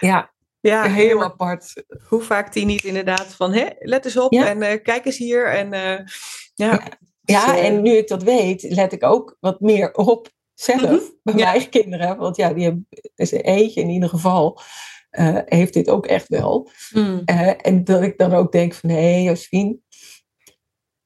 ja, 0.00 0.32
Ja, 0.60 0.82
heel 0.82 1.22
apart. 1.22 1.84
hoe 2.08 2.22
vaak 2.22 2.52
die 2.52 2.64
niet 2.64 2.84
inderdaad 2.84 3.26
van, 3.34 3.52
hé, 3.52 3.66
let 3.78 4.04
eens 4.04 4.16
op 4.16 4.32
Ja. 4.32 4.46
en 4.46 4.62
eh, 4.62 4.82
kijk 4.82 5.04
eens 5.04 5.16
hier. 5.18 5.46
En 5.54 5.72
eh, 5.72 6.04
ja. 6.54 6.80
Ja, 7.22 7.46
Dus, 7.46 7.54
eh, 7.56 7.66
en 7.66 7.82
nu 7.82 7.90
ik 7.96 8.08
dat 8.08 8.22
weet, 8.22 8.62
let 8.62 8.92
ik 8.92 9.04
ook 9.04 9.36
wat 9.40 9.60
meer 9.60 9.92
op 9.94 10.28
zelf. 10.54 10.80
Mhm, 10.80 11.00
Bij 11.22 11.34
mijn 11.34 11.46
eigen 11.46 11.70
kinderen. 11.70 12.16
Want 12.16 12.36
ja, 12.36 12.52
die 12.52 12.64
hebben, 12.64 12.88
is 13.14 13.32
er 13.32 13.44
eentje 13.44 13.80
in 13.80 13.88
ieder 13.88 14.08
geval. 14.08 14.60
Eh, 15.10 15.38
heeft 15.44 15.72
dit 15.74 15.88
ook 15.88 16.06
echt 16.06 16.28
wel. 16.28 16.70
mm, 16.92 17.22
Eh, 17.24 17.66
en 17.66 17.84
dat 17.84 18.02
ik 18.02 18.18
dan 18.18 18.32
ook 18.34 18.52
denk 18.52 18.74
van, 18.74 18.90
hé, 18.90 19.24
hey. 19.24 19.78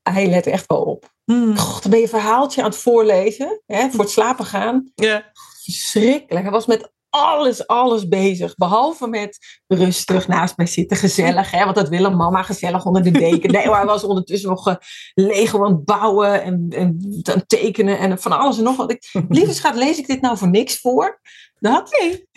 Hij 0.02 0.26
let 0.26 0.46
echt 0.46 0.66
wel 0.66 0.82
op. 0.82 1.12
mm, 1.24 1.54
dan 1.54 1.90
ben 1.90 1.98
je 1.98 2.04
een 2.04 2.08
verhaaltje 2.10 2.62
aan 2.62 2.68
het 2.70 2.78
voorlezen. 2.78 3.62
Hè, 3.66 3.90
voor 3.90 4.00
het 4.00 4.10
slapen 4.10 4.44
gaan. 4.44 4.90
ja. 4.94 5.32
Verschrikkelijk. 5.62 6.42
Hij 6.44 6.52
was 6.52 6.66
met 6.66 6.92
alles, 7.10 7.66
alles 7.66 8.08
bezig. 8.08 8.54
Behalve 8.54 9.06
met 9.08 9.38
rustig 9.66 10.28
naast 10.28 10.56
mij 10.56 10.66
zitten, 10.66 10.96
gezellig. 10.96 11.50
Hè? 11.50 11.64
Want 11.64 11.76
dat 11.76 11.88
wil 11.88 12.04
een 12.04 12.16
mama, 12.16 12.42
gezellig 12.42 12.84
onder 12.84 13.02
de 13.02 13.10
deken. 13.10 13.52
Nee, 13.52 13.66
maar 13.66 13.76
hij 13.76 13.86
was 13.86 14.04
ondertussen 14.04 14.48
nog 14.48 14.68
uh, 14.68 14.74
Lego 15.14 15.64
aan 15.64 15.72
het 15.72 15.84
bouwen 15.84 16.42
en, 16.42 16.66
en 16.70 17.44
tekenen 17.46 17.98
en 17.98 18.18
van 18.18 18.32
alles 18.32 18.58
en 18.58 18.64
nog 18.64 18.76
wat. 18.76 18.90
Ik, 18.90 19.10
lieve 19.28 19.54
schat, 19.54 19.74
lees 19.74 19.98
ik 19.98 20.06
dit 20.06 20.20
nou 20.20 20.36
voor 20.36 20.50
niks 20.50 20.78
voor? 20.80 21.20
Dat? 21.58 21.96
Nee. 22.00 22.28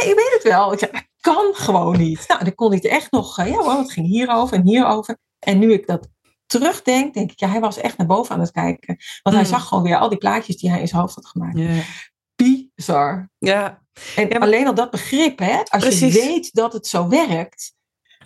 Ik 0.00 0.12
weet 0.16 0.32
het 0.32 0.42
wel. 0.42 0.72
Ik 0.72 0.78
zei, 0.78 0.90
dat 0.92 1.04
kan 1.20 1.54
gewoon 1.54 1.98
niet. 1.98 2.24
Nou, 2.28 2.44
dan 2.44 2.54
kon 2.54 2.68
hij 2.68 2.76
het 2.76 2.86
echt 2.86 3.10
nog, 3.12 3.38
uh, 3.38 3.46
ja 3.46 3.52
hoor, 3.56 3.72
het 3.78 3.92
ging 3.92 4.06
hierover 4.06 4.56
en 4.56 4.66
hierover. 4.66 5.18
En 5.38 5.58
nu 5.58 5.72
ik 5.72 5.86
dat 5.86 6.08
terugdenk, 6.46 7.14
denk 7.14 7.30
ik, 7.32 7.40
ja, 7.40 7.48
hij 7.48 7.60
was 7.60 7.76
echt 7.78 7.96
naar 7.96 8.06
boven 8.06 8.34
aan 8.34 8.40
het 8.40 8.50
kijken. 8.50 8.96
Want 9.22 9.36
hij 9.36 9.44
Mm. 9.44 9.50
zag 9.50 9.68
gewoon 9.68 9.82
weer 9.82 9.98
al 9.98 10.08
die 10.08 10.18
plaatjes 10.18 10.56
die 10.56 10.70
hij 10.70 10.80
in 10.80 10.88
zijn 10.88 11.00
hoofd 11.00 11.14
had 11.14 11.26
gemaakt. 11.26 11.58
Ja. 11.58 11.82
Bizar. 12.36 13.30
ja, 13.38 13.82
En 14.16 14.22
Ja, 14.28 14.28
maar- 14.28 14.40
alleen 14.40 14.66
al 14.66 14.74
dat 14.74 14.90
begrip, 14.90 15.38
hè, 15.38 15.56
als 15.58 15.82
Precies. 15.82 16.14
je 16.14 16.20
weet 16.20 16.52
dat 16.54 16.72
het 16.72 16.86
zo 16.86 17.08
werkt, 17.08 17.74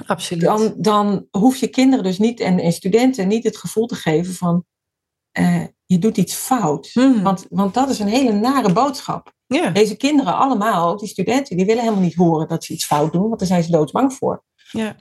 absoluut. 0.07 0.43
dan, 0.43 0.75
dan 0.77 1.27
hoef 1.31 1.57
je 1.57 1.69
kinderen 1.69 2.05
dus 2.05 2.19
niet 2.19 2.41
en, 2.41 2.59
en 2.59 2.73
studenten 2.73 3.29
niet 3.29 3.45
het 3.45 3.57
gevoel 3.57 3.87
te 3.87 3.95
geven 3.95 4.35
van 4.35 4.65
eh, 5.31 5.65
je 5.87 5.99
doet 5.99 6.17
iets 6.17 6.35
fout. 6.35 6.91
Mhm. 6.95 7.23
Want, 7.23 7.47
want 7.51 7.75
dat 7.75 7.89
is 7.91 7.99
een 7.99 8.07
hele 8.09 8.33
nare 8.33 8.73
boodschap. 8.73 9.35
ja. 9.47 9.71
Deze 9.71 9.97
kinderen 9.97 10.35
allemaal, 10.37 10.97
die 10.97 11.09
studenten, 11.09 11.57
die 11.57 11.67
willen 11.67 11.83
helemaal 11.83 12.03
niet 12.05 12.15
horen 12.15 12.49
dat 12.49 12.65
ze 12.65 12.73
iets 12.73 12.85
fout 12.85 13.13
doen, 13.13 13.27
want 13.29 13.39
daar 13.39 13.49
zijn 13.49 13.63
ze 13.63 13.71
doodsbang 13.71 14.13
voor. 14.13 14.45
Ja. 14.71 14.97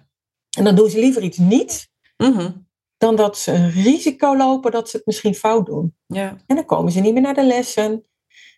En 0.57 0.63
dan 0.63 0.75
doen 0.75 0.89
ze 0.89 0.99
liever 0.99 1.21
iets 1.23 1.37
niet, 1.37 1.89
Mhm. 2.17 2.51
dan 2.97 3.15
dat 3.15 3.37
ze 3.37 3.51
een 3.51 3.71
risico 3.71 4.37
lopen 4.37 4.71
dat 4.71 4.89
ze 4.89 4.97
het 4.97 5.05
misschien 5.05 5.35
fout 5.35 5.65
doen. 5.65 5.95
ja. 6.05 6.37
En 6.47 6.55
dan 6.55 6.65
komen 6.65 6.91
ze 6.91 6.99
niet 6.99 7.13
meer 7.13 7.21
naar 7.21 7.33
de 7.33 7.45
lessen. 7.45 8.05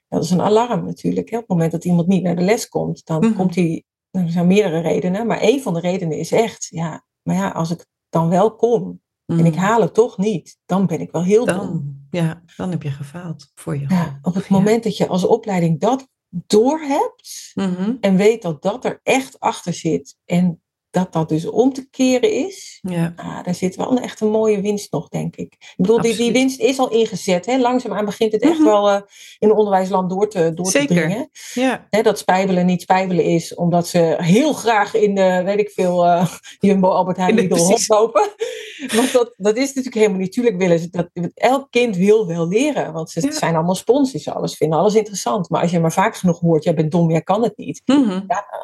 Dat 0.10 0.24
is 0.24 0.30
een 0.30 0.42
alarm 0.42 0.86
natuurlijk. 0.86 1.30
Hè? 1.30 1.36
Op 1.36 1.42
het 1.42 1.52
moment 1.52 1.72
dat 1.72 1.86
iemand 1.86 2.08
niet 2.08 2.24
naar 2.24 2.36
de 2.36 2.42
les 2.42 2.70
komt, 2.70 3.06
dan 3.06 3.26
Mhm. 3.26 3.34
komt 3.36 3.56
hij. 3.56 3.84
nou, 4.12 4.26
Er 4.26 4.32
zijn 4.32 4.48
meerdere 4.48 4.80
redenen, 4.80 5.28
maar 5.28 5.40
één 5.40 5.62
van 5.62 5.74
de 5.74 5.80
redenen 5.80 6.18
is 6.18 6.32
echt, 6.32 6.68
ja, 6.70 7.06
maar 7.24 7.36
ja, 7.36 7.50
als 7.50 7.72
ik 7.72 7.86
dan 8.10 8.30
wel 8.30 8.56
kom 8.56 9.02
en 9.26 9.46
ik 9.46 9.56
haal 9.56 9.82
het 9.82 9.94
toch 9.94 10.18
niet, 10.18 10.58
dan 10.66 10.86
ben 10.86 11.00
ik 11.02 11.12
wel 11.12 11.24
heel 11.24 11.46
dom. 11.46 11.97
Ja, 12.12 12.44
dan 12.56 12.72
heb 12.72 12.84
je 12.84 12.92
gefaald 12.92 13.52
voor 13.56 13.78
je. 13.78 13.86
Ja, 13.90 14.20
op 14.22 14.34
het 14.34 14.50
moment 14.50 14.84
dat 14.84 14.98
je 14.98 15.08
als 15.08 15.24
opleiding 15.26 15.80
dat 15.80 16.08
doorhebt 16.30 17.52
Mhm. 17.56 17.96
en 18.02 18.16
weet 18.16 18.42
dat 18.42 18.62
dat 18.62 18.86
er 18.86 19.00
echt 19.04 19.40
achter 19.40 19.74
zit 19.74 20.18
en 20.26 20.62
dat 20.90 21.14
dat 21.14 21.30
dus 21.30 21.50
om 21.50 21.74
te 21.74 21.90
keren 21.90 22.32
is, 22.32 22.80
Ja. 22.82 23.14
ah, 23.16 23.44
daar 23.44 23.56
zit 23.56 23.76
wel 23.76 23.92
een 23.92 24.00
echt 24.02 24.22
een 24.22 24.30
mooie 24.30 24.62
winst 24.62 24.92
nog, 24.92 25.08
denk 25.10 25.36
ik. 25.36 25.54
Ik 25.60 25.74
bedoel, 25.78 26.02
die, 26.02 26.16
die 26.16 26.32
winst 26.32 26.60
is 26.60 26.80
al 26.80 26.90
ingezet. 26.90 27.46
Hè? 27.46 27.58
Langzaamaan 27.58 28.06
begint 28.06 28.32
het 28.32 28.42
echt 28.42 28.54
Mhm. 28.60 28.64
wel 28.64 28.90
eh, 28.90 29.02
in 29.40 29.48
het 29.50 29.58
onderwijsland 29.58 30.10
door 30.10 30.30
te, 30.30 30.52
door 30.54 30.66
te 30.66 30.72
Zeker. 30.72 30.96
dringen. 30.96 31.30
Ja. 31.54 31.88
Hè, 31.90 32.02
dat 32.02 32.18
spijbelen 32.18 32.66
niet 32.66 32.82
spijbelen 32.82 33.24
is, 33.26 33.56
omdat 33.56 33.88
ze 33.88 34.16
heel 34.18 34.54
graag 34.54 34.94
in 34.94 35.16
de, 35.16 35.42
weet 35.46 35.60
ik 35.60 35.70
veel, 35.70 36.06
eh, 36.06 36.28
Jumbo, 36.60 36.88
Albert 36.90 37.18
Heijn, 37.18 37.36
Lidl 37.36 37.56
rondlopen. 37.56 38.30
Want 38.96 39.12
dat, 39.12 39.34
dat 39.38 39.56
is 39.58 39.68
natuurlijk 39.68 39.96
helemaal 39.96 40.20
niet. 40.20 40.32
Tuurlijk 40.32 40.58
willen 40.58 40.80
ze 40.80 40.90
dat. 40.90 41.10
Elk 41.34 41.68
kind 41.72 41.96
wil 41.96 42.28
wel 42.28 42.48
leren, 42.48 42.94
want 42.94 43.10
ze 43.10 43.22
Ja. 43.22 43.32
zijn 43.32 43.56
allemaal 43.56 43.76
sponsors, 43.76 44.28
alles 44.30 44.56
vinden 44.56 44.80
alles 44.80 44.96
interessant. 44.96 45.50
Maar 45.50 45.62
als 45.62 45.72
je 45.72 45.80
maar 45.80 45.92
vaak 45.94 46.16
genoeg 46.16 46.40
hoort, 46.40 46.64
jij 46.64 46.74
bent 46.74 46.92
dom, 46.92 47.10
jij 47.12 47.22
kan 47.22 47.44
het 47.44 47.58
niet. 47.58 47.82
Mhm. 47.86 48.20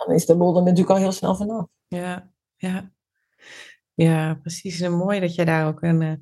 Dan 0.06 0.16
is 0.16 0.26
de 0.26 0.36
lol 0.36 0.56
er 0.56 0.62
natuurlijk 0.64 0.90
al 0.90 0.96
heel 0.96 1.12
snel 1.12 1.36
vanaf. 1.36 1.66
Ja, 1.88 2.32
ja. 2.56 2.92
Ja, 3.94 4.34
precies. 4.42 4.80
En 4.82 4.92
mooi 4.92 5.20
dat 5.20 5.36
jij 5.36 5.46
daar 5.46 5.68
ook 5.68 5.82
een 5.82 6.02
eh, 6.02 6.14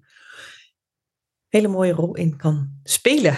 hele 1.49 1.67
mooie 1.67 1.93
rol 1.93 2.15
in 2.15 2.37
kan 2.37 2.69
spelen. 2.83 3.35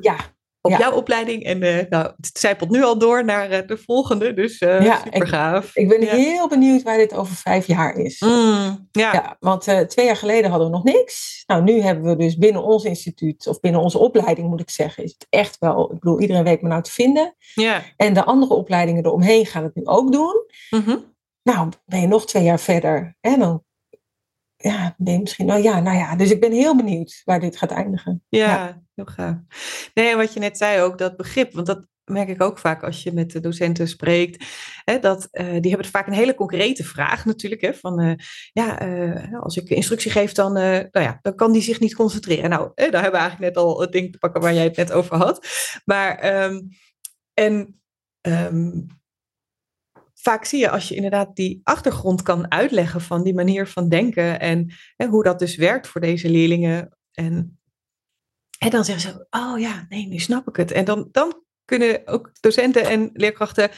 Ja, 0.00 0.16
Op 0.64 0.70
Ja. 0.70 0.78
jouw 0.78 0.92
opleiding. 0.92 1.44
En 1.44 1.62
eh, 1.62 1.86
nou, 1.88 2.12
het 2.20 2.38
zijpelt 2.38 2.70
nu 2.70 2.82
al 2.82 2.98
door 2.98 3.24
naar 3.24 3.50
eh, 3.50 3.66
de 3.66 3.76
volgende. 3.76 4.34
Dus 4.34 4.58
Ja, 4.58 5.00
super 5.04 5.26
gaaf. 5.26 5.76
ik 5.76 5.88
ben 5.88 6.00
Ja. 6.00 6.14
heel 6.14 6.48
benieuwd 6.48 6.82
waar 6.82 6.96
dit 6.96 7.14
over 7.14 7.34
vijf 7.34 7.66
jaar 7.66 7.94
is. 7.96 8.20
Mm, 8.20 8.88
ja. 8.92 9.12
Ja, 9.12 9.36
want 9.40 9.62
twee 9.88 10.06
jaar 10.06 10.16
geleden 10.16 10.50
hadden 10.50 10.68
we 10.70 10.74
nog 10.74 10.84
niks. 10.84 11.42
Nou, 11.46 11.62
nu 11.62 11.80
hebben 11.80 12.04
we 12.04 12.16
dus 12.16 12.36
binnen 12.36 12.62
ons 12.64 12.84
instituut, 12.84 13.46
of 13.46 13.60
binnen 13.60 13.80
onze 13.80 13.98
opleiding 13.98 14.48
moet 14.48 14.60
ik 14.60 14.70
zeggen, 14.70 15.04
is 15.04 15.12
het 15.12 15.26
echt 15.30 15.58
wel, 15.58 15.92
ik 15.92 15.98
bedoel, 16.00 16.20
iedereen 16.20 16.44
weet 16.44 16.62
me 16.62 16.68
nou 16.68 16.82
te 16.82 16.90
vinden. 16.92 17.34
ja. 17.54 17.82
En 17.96 18.14
de 18.14 18.24
andere 18.24 18.54
opleidingen 18.54 19.04
eromheen 19.04 19.46
gaan 19.46 19.62
het 19.64 19.74
nu 19.74 19.84
ook 19.84 20.12
doen. 20.12 20.44
Mhm. 20.70 20.96
Nou, 21.42 21.68
ben 21.84 22.00
je 22.00 22.06
nog 22.06 22.26
twee 22.26 22.42
jaar 22.42 22.60
verder. 22.60 23.16
En 23.20 23.38
dan 23.38 23.64
ja, 24.56 24.94
ben 24.98 25.12
je 25.12 25.20
misschien, 25.20 25.46
nou 25.46 25.62
ja, 25.62 25.80
nou 25.80 25.96
ja. 25.96 26.16
Dus 26.16 26.30
ik 26.30 26.40
ben 26.40 26.52
heel 26.52 26.76
benieuwd 26.76 27.22
waar 27.24 27.40
dit 27.40 27.56
gaat 27.56 27.70
eindigen. 27.70 28.24
Ja, 28.28 28.46
Ja. 28.48 28.82
heel 28.94 29.04
gaaf. 29.04 29.90
Nee, 29.94 30.16
wat 30.16 30.32
je 30.32 30.40
net 30.40 30.56
zei 30.56 30.80
ook, 30.80 30.98
dat 30.98 31.16
begrip, 31.16 31.52
want 31.52 31.66
dat 31.66 31.86
merk 32.04 32.28
ik 32.28 32.42
ook 32.42 32.58
vaak 32.58 32.82
als 32.82 33.02
je 33.02 33.12
met 33.12 33.30
de 33.30 33.40
docenten 33.40 33.88
spreekt, 33.88 34.44
hè, 34.84 34.98
dat 34.98 35.28
eh, 35.30 35.60
die 35.60 35.70
hebben 35.70 35.88
vaak 35.88 36.06
een 36.06 36.12
hele 36.12 36.34
concrete 36.34 36.84
vraag 36.84 37.24
natuurlijk, 37.24 37.60
hè, 37.60 37.74
van 37.74 38.00
eh, 38.00 38.12
ja, 38.52 38.78
eh, 38.78 39.40
als 39.40 39.56
ik 39.56 39.68
instructie 39.68 40.10
geef, 40.10 40.32
dan, 40.32 40.52
nou 40.52 40.88
ja, 40.92 41.18
dan 41.22 41.34
kan 41.34 41.52
die 41.52 41.62
zich 41.62 41.80
niet 41.80 41.94
concentreren. 41.94 42.50
Nou, 42.50 42.70
eh, 42.74 42.90
daar 42.90 43.02
hebben 43.02 43.20
we 43.20 43.26
eigenlijk 43.26 43.54
net 43.54 43.64
al 43.64 43.80
het 43.80 43.92
ding 43.92 44.12
te 44.12 44.18
pakken 44.18 44.40
waar 44.40 44.54
jij 44.54 44.64
het 44.64 44.76
net 44.76 44.92
over 44.92 45.16
had. 45.16 45.46
Maar, 45.84 46.18
ehm, 46.18 46.60
en 47.34 47.80
ehm, 48.20 48.70
vaak 50.22 50.44
zie 50.44 50.60
je 50.60 50.70
als 50.70 50.88
je 50.88 50.94
inderdaad 50.94 51.36
die 51.36 51.60
achtergrond 51.62 52.22
kan 52.22 52.50
uitleggen 52.50 53.00
van 53.00 53.22
die 53.22 53.34
manier 53.34 53.66
van 53.66 53.88
denken 53.88 54.40
en 54.40 54.72
hoe 55.08 55.22
dat 55.22 55.38
dus 55.38 55.56
werkt 55.56 55.88
voor 55.88 56.00
deze 56.00 56.30
leerlingen. 56.30 56.96
En, 57.12 57.60
en 58.58 58.70
dan 58.70 58.84
zeggen 58.84 59.10
ze, 59.10 59.26
oh 59.30 59.58
ja, 59.58 59.86
nee, 59.88 60.06
nu 60.06 60.18
snap 60.18 60.48
ik 60.48 60.56
het. 60.56 60.70
En 60.70 60.84
dan, 60.84 61.08
dan 61.12 61.42
kunnen 61.64 62.06
ook 62.06 62.30
docenten 62.40 62.84
en 62.84 63.10
leerkrachten 63.12 63.70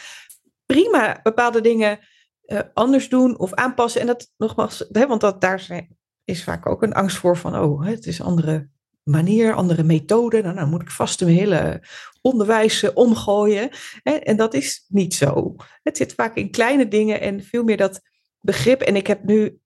prima 0.66 1.20
bepaalde 1.22 1.60
dingen 1.60 1.98
eh, 2.44 2.60
anders 2.74 3.08
doen 3.08 3.38
of 3.38 3.54
aanpassen. 3.54 4.00
En 4.00 4.06
dat 4.06 4.32
nogmaals, 4.36 4.84
hè, 4.92 5.06
want 5.06 5.20
dat, 5.20 5.40
daar 5.40 5.86
is 6.24 6.44
vaak 6.44 6.66
ook 6.66 6.82
een 6.82 6.94
angst 6.94 7.16
voor 7.16 7.36
van, 7.36 7.58
oh, 7.58 7.84
het 7.84 8.06
is 8.06 8.20
andere 8.20 8.68
manier, 9.04 9.54
andere 9.54 9.82
methode. 9.82 10.42
Nou, 10.42 10.54
nou 10.54 10.68
moet 10.68 10.82
ik 10.82 10.90
vast 10.90 11.20
mijn 11.20 11.36
hele 11.36 11.82
onderwijs 12.20 12.82
eh, 12.82 12.90
omgooien. 12.94 13.70
En 14.02 14.36
dat 14.36 14.54
is 14.54 14.84
niet 14.88 15.14
zo. 15.14 15.56
Het 15.82 15.96
zit 15.96 16.14
vaak 16.14 16.36
in 16.36 16.50
kleine 16.50 16.88
dingen 16.88 17.20
en 17.20 17.42
veel 17.42 17.64
meer 17.64 17.76
dat 17.76 18.00
begrip. 18.40 18.80
En 18.80 18.96
ik 18.96 19.06
heb 19.06 19.24
nu 19.24 19.58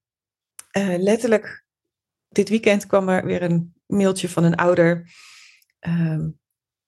eh, 0.70 0.94
letterlijk, 0.98 1.64
dit 2.28 2.48
weekend 2.48 2.86
kwam 2.86 3.08
er 3.08 3.24
weer 3.24 3.42
een 3.42 3.74
mailtje 3.86 4.28
van 4.28 4.44
een 4.44 4.56
ouder 4.56 5.10
ehm, 5.78 6.30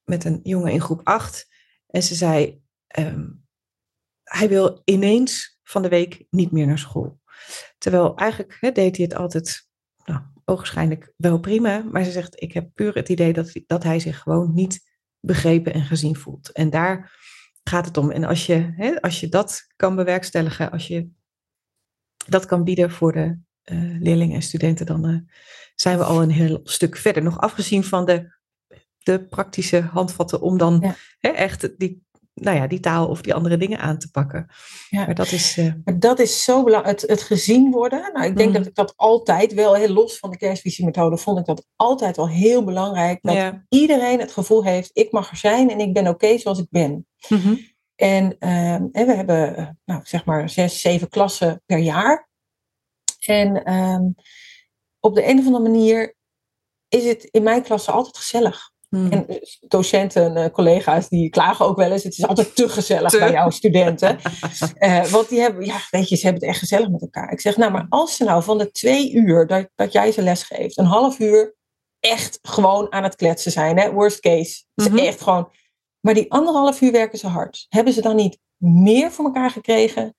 met 0.04 0.24
een 0.24 0.40
jongen 0.42 0.72
in 0.72 0.80
groep 0.80 1.00
8. 1.04 1.48
En 1.86 2.02
ze 2.02 2.14
zei, 2.14 2.62
ehm, 2.86 3.28
hij 4.22 4.48
wil 4.48 4.82
ineens 4.84 5.58
van 5.62 5.82
de 5.82 5.88
week 5.88 6.26
niet 6.30 6.52
meer 6.52 6.66
naar 6.66 6.78
school. 6.78 7.20
Terwijl 7.78 8.16
eigenlijk 8.16 8.74
deed 8.74 8.96
hij 8.96 9.04
het 9.04 9.14
altijd, 9.14 9.68
nou, 10.04 10.20
ogenschijnlijk 10.50 11.12
wel 11.16 11.40
prima. 11.40 11.82
Maar 11.82 12.04
ze 12.04 12.10
zegt, 12.10 12.42
ik 12.42 12.52
heb 12.52 12.70
puur 12.74 12.94
het 12.94 13.08
idee 13.08 13.32
dat, 13.32 13.60
dat 13.66 13.82
hij 13.82 14.00
zich 14.00 14.18
gewoon 14.18 14.54
niet 14.54 14.88
begrepen 15.20 15.72
en 15.72 15.84
gezien 15.84 16.16
voelt. 16.16 16.52
En 16.52 16.70
daar 16.70 17.18
gaat 17.62 17.86
het 17.86 17.96
om. 17.96 18.10
En 18.10 18.24
als 18.24 18.46
je, 18.46 18.72
hè, 18.76 19.00
als 19.00 19.20
je 19.20 19.28
dat 19.28 19.66
kan 19.76 19.96
bewerkstelligen, 19.96 20.70
als 20.70 20.86
je 20.86 21.08
dat 22.26 22.46
kan 22.46 22.64
bieden 22.64 22.90
voor 22.90 23.12
de 23.12 23.38
eh, 23.62 23.78
leerlingen 24.00 24.34
en 24.34 24.42
studenten, 24.42 24.86
dan 24.86 25.06
eh, 25.06 25.16
zijn 25.74 25.98
we 25.98 26.04
al 26.04 26.22
een 26.22 26.30
heel 26.30 26.60
stuk 26.64 26.96
verder. 26.96 27.22
Nog 27.22 27.38
afgezien 27.38 27.84
van 27.84 28.04
de, 28.04 28.38
de 28.98 29.24
praktische 29.24 29.80
handvatten 29.80 30.40
om 30.40 30.58
dan 30.58 30.78
Ja. 30.82 30.94
hè, 31.18 31.28
echt 31.28 31.78
die, 31.78 32.02
nou 32.40 32.56
ja, 32.56 32.66
die 32.66 32.80
taal 32.80 33.08
of 33.08 33.20
die 33.20 33.34
andere 33.34 33.56
dingen 33.56 33.78
aan 33.78 33.98
te 33.98 34.10
pakken. 34.10 34.46
Ja. 34.88 35.04
Maar 35.06 35.14
dat 35.14 35.32
is. 35.32 35.58
eh, 35.58 35.72
dat 35.98 36.18
is 36.18 36.44
zo 36.44 36.62
belangrijk, 36.64 37.00
het, 37.00 37.10
het 37.10 37.22
gezien 37.22 37.70
worden. 37.70 38.10
Nou, 38.12 38.26
ik 38.26 38.36
denk 38.36 38.48
Mhm. 38.50 38.58
dat 38.58 38.66
ik 38.66 38.74
dat 38.74 38.92
altijd 38.96 39.54
wel, 39.54 39.74
heel 39.74 39.88
los 39.92 40.18
van 40.18 40.30
de 40.30 40.36
kerstvisiemethode, 40.36 41.16
vond 41.18 41.38
ik 41.38 41.44
dat 41.44 41.66
altijd 41.76 42.16
wel 42.16 42.28
heel 42.28 42.64
belangrijk. 42.64 43.18
Dat 43.22 43.34
ja. 43.34 43.64
iedereen 43.68 44.20
het 44.20 44.32
gevoel 44.32 44.64
heeft, 44.64 44.90
ik 44.92 45.12
mag 45.12 45.30
er 45.30 45.36
zijn 45.36 45.70
en 45.70 45.80
ik 45.80 45.92
ben 45.92 46.08
oké 46.08 46.38
zoals 46.38 46.58
ik 46.58 46.66
ben. 46.70 47.06
Mhm. 47.28 47.54
En, 47.96 48.38
ehm, 48.38 48.86
en 48.92 49.06
we 49.06 49.12
hebben, 49.14 49.56
eh, 49.56 49.68
nou, 49.84 50.00
zeg 50.04 50.24
maar, 50.24 50.48
zes, 50.50 50.80
zeven 50.80 51.08
klassen 51.08 51.62
per 51.66 51.78
jaar. 51.78 52.28
En 53.20 53.64
ehm, 53.64 54.04
op 55.00 55.14
de 55.14 55.28
een 55.28 55.38
of 55.38 55.46
andere 55.46 55.62
manier 55.68 56.14
is 56.88 57.04
het 57.04 57.24
in 57.24 57.42
mijn 57.42 57.62
klasse 57.62 57.90
altijd 57.90 58.16
gezellig. 58.16 58.70
Mhm. 58.90 59.12
En 59.12 59.28
eh, 59.28 59.36
docenten, 59.60 60.36
eh, 60.36 60.50
collega's, 60.50 61.08
die 61.08 61.28
klagen 61.30 61.66
ook 61.66 61.76
wel 61.76 61.92
eens. 61.92 62.02
Het 62.02 62.18
is 62.18 62.26
altijd 62.26 62.54
te 62.56 62.68
gezellig 62.68 63.10
Te. 63.10 63.18
bij 63.18 63.30
jouw 63.32 63.50
studenten. 63.50 64.18
Eh, 64.74 65.04
want 65.04 65.28
die 65.28 65.40
hebben, 65.40 65.64
ja, 65.64 65.76
weet 65.90 66.08
je, 66.08 66.16
ze 66.16 66.22
hebben 66.24 66.40
het 66.42 66.50
echt 66.50 66.60
gezellig 66.60 66.88
met 66.88 67.00
elkaar. 67.00 67.32
Ik 67.32 67.40
zeg, 67.40 67.56
nou, 67.56 67.72
maar 67.72 67.86
als 67.88 68.16
ze 68.16 68.24
nou 68.24 68.42
van 68.42 68.58
de 68.58 68.70
twee 68.70 69.12
uur 69.12 69.46
dat, 69.46 69.68
dat 69.74 69.92
jij 69.92 70.12
ze 70.12 70.22
les 70.22 70.42
geeft, 70.42 70.78
een 70.78 70.84
half 70.84 71.18
uur 71.18 71.54
echt 72.00 72.38
gewoon 72.42 72.92
aan 72.92 73.02
het 73.02 73.14
kletsen 73.16 73.52
zijn, 73.52 73.78
hè? 73.78 73.92
worst 73.92 74.20
case. 74.20 74.64
Ze 74.74 74.88
Mhm. 74.88 74.98
echt 74.98 75.20
gewoon. 75.20 75.50
Maar 76.00 76.14
die 76.14 76.32
anderhalf 76.32 76.80
uur 76.80 76.92
werken 76.92 77.18
ze 77.18 77.26
hard. 77.26 77.66
Hebben 77.68 77.92
ze 77.92 78.00
dan 78.02 78.16
niet 78.16 78.38
meer 78.56 79.10
voor 79.10 79.24
elkaar 79.24 79.50
gekregen 79.50 80.14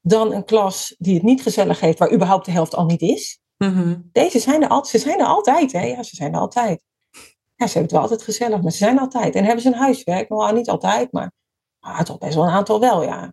dan 0.00 0.32
een 0.32 0.44
klas 0.44 0.94
die 0.98 1.14
het 1.14 1.22
niet 1.22 1.42
gezellig 1.42 1.80
heeft, 1.80 1.98
waar 1.98 2.12
überhaupt 2.12 2.44
de 2.44 2.50
helft 2.52 2.74
al 2.74 2.84
niet 2.86 3.02
is? 3.02 3.38
Mhm. 3.56 3.96
Deze 4.12 4.38
zijn 4.38 4.62
er 4.62 4.68
altijd, 4.68 5.02
ze 5.02 5.08
zijn 5.08 5.20
er 5.20 5.26
altijd, 5.26 5.72
hè? 5.72 5.84
Ja, 5.86 6.02
ze 6.02 6.16
zijn 6.16 6.32
er 6.34 6.40
altijd. 6.40 6.80
Ja, 7.58 7.66
ze 7.66 7.72
hebben 7.78 7.82
het 7.82 7.92
wel 7.92 8.00
altijd 8.00 8.22
gezellig, 8.22 8.62
maar 8.62 8.70
ze 8.72 8.76
zijn 8.78 8.98
altijd. 8.98 9.34
En 9.34 9.44
hebben 9.44 9.62
ze 9.62 9.68
een 9.68 9.74
huiswerk? 9.74 10.28
Nou, 10.28 10.54
niet 10.54 10.68
altijd, 10.68 11.12
maar 11.12 11.32
ah, 11.80 12.00
toch 12.00 12.18
best 12.18 12.34
wel 12.34 12.44
een 12.44 12.50
aantal 12.50 12.80
wel, 12.80 13.02
ja. 13.02 13.32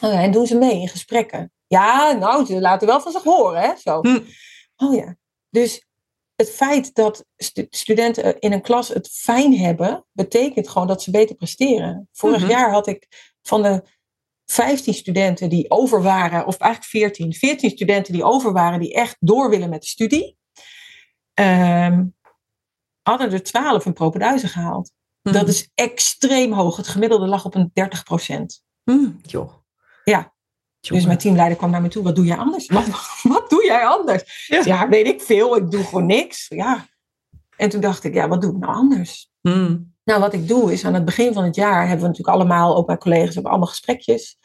Oh 0.00 0.12
ja. 0.12 0.22
En 0.22 0.30
doen 0.32 0.46
ze 0.46 0.58
mee 0.58 0.80
in 0.80 0.88
gesprekken? 0.88 1.52
Ja, 1.66 2.12
nou, 2.12 2.46
ze 2.46 2.60
laten 2.60 2.86
wel 2.86 3.00
van 3.00 3.12
zich 3.12 3.22
horen, 3.22 3.60
hè? 3.60 3.76
Zo. 3.76 4.00
Hm. 4.00 4.20
Oh 4.76 4.94
ja. 4.94 5.16
Dus 5.50 5.84
het 6.36 6.50
feit 6.50 6.94
dat 6.94 7.24
stu- 7.36 7.66
studenten 7.70 8.38
in 8.38 8.52
een 8.52 8.62
klas 8.62 8.88
het 8.88 9.08
fijn 9.08 9.56
hebben, 9.58 10.06
betekent 10.12 10.68
gewoon 10.68 10.86
dat 10.86 11.02
ze 11.02 11.10
beter 11.10 11.36
presteren. 11.36 12.08
Vorig 12.12 12.40
Mhm. 12.40 12.50
jaar 12.50 12.70
had 12.70 12.86
ik 12.86 13.06
van 13.42 13.62
de 13.62 13.82
15 14.46 14.94
studenten 14.94 15.48
die 15.48 15.70
over 15.70 16.02
waren, 16.02 16.46
of 16.46 16.56
eigenlijk 16.58 16.90
14, 16.90 17.32
14 17.32 17.70
studenten 17.70 18.12
die 18.12 18.24
over 18.24 18.52
waren, 18.52 18.80
die 18.80 18.94
echt 18.94 19.16
door 19.20 19.50
willen 19.50 19.68
met 19.70 19.80
de 19.80 19.88
studie, 19.88 20.38
ehm, 21.34 22.04
hadden 23.10 23.32
er 23.32 23.42
12 23.42 23.84
een 23.84 23.92
propenduizen 23.92 24.48
gehaald. 24.48 24.92
Mhm. 25.22 25.34
Dat 25.34 25.48
is 25.48 25.70
extreem 25.74 26.52
hoog. 26.52 26.76
Het 26.76 26.88
gemiddelde 26.88 27.26
lag 27.26 27.44
op 27.44 27.54
een 27.54 27.70
30 27.72 28.02
procent. 28.02 28.62
Joh. 29.22 29.52
Ja. 30.04 30.32
Dus 30.80 31.06
mijn 31.06 31.18
teamleider 31.18 31.56
kwam 31.56 31.70
naar 31.70 31.82
me 31.82 31.88
toe. 31.88 32.02
Wat 32.02 32.16
doe 32.16 32.24
jij 32.24 32.36
anders? 32.36 32.66
Wat, 32.66 32.84
wat 33.34 33.50
doe 33.50 33.64
jij 33.64 33.86
anders? 33.86 34.46
Ja. 34.46 34.62
Ja. 34.64 34.88
weet 34.88 35.06
ik 35.06 35.20
veel. 35.20 35.56
Ik 35.56 35.70
doe 35.70 35.84
gewoon 35.84 36.06
niks. 36.06 36.46
Ja. 36.48 36.86
En 37.56 37.68
toen 37.68 37.80
dacht 37.80 38.04
ik, 38.04 38.14
ja, 38.14 38.28
wat 38.28 38.42
doe 38.42 38.52
ik 38.52 38.58
nou 38.58 38.74
anders? 38.74 39.30
Mhm. 39.40 39.78
Nou, 40.04 40.20
wat 40.20 40.32
ik 40.32 40.48
doe 40.48 40.72
is 40.72 40.84
aan 40.84 40.94
het 40.94 41.04
begin 41.04 41.32
van 41.32 41.44
het 41.44 41.54
jaar 41.54 41.80
hebben 41.80 42.00
we 42.00 42.06
natuurlijk 42.06 42.36
allemaal, 42.36 42.76
ook 42.76 42.86
mijn 42.86 42.98
collega's, 42.98 43.34
hebben 43.34 43.50
allemaal 43.50 43.68
gesprekjes. 43.68 44.38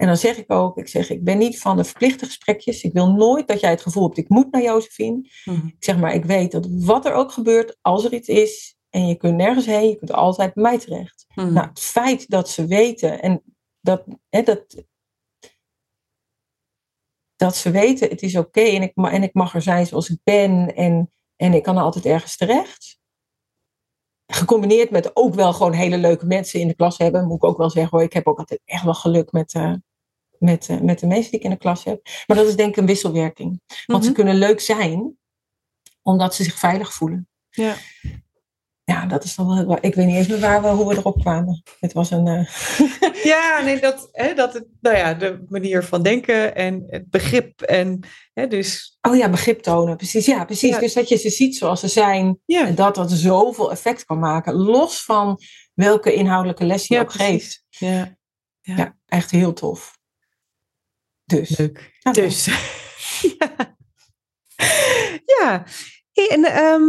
En 0.00 0.06
dan 0.06 0.16
zeg 0.16 0.36
ik 0.36 0.52
ook, 0.52 0.76
ik 0.76 0.88
zeg, 0.88 1.10
ik 1.10 1.24
ben 1.24 1.38
niet 1.38 1.58
van 1.58 1.76
de 1.76 1.84
verplichte 1.84 2.24
gesprekjes. 2.24 2.82
Ik 2.82 2.92
wil 2.92 3.12
nooit 3.12 3.48
dat 3.48 3.60
jij 3.60 3.70
het 3.70 3.82
gevoel 3.82 4.04
hebt, 4.04 4.18
ik 4.18 4.28
moet 4.28 4.52
naar 4.52 4.62
Josephine. 4.62 5.28
Mhm. 5.44 5.66
Ik 5.66 5.84
zeg 5.84 5.98
maar, 5.98 6.14
ik 6.14 6.24
weet 6.24 6.52
dat 6.52 6.66
wat 6.70 7.06
er 7.06 7.12
ook 7.12 7.32
gebeurt, 7.32 7.78
als 7.80 8.04
er 8.04 8.12
iets 8.12 8.28
is, 8.28 8.76
en 8.90 9.06
je 9.06 9.14
kunt 9.14 9.36
nergens 9.36 9.66
heen, 9.66 9.88
je 9.88 9.96
kunt 9.96 10.12
altijd 10.12 10.54
bij 10.54 10.62
mij 10.62 10.78
terecht. 10.78 11.26
Mhm. 11.34 11.52
Nou, 11.52 11.68
het 11.68 11.80
feit 11.80 12.30
dat 12.30 12.48
ze 12.48 12.66
weten 12.66 13.22
en 13.22 13.42
dat, 13.80 14.04
hè, 14.28 14.42
dat, 14.42 14.84
dat 17.36 17.56
ze 17.56 17.70
weten, 17.70 18.08
het 18.08 18.22
is 18.22 18.36
oké 18.36 18.60
en, 18.60 18.82
ik, 18.82 18.92
en 18.94 19.22
ik 19.22 19.34
mag 19.34 19.54
er 19.54 19.62
zijn 19.62 19.86
zoals 19.86 20.10
ik 20.10 20.18
ben 20.24 20.74
en, 20.74 21.12
en 21.36 21.54
ik 21.54 21.62
kan 21.62 21.76
er 21.76 21.82
altijd 21.82 22.06
ergens 22.06 22.36
terecht. 22.36 22.98
Gecombineerd 24.26 24.90
met 24.90 25.16
ook 25.16 25.34
wel 25.34 25.52
gewoon 25.52 25.72
hele 25.72 25.98
leuke 25.98 26.26
mensen 26.26 26.60
in 26.60 26.68
de 26.68 26.74
klas 26.74 26.98
hebben, 26.98 27.26
moet 27.26 27.36
ik 27.36 27.44
ook 27.44 27.58
wel 27.58 27.70
zeggen 27.70 27.90
hoor. 27.90 28.06
Ik 28.06 28.12
heb 28.12 28.26
ook 28.26 28.38
altijd 28.38 28.60
echt 28.64 28.84
wel 28.84 28.94
geluk 28.94 29.32
met, 29.32 29.54
eh, 29.54 29.72
met, 30.40 30.68
uh, 30.70 30.80
met 30.80 30.98
de 30.98 31.06
mensen 31.06 31.30
die 31.30 31.38
ik 31.40 31.44
in 31.44 31.50
de 31.50 31.56
klas 31.58 31.84
heb. 31.84 32.00
Maar 32.26 32.36
dat 32.36 32.46
is 32.46 32.56
denk 32.56 32.68
ik 32.70 32.76
een 32.76 32.86
wisselwerking. 32.86 33.60
Want 33.86 34.02
ze 34.04 34.10
Mhm. 34.10 34.18
kunnen 34.20 34.38
leuk 34.38 34.60
zijn, 34.60 35.16
omdat 36.02 36.34
ze 36.34 36.42
zich 36.44 36.54
veilig 36.58 36.92
voelen. 36.94 37.28
Ja. 37.50 37.74
Ja, 38.84 39.06
dat 39.06 39.24
is 39.24 39.34
dan 39.34 39.66
wel. 39.66 39.78
Ik 39.80 39.94
weet 39.94 40.06
niet 40.06 40.16
eens 40.16 40.26
meer 40.28 40.40
waar 40.40 40.62
we, 40.62 40.68
hoe 40.68 40.88
we 40.88 40.96
erop 40.96 41.20
kwamen. 41.20 41.62
Het 41.80 41.92
was 41.92 42.10
een. 42.10 42.26
eh, 42.26 42.44
Ja, 43.32 43.60
nee, 43.64 43.80
dat, 43.80 44.08
hè, 44.12 44.34
dat 44.34 44.52
het, 44.54 44.66
nou 44.80 44.96
ja, 44.96 45.14
de 45.14 45.44
manier 45.48 45.84
van 45.84 46.02
denken 46.02 46.54
en 46.54 46.84
het 46.88 47.10
begrip 47.10 47.60
en 47.60 48.00
hè, 48.32 48.46
dus 48.46 48.98
Oh 49.08 49.16
ja, 49.16 49.28
begrip 49.30 49.60
tonen. 49.62 49.96
Precies. 49.96 50.26
Ja, 50.26 50.44
precies. 50.44 50.70
Ja. 50.70 50.78
Dus 50.78 50.92
dat 50.92 51.08
je 51.08 51.16
ze 51.16 51.30
ziet 51.30 51.56
zoals 51.56 51.80
ze 51.80 51.88
zijn. 51.88 52.38
ja, 52.44 52.66
En 52.66 52.74
dat 52.74 52.94
dat 52.94 53.10
zoveel 53.10 53.70
effect 53.70 54.04
kan 54.04 54.18
maken. 54.18 54.54
Los 54.54 55.04
van 55.04 55.38
welke 55.74 56.14
inhoudelijke 56.14 56.64
les 56.64 56.86
je 56.86 56.94
Ja, 56.94 57.00
ook 57.00 57.12
geeft. 57.12 57.64
ja, 57.68 58.16
Ja. 58.60 58.76
Ja, 58.76 58.96
echt 59.06 59.30
heel 59.30 59.52
tof. 59.52 59.98
Dus. 61.30 61.58
leuk. 61.58 61.98
Ja, 61.98 62.12
Dus, 62.12 62.44
ja. 63.38 63.76
ja. 65.38 65.64
Hey, 66.12 66.28
en 66.28 66.44
ehm, 66.44 66.82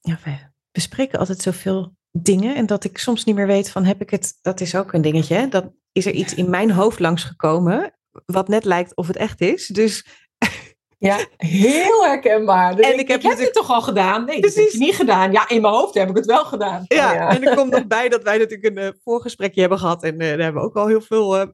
ja, 0.00 0.18
we 0.24 0.38
bespreken 0.72 1.18
altijd 1.18 1.40
zoveel 1.40 1.96
dingen 2.10 2.56
en 2.56 2.66
dat 2.66 2.84
ik 2.84 2.98
soms 2.98 3.24
niet 3.24 3.34
meer 3.34 3.46
weet 3.46 3.70
van 3.70 3.84
heb 3.84 4.00
ik 4.00 4.10
het, 4.10 4.38
dat 4.42 4.60
is 4.60 4.74
ook 4.74 4.92
een 4.92 5.02
dingetje. 5.02 5.34
Hè? 5.34 5.48
Dat 5.48 5.72
is 5.92 6.06
er 6.06 6.12
iets 6.12 6.34
in 6.34 6.50
mijn 6.50 6.70
hoofd 6.70 6.98
langsgekomen 6.98 7.94
wat 8.26 8.48
net 8.48 8.64
lijkt 8.64 8.96
of 8.96 9.06
het 9.06 9.16
echt 9.16 9.40
is. 9.40 9.66
Dus 9.66 10.06
Ja, 10.98 11.26
heel 11.36 12.04
herkenbaar. 12.04 12.76
Dus 12.76 12.86
En 12.86 12.92
ik, 12.92 13.00
ik 13.00 13.08
heb 13.08 13.16
ik 13.16 13.22
heb 13.22 13.22
natuurlijk- 13.22 13.54
dit 13.54 13.62
toch 13.62 13.70
al 13.76 13.82
gedaan? 13.82 14.24
Nee, 14.24 14.40
dat 14.40 14.44
heb 14.44 14.54
Precies. 14.54 14.72
je 14.72 14.78
niet 14.78 14.94
gedaan. 14.96 15.32
Ja, 15.32 15.48
in 15.48 15.60
mijn 15.60 15.74
hoofd 15.74 15.94
heb 15.94 16.08
ik 16.08 16.16
het 16.16 16.26
wel 16.26 16.44
gedaan. 16.44 16.84
ja, 16.86 17.08
Oh, 17.10 17.14
ja. 17.14 17.28
en 17.28 17.46
er 17.46 17.56
komt 17.56 17.70
nog 17.70 17.86
bij 17.96 18.08
dat 18.08 18.22
wij 18.22 18.38
natuurlijk 18.38 18.76
een 18.76 18.82
eh, 18.84 18.92
voorgesprekje 19.04 19.60
hebben 19.60 19.78
gehad 19.78 20.02
en 20.02 20.12
eh, 20.18 20.28
daar 20.28 20.38
hebben 20.38 20.62
we 20.62 20.68
ook 20.68 20.76
al 20.76 20.86
heel 20.86 21.00
veel 21.00 21.36
eh, 21.38 21.46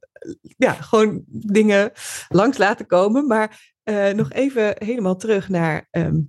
ja, 0.56 0.72
gewoon 0.72 1.22
dingen 1.26 1.92
langs 2.28 2.58
laten 2.58 2.86
komen. 2.86 3.26
Maar 3.26 3.70
nog 4.14 4.32
even 4.32 4.74
helemaal 4.78 5.16
terug 5.16 5.48
naar 5.48 5.86
ehm, 5.90 6.20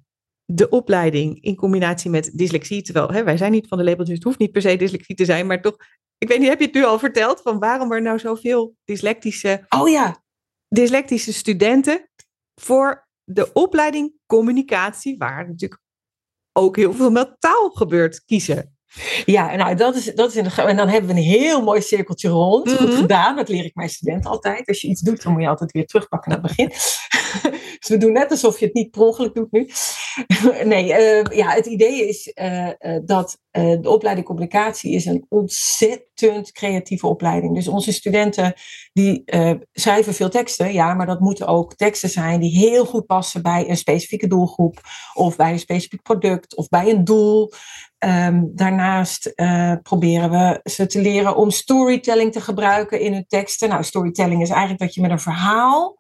de 0.46 0.70
opleiding 0.70 1.42
in 1.44 1.56
combinatie 1.56 2.10
met 2.10 2.32
dyslexie. 2.34 2.82
Terwijl 2.82 3.12
hè, 3.12 3.24
wij 3.24 3.38
zijn 3.38 3.52
niet 3.52 3.68
van 3.68 3.78
de 3.78 3.84
label, 3.84 4.06
dus 4.06 4.14
het 4.14 4.24
hoeft 4.24 4.40
niet 4.40 4.52
per 4.52 4.62
se 4.62 4.76
dyslexie 4.76 5.16
te 5.16 5.26
zijn. 5.26 5.48
Maar 5.48 5.62
toch, 5.62 5.76
ik 6.18 6.28
weet 6.28 6.40
niet, 6.40 6.50
heb 6.50 6.60
je 6.60 6.66
het 6.66 6.74
nu 6.74 6.84
al 6.84 7.00
verteld 7.00 7.42
van 7.42 7.60
waarom 7.60 7.92
er 7.92 8.02
nou 8.02 8.20
zoveel 8.20 8.76
dyslectische, 8.86 9.66
Oh 9.70 9.90
ja, 9.90 10.24
dyslectische 10.68 11.34
studenten 11.34 12.10
voor 12.62 13.03
de 13.24 13.54
opleiding 13.54 14.14
communicatie, 14.26 15.18
waar 15.18 15.48
natuurlijk 15.48 15.82
ook 16.52 16.76
heel 16.76 16.94
veel 16.94 17.12
met 17.12 17.36
taal 17.40 17.70
gebeurt, 17.70 18.24
kiezen? 18.26 18.73
Ja, 19.26 19.56
nou, 19.56 19.76
dat 19.76 19.96
is, 19.96 20.06
dat 20.06 20.30
is 20.30 20.36
in 20.36 20.44
de, 20.44 20.62
en 20.62 20.76
dan 20.78 20.88
hebben 20.88 21.10
we 21.16 21.22
een 21.22 21.28
heel 21.28 21.64
mooi 21.64 21.82
cirkeltje 21.82 22.30
rond. 22.30 22.74
Goed 22.74 22.90
Mhm. 22.90 22.98
gedaan, 22.98 23.36
dat 23.36 23.50
leer 23.50 23.66
ik 23.66 23.76
mijn 23.76 23.90
studenten 23.90 24.32
altijd. 24.32 24.68
Als 24.68 24.82
je 24.82 24.88
iets 24.88 25.02
doet, 25.02 25.24
dan 25.24 25.32
moet 25.32 25.42
je 25.42 25.48
altijd 25.48 25.72
weer 25.72 25.86
terugpakken 25.86 26.32
naar 26.32 26.40
het 26.42 26.48
begin. 26.48 26.68
dus 27.80 27.90
we 27.90 27.98
doen 27.98 28.12
net 28.12 28.32
alsof 28.32 28.60
je 28.60 28.66
het 28.66 28.74
niet 28.74 28.92
per 28.92 29.02
ongeluk 29.02 29.34
doet 29.34 29.52
nu. 29.52 29.70
nee, 30.64 30.94
eh, 30.94 31.38
ja, 31.38 31.50
het 31.50 31.66
idee 31.66 32.08
is 32.08 32.32
eh, 32.34 32.68
eh, 32.68 33.02
dat 33.06 33.42
de 33.52 33.90
opleiding 33.90 34.28
communicatie 34.28 34.94
is 34.94 35.06
een 35.06 35.26
ontzettend 35.30 36.52
creatieve 36.52 37.08
opleiding. 37.08 37.56
Dus 37.56 37.68
onze 37.68 37.92
studenten 37.92 38.54
die 38.94 39.24
schrijven 39.74 40.14
veel 40.14 40.30
teksten, 40.30 40.74
ja, 40.74 40.94
maar 40.94 41.06
dat 41.06 41.20
moeten 41.20 41.48
ook 41.48 41.76
teksten 41.76 42.10
zijn 42.10 42.40
die 42.40 42.58
heel 42.58 42.86
goed 42.86 43.06
passen 43.06 43.42
bij 43.42 43.70
een 43.70 43.78
specifieke 43.78 44.28
doelgroep 44.28 44.82
of 45.14 45.36
bij 45.36 45.52
een 45.52 45.60
specifiek 45.60 46.02
product 46.02 46.56
of 46.56 46.70
bij 46.70 46.90
een 46.90 47.04
doel. 47.04 47.52
Ehm, 48.04 48.44
daarnaast 48.46 49.26
eh, 49.26 49.74
proberen 49.82 50.30
we 50.32 50.60
ze 50.70 50.86
te 50.86 51.02
leren 51.02 51.36
om 51.36 51.52
storytelling 51.52 52.32
te 52.32 52.42
gebruiken 52.42 53.00
in 53.00 53.14
hun 53.14 53.26
teksten. 53.28 53.70
Nou, 53.70 53.84
storytelling 53.84 54.42
is 54.42 54.50
eigenlijk 54.50 54.80
dat 54.80 54.94
je 54.94 55.02
met 55.02 55.12
een 55.12 55.20
verhaal 55.20 56.00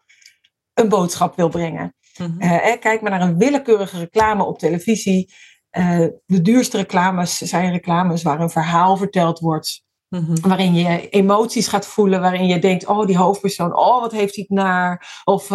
een 0.73 0.89
boodschap 0.89 1.35
wil 1.35 1.49
brengen. 1.49 1.95
Eh, 2.37 2.71
eh, 2.71 2.79
kijk 2.79 3.01
maar 3.01 3.11
naar 3.11 3.21
een 3.21 3.37
willekeurige 3.37 3.99
reclame 3.99 4.43
op 4.43 4.59
televisie. 4.59 5.33
Eh, 5.69 6.05
de 6.25 6.41
duurste 6.41 6.77
reclames 6.77 7.37
zijn 7.37 7.71
reclames 7.71 8.23
waar 8.23 8.39
een 8.39 8.49
verhaal 8.49 8.97
verteld 8.97 9.39
wordt. 9.39 9.83
Mhm. 10.09 10.35
Waarin 10.41 10.73
je 10.73 11.09
emoties 11.09 11.67
gaat 11.67 11.87
voelen. 11.87 12.21
Waarin 12.21 12.47
je 12.47 12.59
denkt, 12.59 12.85
oh 12.85 13.05
die 13.05 13.17
hoofdpersoon, 13.17 13.75
oh 13.75 14.01
wat 14.01 14.11
heeft 14.11 14.35
hij 14.35 14.45
naar. 14.47 15.21
Of, 15.23 15.49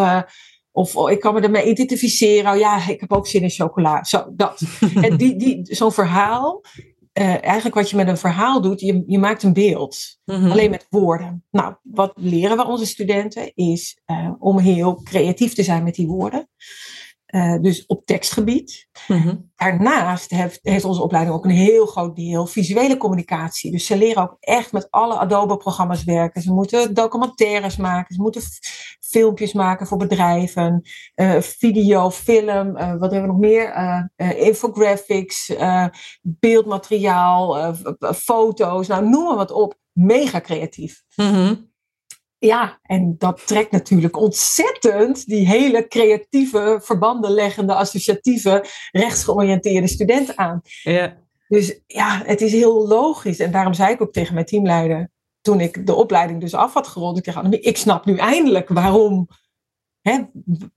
of 0.79 0.97
oh, 0.97 1.11
ik 1.11 1.21
kan 1.21 1.35
me 1.35 1.41
ermee 1.41 1.65
identificeren. 1.65 2.53
Oh 2.53 2.59
ja, 2.59 2.89
ik 2.89 3.01
heb 3.01 3.13
ook 3.13 3.27
zin 3.27 3.43
in 3.43 3.51
chocola. 3.51 4.05
Zo, 4.05 4.25
dat. 4.37 4.63
En 5.07 5.17
die, 5.17 5.37
die, 5.37 5.61
zo'n 5.63 5.93
verhaal, 5.93 6.63
eh, 7.13 7.45
eigenlijk 7.45 7.75
wat 7.75 7.91
je 7.91 7.97
met 7.97 8.09
een 8.09 8.19
verhaal 8.19 8.61
doet, 8.61 8.81
je, 8.81 9.05
je 9.07 9.19
maakt 9.19 9.43
een 9.43 9.53
beeld. 9.53 10.19
Mhm. 10.25 10.51
Alleen 10.51 10.71
met 10.71 10.87
woorden. 10.91 11.45
Nou, 11.51 11.75
wat 11.83 12.13
leren 12.15 12.57
we 12.57 12.67
onze 12.67 12.87
studenten 12.87 13.55
is 13.55 14.01
eh, 14.05 14.31
om 14.39 14.59
heel 14.59 15.03
creatief 15.03 15.55
te 15.55 15.63
zijn 15.63 15.83
met 15.83 15.95
die 15.95 16.07
woorden. 16.07 16.49
Eh, 17.29 17.55
dus 17.61 17.87
op 17.87 18.07
tekstgebied. 18.07 18.89
Mhm. 19.09 19.37
Daarnaast 19.57 20.31
heeft, 20.31 20.59
heeft 20.63 20.85
onze 20.85 21.03
opleiding 21.03 21.37
ook 21.37 21.45
een 21.45 21.51
heel 21.51 21.87
groot 21.87 22.17
deel 22.17 22.47
visuele 22.47 22.97
communicatie. 22.97 23.71
Dus 23.71 23.87
ze 23.87 23.97
leren 23.97 24.23
ook 24.23 24.37
echt 24.41 24.73
met 24.73 24.91
alle 24.91 25.19
Adobe-programma's 25.19 26.05
werken. 26.05 26.43
Ze 26.43 26.53
moeten 26.53 26.95
documentaires 26.95 27.77
maken, 27.77 28.15
ze 28.15 28.21
moeten 28.21 28.43
filmpjes 29.01 29.53
maken 29.53 29.87
voor 29.87 29.99
bedrijven, 29.99 30.83
eh, 31.15 31.41
video, 31.41 32.11
film, 32.11 32.77
eh, 32.77 32.91
wat 32.91 33.11
hebben 33.11 33.21
we 33.21 33.27
nog 33.27 33.39
meer? 33.39 33.77
Infographics, 34.37 35.53
beeldmateriaal, 36.23 37.75
foto's, 38.15 38.87
nou 38.87 39.09
noem 39.09 39.25
maar 39.25 39.37
wat 39.37 39.51
op. 39.51 39.75
Mega 39.93 40.41
creatief. 40.41 41.03
Mhm. 41.17 41.55
Ja, 42.39 42.79
en 42.83 43.15
dat 43.19 43.47
trekt 43.47 43.71
natuurlijk 43.71 44.17
ontzettend 44.17 45.27
die 45.27 45.47
hele 45.47 45.89
creatieve, 45.89 46.81
verbandenleggende, 46.83 47.75
associatieve, 47.75 48.65
rechtsgeoriënteerde 48.91 49.87
studenten 49.87 50.39
aan. 50.39 50.61
Ja. 50.83 51.17
Dus 51.49 51.81
ja, 51.87 52.23
het 52.25 52.41
is 52.41 52.53
heel 52.53 52.87
logisch. 52.87 53.39
En 53.39 53.51
daarom 53.51 53.75
zei 53.75 53.93
ik 53.93 54.03
ook 54.03 54.13
tegen 54.13 54.35
mijn 54.35 54.47
teamleider, 54.47 55.11
toen 55.41 55.61
ik 55.61 55.87
de 55.87 55.95
opleiding 55.95 56.41
dus 56.41 56.55
af 56.55 56.75
had 56.75 56.87
gerond, 56.87 57.19
ik 57.19 57.25
dacht, 57.25 57.37
"Annemie, 57.37 57.61
ik 57.61 57.77
snap 57.77 58.05
nu 58.05 58.17
eindelijk 58.17 58.69
waarom, 58.69 59.29
hè, 60.01 60.19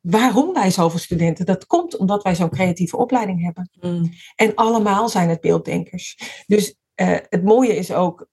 waarom 0.01 0.53
wij 0.53 0.71
zoveel 0.71 0.99
studenten. 0.99 1.45
Dat 1.45 1.65
komt 1.65 1.97
omdat 1.97 2.23
wij 2.23 2.35
zo'n 2.35 2.49
creatieve 2.49 2.97
opleiding 2.97 3.43
hebben. 3.43 3.69
Mhm. 3.79 4.05
En 4.35 4.55
allemaal 4.55 5.09
zijn 5.09 5.29
het 5.29 5.41
beelddenkers. 5.41 6.17
Dus 6.47 6.75
eh, 6.93 7.17
het 7.29 7.43
mooie 7.43 7.75
is 7.75 7.93
ook, 7.93 8.27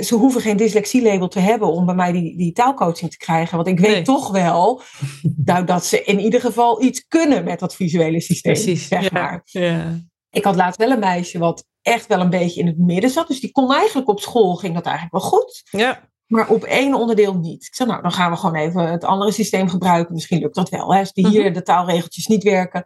ze 0.00 0.14
hoeven 0.14 0.40
geen 0.40 0.56
dyslexielabel 0.56 1.28
te 1.28 1.40
hebben 1.40 1.68
om 1.68 1.86
bij 1.86 1.94
mij 1.94 2.12
die, 2.12 2.36
die 2.36 2.52
taalcoaching 2.52 3.10
te 3.10 3.16
krijgen. 3.16 3.56
Want 3.56 3.68
ik 3.68 3.80
weet 3.80 3.90
Nee. 3.90 4.02
toch 4.02 4.30
wel 4.30 4.82
nou, 5.44 5.64
dat 5.64 5.84
ze 5.84 6.04
in 6.04 6.20
ieder 6.20 6.40
geval 6.40 6.82
iets 6.82 7.06
kunnen 7.08 7.44
met 7.44 7.58
dat 7.58 7.74
visuele 7.74 8.20
systeem. 8.20 8.52
Precies. 8.52 8.88
Zeg 8.88 9.02
ja. 9.02 9.08
maar. 9.12 9.40
Ja. 9.44 10.00
Ik 10.30 10.44
had 10.44 10.56
laatst 10.56 10.80
wel 10.80 10.90
een 10.90 10.98
meisje 10.98 11.38
wat 11.38 11.64
echt 11.82 12.06
wel 12.06 12.20
een 12.20 12.30
beetje 12.30 12.60
in 12.60 12.66
het 12.66 12.78
midden 12.78 13.10
zat. 13.10 13.28
Dus 13.28 13.40
die 13.40 13.52
kon 13.52 13.72
eigenlijk 13.72 14.08
op 14.08 14.20
school, 14.20 14.54
ging 14.54 14.74
dat 14.74 14.84
eigenlijk 14.84 15.14
wel 15.14 15.30
goed. 15.30 15.62
Ja. 15.70 16.10
Maar 16.26 16.48
op 16.48 16.64
één 16.64 16.94
onderdeel 16.94 17.34
niet. 17.34 17.66
Ik 17.66 17.74
zei, 17.74 17.88
nou, 17.88 18.02
dan 18.02 18.12
gaan 18.12 18.30
we 18.30 18.36
gewoon 18.36 18.54
even 18.54 18.90
het 18.90 19.04
andere 19.04 19.32
systeem 19.32 19.68
gebruiken. 19.68 20.14
Misschien 20.14 20.40
lukt 20.40 20.54
dat 20.54 20.68
wel, 20.68 20.94
hè, 20.94 20.98
als 20.98 21.12
die 21.12 21.28
hier 21.28 21.52
de 21.52 21.62
taalregeltjes 21.62 22.26
niet 22.26 22.42
werken. 22.42 22.84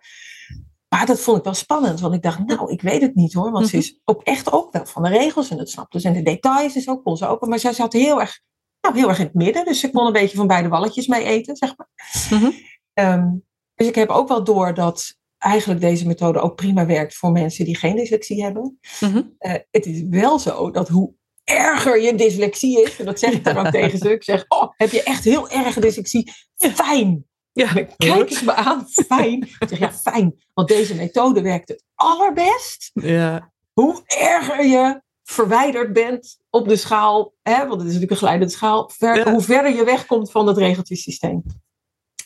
Maar 0.89 1.07
dat 1.07 1.20
vond 1.20 1.39
ik 1.39 1.45
wel 1.45 1.55
spannend, 1.55 2.01
want 2.01 2.14
ik 2.14 2.22
dacht, 2.22 2.47
nou, 2.47 2.72
ik 2.72 2.82
weet 2.82 3.01
het 3.01 3.14
niet 3.14 3.32
hoor. 3.32 3.51
Want 3.51 3.68
ze 3.68 3.76
is 3.76 4.01
ook 4.05 4.22
echt 4.22 4.53
ook 4.53 4.72
wel 4.72 4.87
van 4.87 5.03
de 5.03 5.09
regels 5.09 5.51
en 5.51 5.57
dat 5.57 5.70
snapt 5.70 5.93
dus. 5.93 6.05
En 6.05 6.12
de 6.12 6.22
details 6.22 6.76
is 6.76 6.89
ook, 6.89 7.16
ze 7.18 7.26
ook. 7.26 7.47
Maar 7.47 7.59
zij 7.59 7.72
zat 7.72 7.93
heel 7.93 8.20
erg, 8.20 8.41
nou, 8.80 8.97
heel 8.97 9.09
erg 9.09 9.18
in 9.18 9.24
het 9.24 9.34
midden. 9.34 9.64
Dus 9.64 9.80
ze 9.80 9.91
kon 9.91 10.07
een 10.07 10.12
beetje 10.12 10.37
van 10.37 10.47
beide 10.47 10.68
walletjes 10.68 11.07
mee 11.07 11.24
eten, 11.24 11.57
zeg 11.57 11.74
maar. 11.76 11.89
Mhm. 12.30 12.51
Ehm, 12.93 13.28
dus 13.74 13.87
ik 13.87 13.95
heb 13.95 14.09
ook 14.09 14.28
wel 14.28 14.45
door 14.45 14.74
dat 14.74 15.16
eigenlijk 15.39 15.80
deze 15.80 16.07
methode 16.07 16.41
ook 16.41 16.57
prima 16.57 16.87
werkt 16.87 17.14
voor 17.14 17.32
mensen 17.32 17.64
die 17.64 17.76
geen 17.76 17.97
dyslexie 17.97 18.43
hebben. 18.43 18.78
Mhm. 19.01 19.22
Eh, 19.39 19.53
het 19.70 19.87
is 19.87 20.03
wel 20.11 20.39
zo 20.39 20.70
dat 20.70 20.89
hoe 20.89 21.14
erger 21.45 22.03
je 22.03 22.14
dyslexie 22.14 22.82
is, 22.82 22.99
en 22.99 23.05
dat 23.05 23.18
zeg 23.18 23.32
ik 23.32 23.45
dan 23.45 23.57
ook 23.57 23.70
tegen 23.70 23.99
ze, 23.99 24.12
ik 24.12 24.24
zeg, 24.24 24.45
oh, 24.49 24.72
heb 24.76 24.91
je 24.91 25.03
echt 25.03 25.24
heel 25.24 25.51
erg 25.51 25.74
dyslexie? 25.74 26.32
Fijn. 26.57 27.26
Ja. 27.57 27.73
Kijk 27.97 28.31
eens 28.31 28.43
me 28.43 28.55
aan, 28.55 28.87
fijn. 29.09 29.49
Zeg, 29.69 29.79
ja, 29.79 29.93
fijn, 29.93 30.35
want 30.55 30.69
deze 30.69 30.95
methode 30.95 31.43
werkt 31.43 31.69
het 31.69 31.85
allerbest. 31.95 32.91
Ja. 32.95 33.53
Hoe 33.73 34.03
erger 34.07 34.67
je 34.67 35.03
verwijderd 35.23 35.93
bent 35.93 36.39
op 36.51 36.69
de 36.69 36.77
schaal, 36.77 37.35
hè, 37.43 37.57
want 37.59 37.71
het 37.71 37.81
is 37.81 37.85
natuurlijk 37.87 38.11
een 38.11 38.17
glijdende 38.17 38.53
schaal, 38.53 38.91
ver- 38.97 39.17
Ja. 39.17 39.31
hoe 39.33 39.41
verder 39.41 39.75
je 39.77 39.85
wegkomt 39.85 40.31
van 40.31 40.47
het 40.47 40.57
regeltjesysteem. 40.57 41.43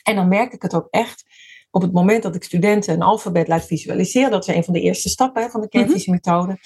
En 0.03 0.15
dan 0.17 0.29
merk 0.29 0.53
ik 0.53 0.63
het 0.63 0.75
ook 0.75 0.87
echt 0.91 1.25
op 1.71 1.83
het 1.83 1.93
moment 1.93 2.23
dat 2.23 2.35
ik 2.35 2.45
studenten 2.45 2.95
een 2.95 3.03
alfabet 3.03 3.49
laat 3.49 3.67
visualiseren. 3.67 4.31
Dat 4.31 4.49
is 4.49 4.55
een 4.55 4.65
van 4.65 4.73
de 4.75 4.81
eerste 4.81 5.09
stappen 5.09 5.43
hè, 5.43 5.49
van 5.49 5.61
de 5.61 5.69
kennismethode. 5.69 6.47
methode. 6.47 6.59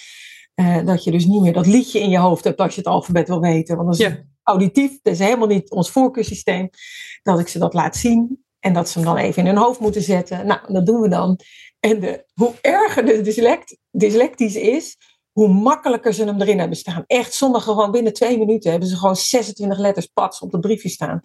Eh, 0.80 0.86
dat 0.86 1.04
je 1.04 1.10
dus 1.10 1.24
niet 1.24 1.40
meer 1.42 1.52
dat 1.52 1.66
liedje 1.66 2.00
in 2.00 2.10
je 2.10 2.18
hoofd 2.18 2.44
hebt 2.44 2.60
als 2.60 2.74
je 2.74 2.80
het 2.80 2.88
alfabet 2.90 3.28
wil 3.28 3.40
weten. 3.40 3.76
Want 3.76 3.88
dat 3.88 3.98
is 4.00 4.06
Ja. 4.06 4.22
auditief, 4.42 4.98
dat 5.02 5.12
is 5.12 5.18
helemaal 5.18 5.46
niet 5.48 5.70
ons 5.70 5.90
voorkeursysteem. 5.90 6.70
Dat 7.22 7.38
ik 7.38 7.48
ze 7.48 7.58
dat 7.58 7.74
laat 7.74 7.96
zien 7.96 8.43
en 8.64 8.72
dat 8.72 8.88
ze 8.88 8.98
hem 8.98 9.06
dan 9.06 9.16
even 9.16 9.42
in 9.42 9.48
hun 9.48 9.62
hoofd 9.62 9.80
moeten 9.80 10.02
zetten. 10.02 10.46
Nou, 10.46 10.60
dat 10.72 10.86
doen 10.86 11.00
we 11.00 11.08
dan. 11.08 11.38
En 11.80 12.00
de, 12.00 12.24
hoe 12.34 12.52
erger 12.60 13.06
de 13.06 13.20
dyslect, 13.20 13.76
dyslectisch 13.90 14.54
is, 14.54 14.96
hoe 15.32 15.48
makkelijker 15.48 16.12
ze 16.14 16.24
hem 16.24 16.40
erin 16.40 16.58
hebben 16.58 16.76
staan. 16.76 17.04
Echt, 17.06 17.34
sommigen 17.34 17.72
gewoon 17.72 17.90
binnen 17.90 18.12
twee 18.12 18.38
minuten 18.38 18.70
hebben 18.70 18.88
ze 18.88 18.96
gewoon 18.96 19.16
26 19.16 19.78
letters 19.78 20.06
pats 20.06 20.40
op 20.40 20.52
het 20.52 20.60
briefje 20.60 20.88
staan. 20.88 21.20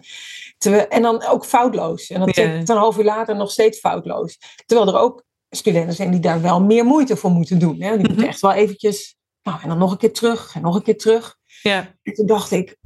Terwijl, 0.58 0.88
en 0.88 1.02
dan 1.02 1.26
ook 1.26 1.44
foutloos. 1.46 2.10
En 2.10 2.22
ik 2.22 2.34
het 2.34 2.68
een 2.68 2.76
half 2.76 2.98
uur 2.98 3.04
later 3.04 3.36
nog 3.36 3.50
steeds 3.50 3.78
foutloos. 3.78 4.38
Terwijl 4.66 4.88
er 4.88 5.00
ook 5.00 5.24
studenten 5.50 5.94
zijn 5.94 6.10
die 6.10 6.20
daar 6.20 6.42
wel 6.42 6.60
meer 6.62 6.84
moeite 6.84 7.16
voor 7.16 7.30
moeten 7.30 7.58
doen. 7.58 7.80
Hè? 7.80 7.90
Die 7.90 7.98
moeten 7.98 8.16
Mhm. 8.16 8.26
echt 8.28 8.40
wel 8.40 8.52
eventjes, 8.52 9.16
nou 9.42 9.60
en 9.62 9.68
dan 9.68 9.78
nog 9.78 9.90
een 9.90 9.98
keer 9.98 10.12
terug 10.12 10.54
en 10.54 10.62
nog 10.62 10.74
een 10.74 10.82
keer 10.82 10.98
terug. 10.98 11.36
Ja. 11.62 11.94
En 12.02 12.14
toen 12.14 12.26
dacht 12.26 12.50
ik, 12.50 12.76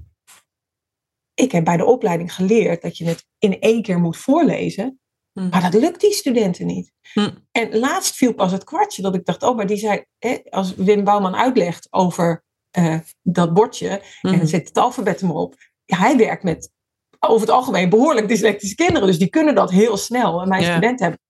ik 1.34 1.52
heb 1.52 1.64
bij 1.64 1.76
de 1.76 1.84
opleiding 1.84 2.34
geleerd 2.34 2.82
dat 2.82 2.96
je 2.96 3.04
het 3.04 3.26
in 3.38 3.60
één 3.60 3.82
keer 3.82 3.98
moet 3.98 4.16
voorlezen. 4.16 4.98
Hm. 5.32 5.48
Maar 5.48 5.70
dat 5.70 5.80
lukt 5.80 6.00
die 6.00 6.12
studenten 6.12 6.66
niet. 6.66 6.92
Hm. 7.12 7.30
En 7.50 7.78
laatst 7.78 8.14
viel 8.14 8.34
pas 8.34 8.52
het 8.52 8.64
kwartje 8.64 9.02
dat 9.02 9.14
ik 9.14 9.24
dacht, 9.24 9.42
oh, 9.42 9.56
maar 9.56 9.66
die 9.66 9.76
zei, 9.76 10.04
hè, 10.18 10.38
als 10.50 10.74
Wim 10.74 11.04
Bouwman 11.04 11.36
uitlegt 11.36 11.86
over 11.90 12.44
eh, 12.70 12.98
dat 13.22 13.54
bordje 13.54 14.02
en 14.22 14.40
er 14.40 14.48
zit 14.48 14.68
het 14.68 14.78
alfabet 14.78 15.20
hem 15.20 15.30
op. 15.30 15.54
Ja, 15.84 15.96
hij 15.96 16.16
werkt 16.16 16.42
met 16.42 16.72
over 17.20 17.40
het 17.40 17.56
algemeen 17.56 17.88
behoorlijk 17.88 18.28
dyslectische 18.28 18.74
kinderen, 18.74 19.06
dus 19.06 19.18
die 19.18 19.28
kunnen 19.28 19.54
dat 19.54 19.70
heel 19.70 19.96
snel. 19.96 20.42
En 20.42 20.48
mijn 20.48 20.62
studenten 20.62 21.02
hebben 21.02 21.20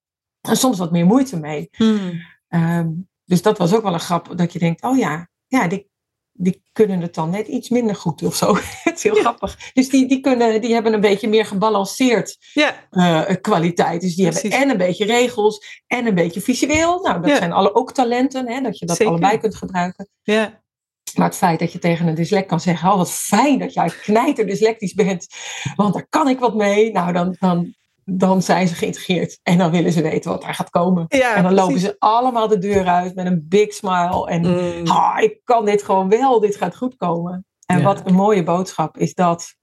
er 0.41 0.57
soms 0.57 0.79
wat 0.79 0.93
meer 0.93 1.07
moeite 1.07 1.41
mee. 1.41 1.69
Hm. 1.71 2.13
Ehm, 2.49 2.89
dus 3.25 3.43
dat 3.43 3.59
was 3.59 3.75
ook 3.75 3.83
wel 3.83 3.95
een 3.95 4.01
grap, 4.01 4.39
dat 4.39 4.53
je 4.53 4.59
denkt, 4.59 4.83
oh 4.83 4.99
ja, 4.99 5.29
ja 5.47 5.69
die, 5.69 5.89
die 6.37 6.63
kunnen 6.73 7.01
het 7.01 7.15
dan 7.15 7.31
net 7.31 7.47
iets 7.47 7.69
minder 7.69 7.97
goed 7.97 8.23
of 8.23 8.35
zo. 8.37 8.55
het 8.85 8.97
is 8.97 9.03
heel 9.03 9.15
Ja. 9.15 9.21
grappig. 9.21 9.71
Dus 9.73 9.89
die, 9.89 10.09
die, 10.09 10.21
kunnen, 10.21 10.61
die 10.61 10.73
hebben 10.75 10.93
een 10.93 11.01
beetje 11.01 11.29
meer 11.29 11.47
gebalanceerd 11.47 12.37
Ja. 12.53 12.75
eh, 12.91 13.37
kwaliteit. 13.41 14.01
Dus 14.01 14.15
die 14.17 14.25
hebben 14.25 14.51
en 14.51 14.71
een 14.71 14.77
beetje 14.77 15.05
regels 15.05 15.83
en 15.87 16.07
een 16.07 16.15
beetje 16.15 16.41
visueel. 16.41 17.01
Nou, 17.03 17.21
dat 17.21 17.31
Ja. 17.31 17.37
zijn 17.37 17.53
alle 17.53 17.75
ook 17.75 17.93
talenten, 17.93 18.49
hè, 18.49 18.61
dat 18.61 18.79
je 18.79 18.87
dat 18.87 18.97
Zeker. 18.97 19.13
allebei 19.13 19.39
kunt 19.39 19.55
gebruiken. 19.57 20.09
Ja. 20.23 20.63
Maar 21.15 21.27
het 21.27 21.37
feit 21.37 21.59
dat 21.59 21.73
je 21.73 21.79
tegen 21.79 22.07
een 22.07 22.15
dyslect 22.15 22.47
kan 22.49 22.61
zeggen, 22.61 22.91
oh 22.91 22.97
wat 22.97 23.13
fijn 23.13 23.59
dat 23.59 23.73
jij 23.75 23.89
knijter 24.03 24.47
dyslectisch 24.47 24.95
bent, 24.95 25.27
want 25.77 25.95
daar 25.95 26.07
kan 26.09 26.29
ik 26.29 26.39
wat 26.39 26.55
mee. 26.55 26.93
Nou, 26.93 27.13
dan, 27.13 27.37
dan, 27.39 27.75
dan 28.05 28.43
zijn 28.43 28.69
ze 28.69 28.75
geïntegreerd 28.75 29.39
en 29.43 29.59
dan 29.59 29.71
willen 29.71 29.93
ze 29.93 30.03
weten 30.03 30.31
wat 30.31 30.45
er 30.45 30.55
gaat 30.55 30.71
komen. 30.71 31.05
Ja, 31.09 31.35
en 31.35 31.43
dan 31.43 31.55
lopen 31.55 31.73
precies. 31.73 31.89
ze 31.91 31.97
allemaal 31.99 32.49
de 32.49 32.59
deur 32.59 32.87
uit 32.87 33.15
met 33.15 33.27
een 33.27 33.47
big 33.49 33.73
smile 33.75 34.27
en 34.29 34.41
Mm. 34.81 34.87
ah, 34.87 35.23
ik 35.23 35.41
kan 35.45 35.65
dit 35.65 35.83
gewoon 35.83 36.09
wel, 36.09 36.41
dit 36.41 36.57
gaat 36.57 36.77
goed 36.77 36.97
komen. 36.97 37.47
En 37.67 37.79
Ja. 37.79 37.85
wat 37.85 38.07
een 38.07 38.15
mooie 38.15 38.43
boodschap 38.43 38.97
is 38.99 39.15
dat 39.15 39.55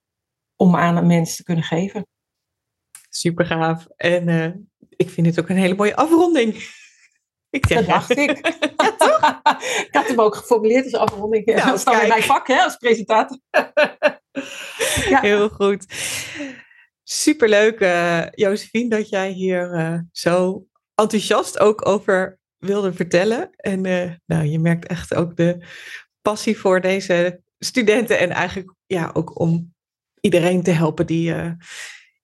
om 0.55 0.75
aan 0.75 0.97
een 0.97 1.07
mens 1.07 1.35
te 1.35 1.43
kunnen 1.43 1.63
geven. 1.63 2.07
Super 3.09 3.45
gaaf. 3.45 3.85
En 3.95 4.27
eh, 4.27 4.51
ik 4.89 5.09
vind 5.09 5.27
het 5.27 5.39
ook 5.39 5.49
een 5.49 5.57
hele 5.57 5.75
mooie 5.75 5.95
afronding. 5.95 6.53
Ik 7.49 7.65
zeg 7.67 7.77
Dat 7.77 7.87
dacht 7.87 8.17
ik. 8.17 8.31
ik 9.87 9.89
had 9.91 10.07
hem 10.07 10.19
ook 10.19 10.35
geformuleerd 10.35 10.83
als 10.83 10.93
afronding. 11.11 11.45
Nou, 11.45 11.65
dat 11.65 11.75
is 11.75 11.83
dan 11.83 11.93
kijk. 11.95 12.07
mijn 12.07 12.23
vak 12.23 12.47
hè, 12.47 12.61
als 12.61 12.75
presentator. 12.75 13.37
Ja. 15.09 15.19
Heel 15.21 15.49
goed. 15.49 15.85
Superleuk, 17.13 17.79
Josephine, 18.35 18.89
dat 18.89 19.09
jij 19.09 19.31
hier 19.31 19.73
eh, 19.73 19.99
zo 20.11 20.65
enthousiast 20.95 21.59
ook 21.59 21.87
over 21.87 22.39
wilde 22.57 22.93
vertellen. 22.93 23.49
En 23.55 23.85
eh, 23.85 24.11
nou, 24.25 24.45
je 24.45 24.59
merkt 24.59 24.87
echt 24.87 25.13
ook 25.15 25.35
de 25.35 25.65
passie 26.21 26.57
voor 26.57 26.81
deze 26.81 27.41
studenten. 27.59 28.19
En 28.19 28.29
eigenlijk 28.29 28.73
ja, 28.85 29.09
ook 29.13 29.39
om 29.39 29.73
iedereen 30.21 30.63
te 30.63 30.71
helpen 30.71 31.05
die 31.05 31.23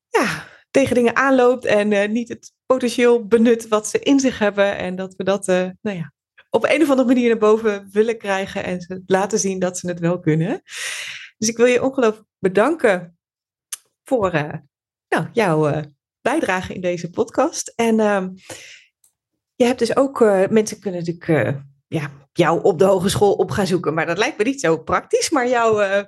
ja, 0.10 0.48
tegen 0.72 0.96
dingen 0.96 1.16
aanloopt 1.16 1.66
en 1.66 2.12
niet 2.12 2.30
het 2.30 2.54
potentieel 2.66 3.26
benut 3.26 3.68
wat 3.68 3.88
ze 3.88 4.00
in 4.00 4.20
zich 4.20 4.40
hebben. 4.40 4.78
En 4.78 4.96
dat 4.96 5.16
we 5.16 5.24
dat 5.24 5.46
nou 5.82 5.98
ja, 5.98 6.14
op 6.50 6.64
een 6.64 6.82
of 6.82 6.90
andere 6.90 7.08
manier 7.08 7.30
naar 7.30 7.38
boven 7.38 7.88
willen 7.92 8.18
krijgen 8.18 8.64
en 8.64 8.82
ze 8.82 9.04
laten 9.06 9.40
zien 9.40 9.60
dat 9.60 9.78
ze 9.78 9.88
het 9.88 10.00
wel 10.00 10.20
kunnen. 10.20 10.62
Dus 11.38 11.50
ik 11.50 11.58
wil 11.58 11.66
je 11.66 11.84
ongelooflijk 11.84 12.28
bedanken 12.40 13.18
voor 14.04 14.32
nou, 15.10 15.26
jouw 15.34 15.68
eh, 15.68 15.84
bijdrage 16.22 16.74
in 16.74 16.82
deze 16.82 17.10
podcast. 17.10 17.74
En 17.76 18.00
ehm, 18.00 18.30
je 19.56 19.66
hebt 19.66 19.80
dus 19.80 19.96
ook, 19.96 20.22
eh, 20.22 20.48
mensen 20.50 20.80
kunnen 20.80 21.00
natuurlijk 21.00 21.48
eh, 21.48 21.62
ja, 21.88 22.12
jou 22.34 22.64
op 22.64 22.80
de 22.80 22.86
hogeschool 22.86 23.34
op 23.34 23.52
gaan 23.52 23.68
zoeken, 23.68 23.94
maar 23.94 24.06
dat 24.06 24.18
lijkt 24.18 24.38
me 24.38 24.44
niet 24.44 24.60
zo 24.60 24.78
praktisch. 24.78 25.30
Maar 25.30 25.48
jouw 25.48 26.06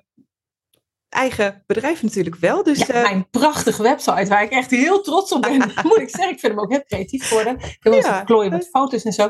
eigen 1.10 1.64
bedrijf 1.68 2.04
natuurlijk 2.04 2.36
wel. 2.36 2.64
Dus 2.64 2.86
Ja, 2.86 3.02
mijn 3.02 3.30
prachtige 3.30 3.82
website, 3.84 4.26
waar 4.26 4.44
ik 4.44 4.52
echt 4.52 4.72
heel 4.72 5.02
trots 5.02 5.32
op 5.32 5.42
ben. 5.42 5.58
moet 5.84 6.00
ik 6.00 6.10
zeggen. 6.10 6.34
Ik 6.34 6.40
vind 6.40 6.54
hem 6.54 6.60
ook 6.60 6.72
heel 6.72 6.84
creatief 6.84 7.30
worden. 7.30 7.56
Ik 7.56 7.62
heb 7.62 7.84
wel 7.84 7.94
eens 7.94 8.06
Ja. 8.06 8.24
klooien 8.24 8.52
met 8.52 8.70
foto's 8.70 9.04
en 9.04 9.14
zo. 9.14 9.28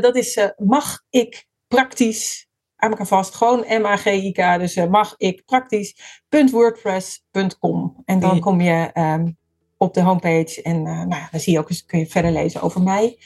Dat 0.00 0.16
is 0.16 0.38
mag 0.56 1.02
ik 1.10 1.46
praktisch, 1.68 2.48
aan 2.80 2.90
elkaar 2.90 3.06
vast, 3.06 3.34
gewoon 3.34 3.64
M-A-G-I-K. 3.68 4.58
Dus 4.58 4.76
eh, 4.76 4.86
mag 4.86 5.14
ik 5.16 5.44
praktisch.wordpress.com. 5.44 8.02
En 8.04 8.20
dan 8.20 8.40
kom 8.40 8.60
je 8.60 8.90
ehm, 8.92 9.30
op 9.76 9.94
de 9.94 10.02
homepage 10.02 10.62
en 10.62 10.86
eh, 10.86 11.04
nou, 11.04 11.22
dan 11.30 11.40
zie 11.40 11.52
je 11.52 11.58
ook 11.58 11.70
eens, 11.70 11.84
kun 11.84 11.98
je 11.98 12.06
verder 12.06 12.32
lezen 12.32 12.60
over 12.60 12.82
mij. 12.82 13.18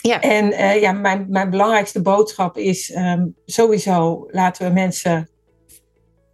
Ja. 0.00 0.20
En 0.20 0.52
eh, 0.52 0.80
ja, 0.80 0.92
mijn, 0.92 1.26
mijn 1.28 1.50
belangrijkste 1.50 2.02
boodschap 2.02 2.56
is 2.56 2.92
ehm, 2.92 3.26
sowieso 3.44 4.26
laten 4.30 4.66
we 4.66 4.72
mensen 4.72 5.28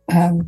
ehm, 0.06 0.40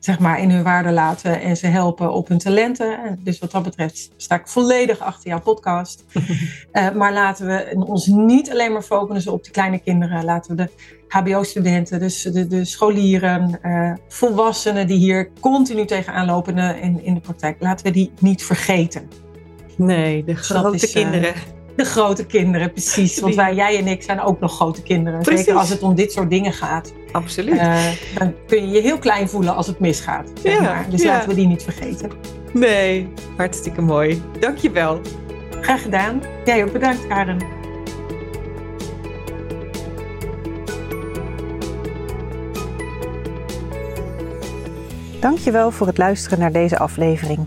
zeg 0.00 0.18
maar 0.18 0.40
in 0.40 0.50
hun 0.50 0.62
waarde 0.62 0.90
laten 0.90 1.40
en 1.40 1.56
ze 1.56 1.66
helpen 1.66 2.12
op 2.12 2.28
hun 2.28 2.38
talenten. 2.38 3.02
En 3.02 3.20
Dus 3.22 3.38
wat 3.38 3.50
dat 3.50 3.62
betreft 3.62 4.10
sta 4.16 4.34
ik 4.34 4.48
volledig 4.48 4.98
achter 4.98 5.28
jouw 5.28 5.40
podcast. 5.40 6.04
Eh, 6.70 6.90
maar 6.90 7.12
laten 7.12 7.46
we 7.46 7.84
ons 7.86 8.06
niet 8.06 8.50
alleen 8.50 8.72
maar 8.72 8.82
focussen 8.82 9.32
op 9.32 9.42
die 9.42 9.52
kleine 9.52 9.78
kinderen. 9.78 10.24
Laten 10.24 10.56
we 10.56 10.62
de 10.64 10.70
HBO-studenten, 11.08 12.00
dus 12.00 12.22
de, 12.22 12.46
de 12.46 12.64
scholieren, 12.64 13.62
eh, 13.62 13.92
volwassenen 14.08 14.86
die 14.86 14.98
hier 14.98 15.30
continu 15.40 15.84
tegenaan 15.84 16.26
lopen 16.26 16.58
in, 16.58 17.04
in 17.04 17.14
de 17.14 17.20
praktijk, 17.20 17.56
laten 17.60 17.86
we 17.86 17.92
die 17.92 18.12
niet 18.18 18.44
vergeten. 18.44 19.08
nee, 19.76 20.24
de 20.24 20.34
grote 20.34 20.74
is, 20.74 20.92
eh, 20.92 21.02
kinderen. 21.02 21.34
De 21.80 21.86
grote 21.86 22.26
kinderen, 22.26 22.72
precies. 22.72 23.20
Want 23.20 23.34
wij, 23.34 23.54
jij 23.54 23.78
en 23.78 23.86
ik 23.86 24.02
zijn 24.02 24.20
ook 24.20 24.40
nog 24.40 24.54
grote 24.54 24.82
kinderen. 24.82 25.20
Precies. 25.20 25.44
Zeker 25.44 25.60
als 25.60 25.68
het 25.68 25.82
om 25.82 25.94
dit 25.94 26.12
soort 26.12 26.30
dingen 26.30 26.52
gaat. 26.52 26.92
Absoluut. 27.12 27.58
Eh, 27.58 27.84
dan 28.14 28.34
kun 28.46 28.66
je 28.66 28.74
je 28.74 28.80
heel 28.80 28.98
klein 28.98 29.28
voelen 29.28 29.54
als 29.54 29.66
het 29.66 29.78
misgaat. 29.78 30.30
Zeg 30.42 30.52
Ja, 30.54 30.60
maar. 30.60 30.86
Dus 30.90 31.02
ja. 31.02 31.12
laten 31.12 31.28
we 31.28 31.34
die 31.34 31.46
niet 31.46 31.62
vergeten. 31.62 32.10
nee, 32.52 33.08
hartstikke 33.36 33.80
mooi. 33.82 34.22
Dankjewel. 34.40 35.00
Graag 35.60 35.82
gedaan. 35.82 36.22
Jij 36.44 36.64
ook 36.64 36.72
bedankt, 36.72 37.06
Karen. 37.06 37.38
Dankjewel 45.20 45.70
voor 45.70 45.86
het 45.86 45.98
luisteren 45.98 46.38
naar 46.38 46.52
deze 46.52 46.78
aflevering. 46.78 47.46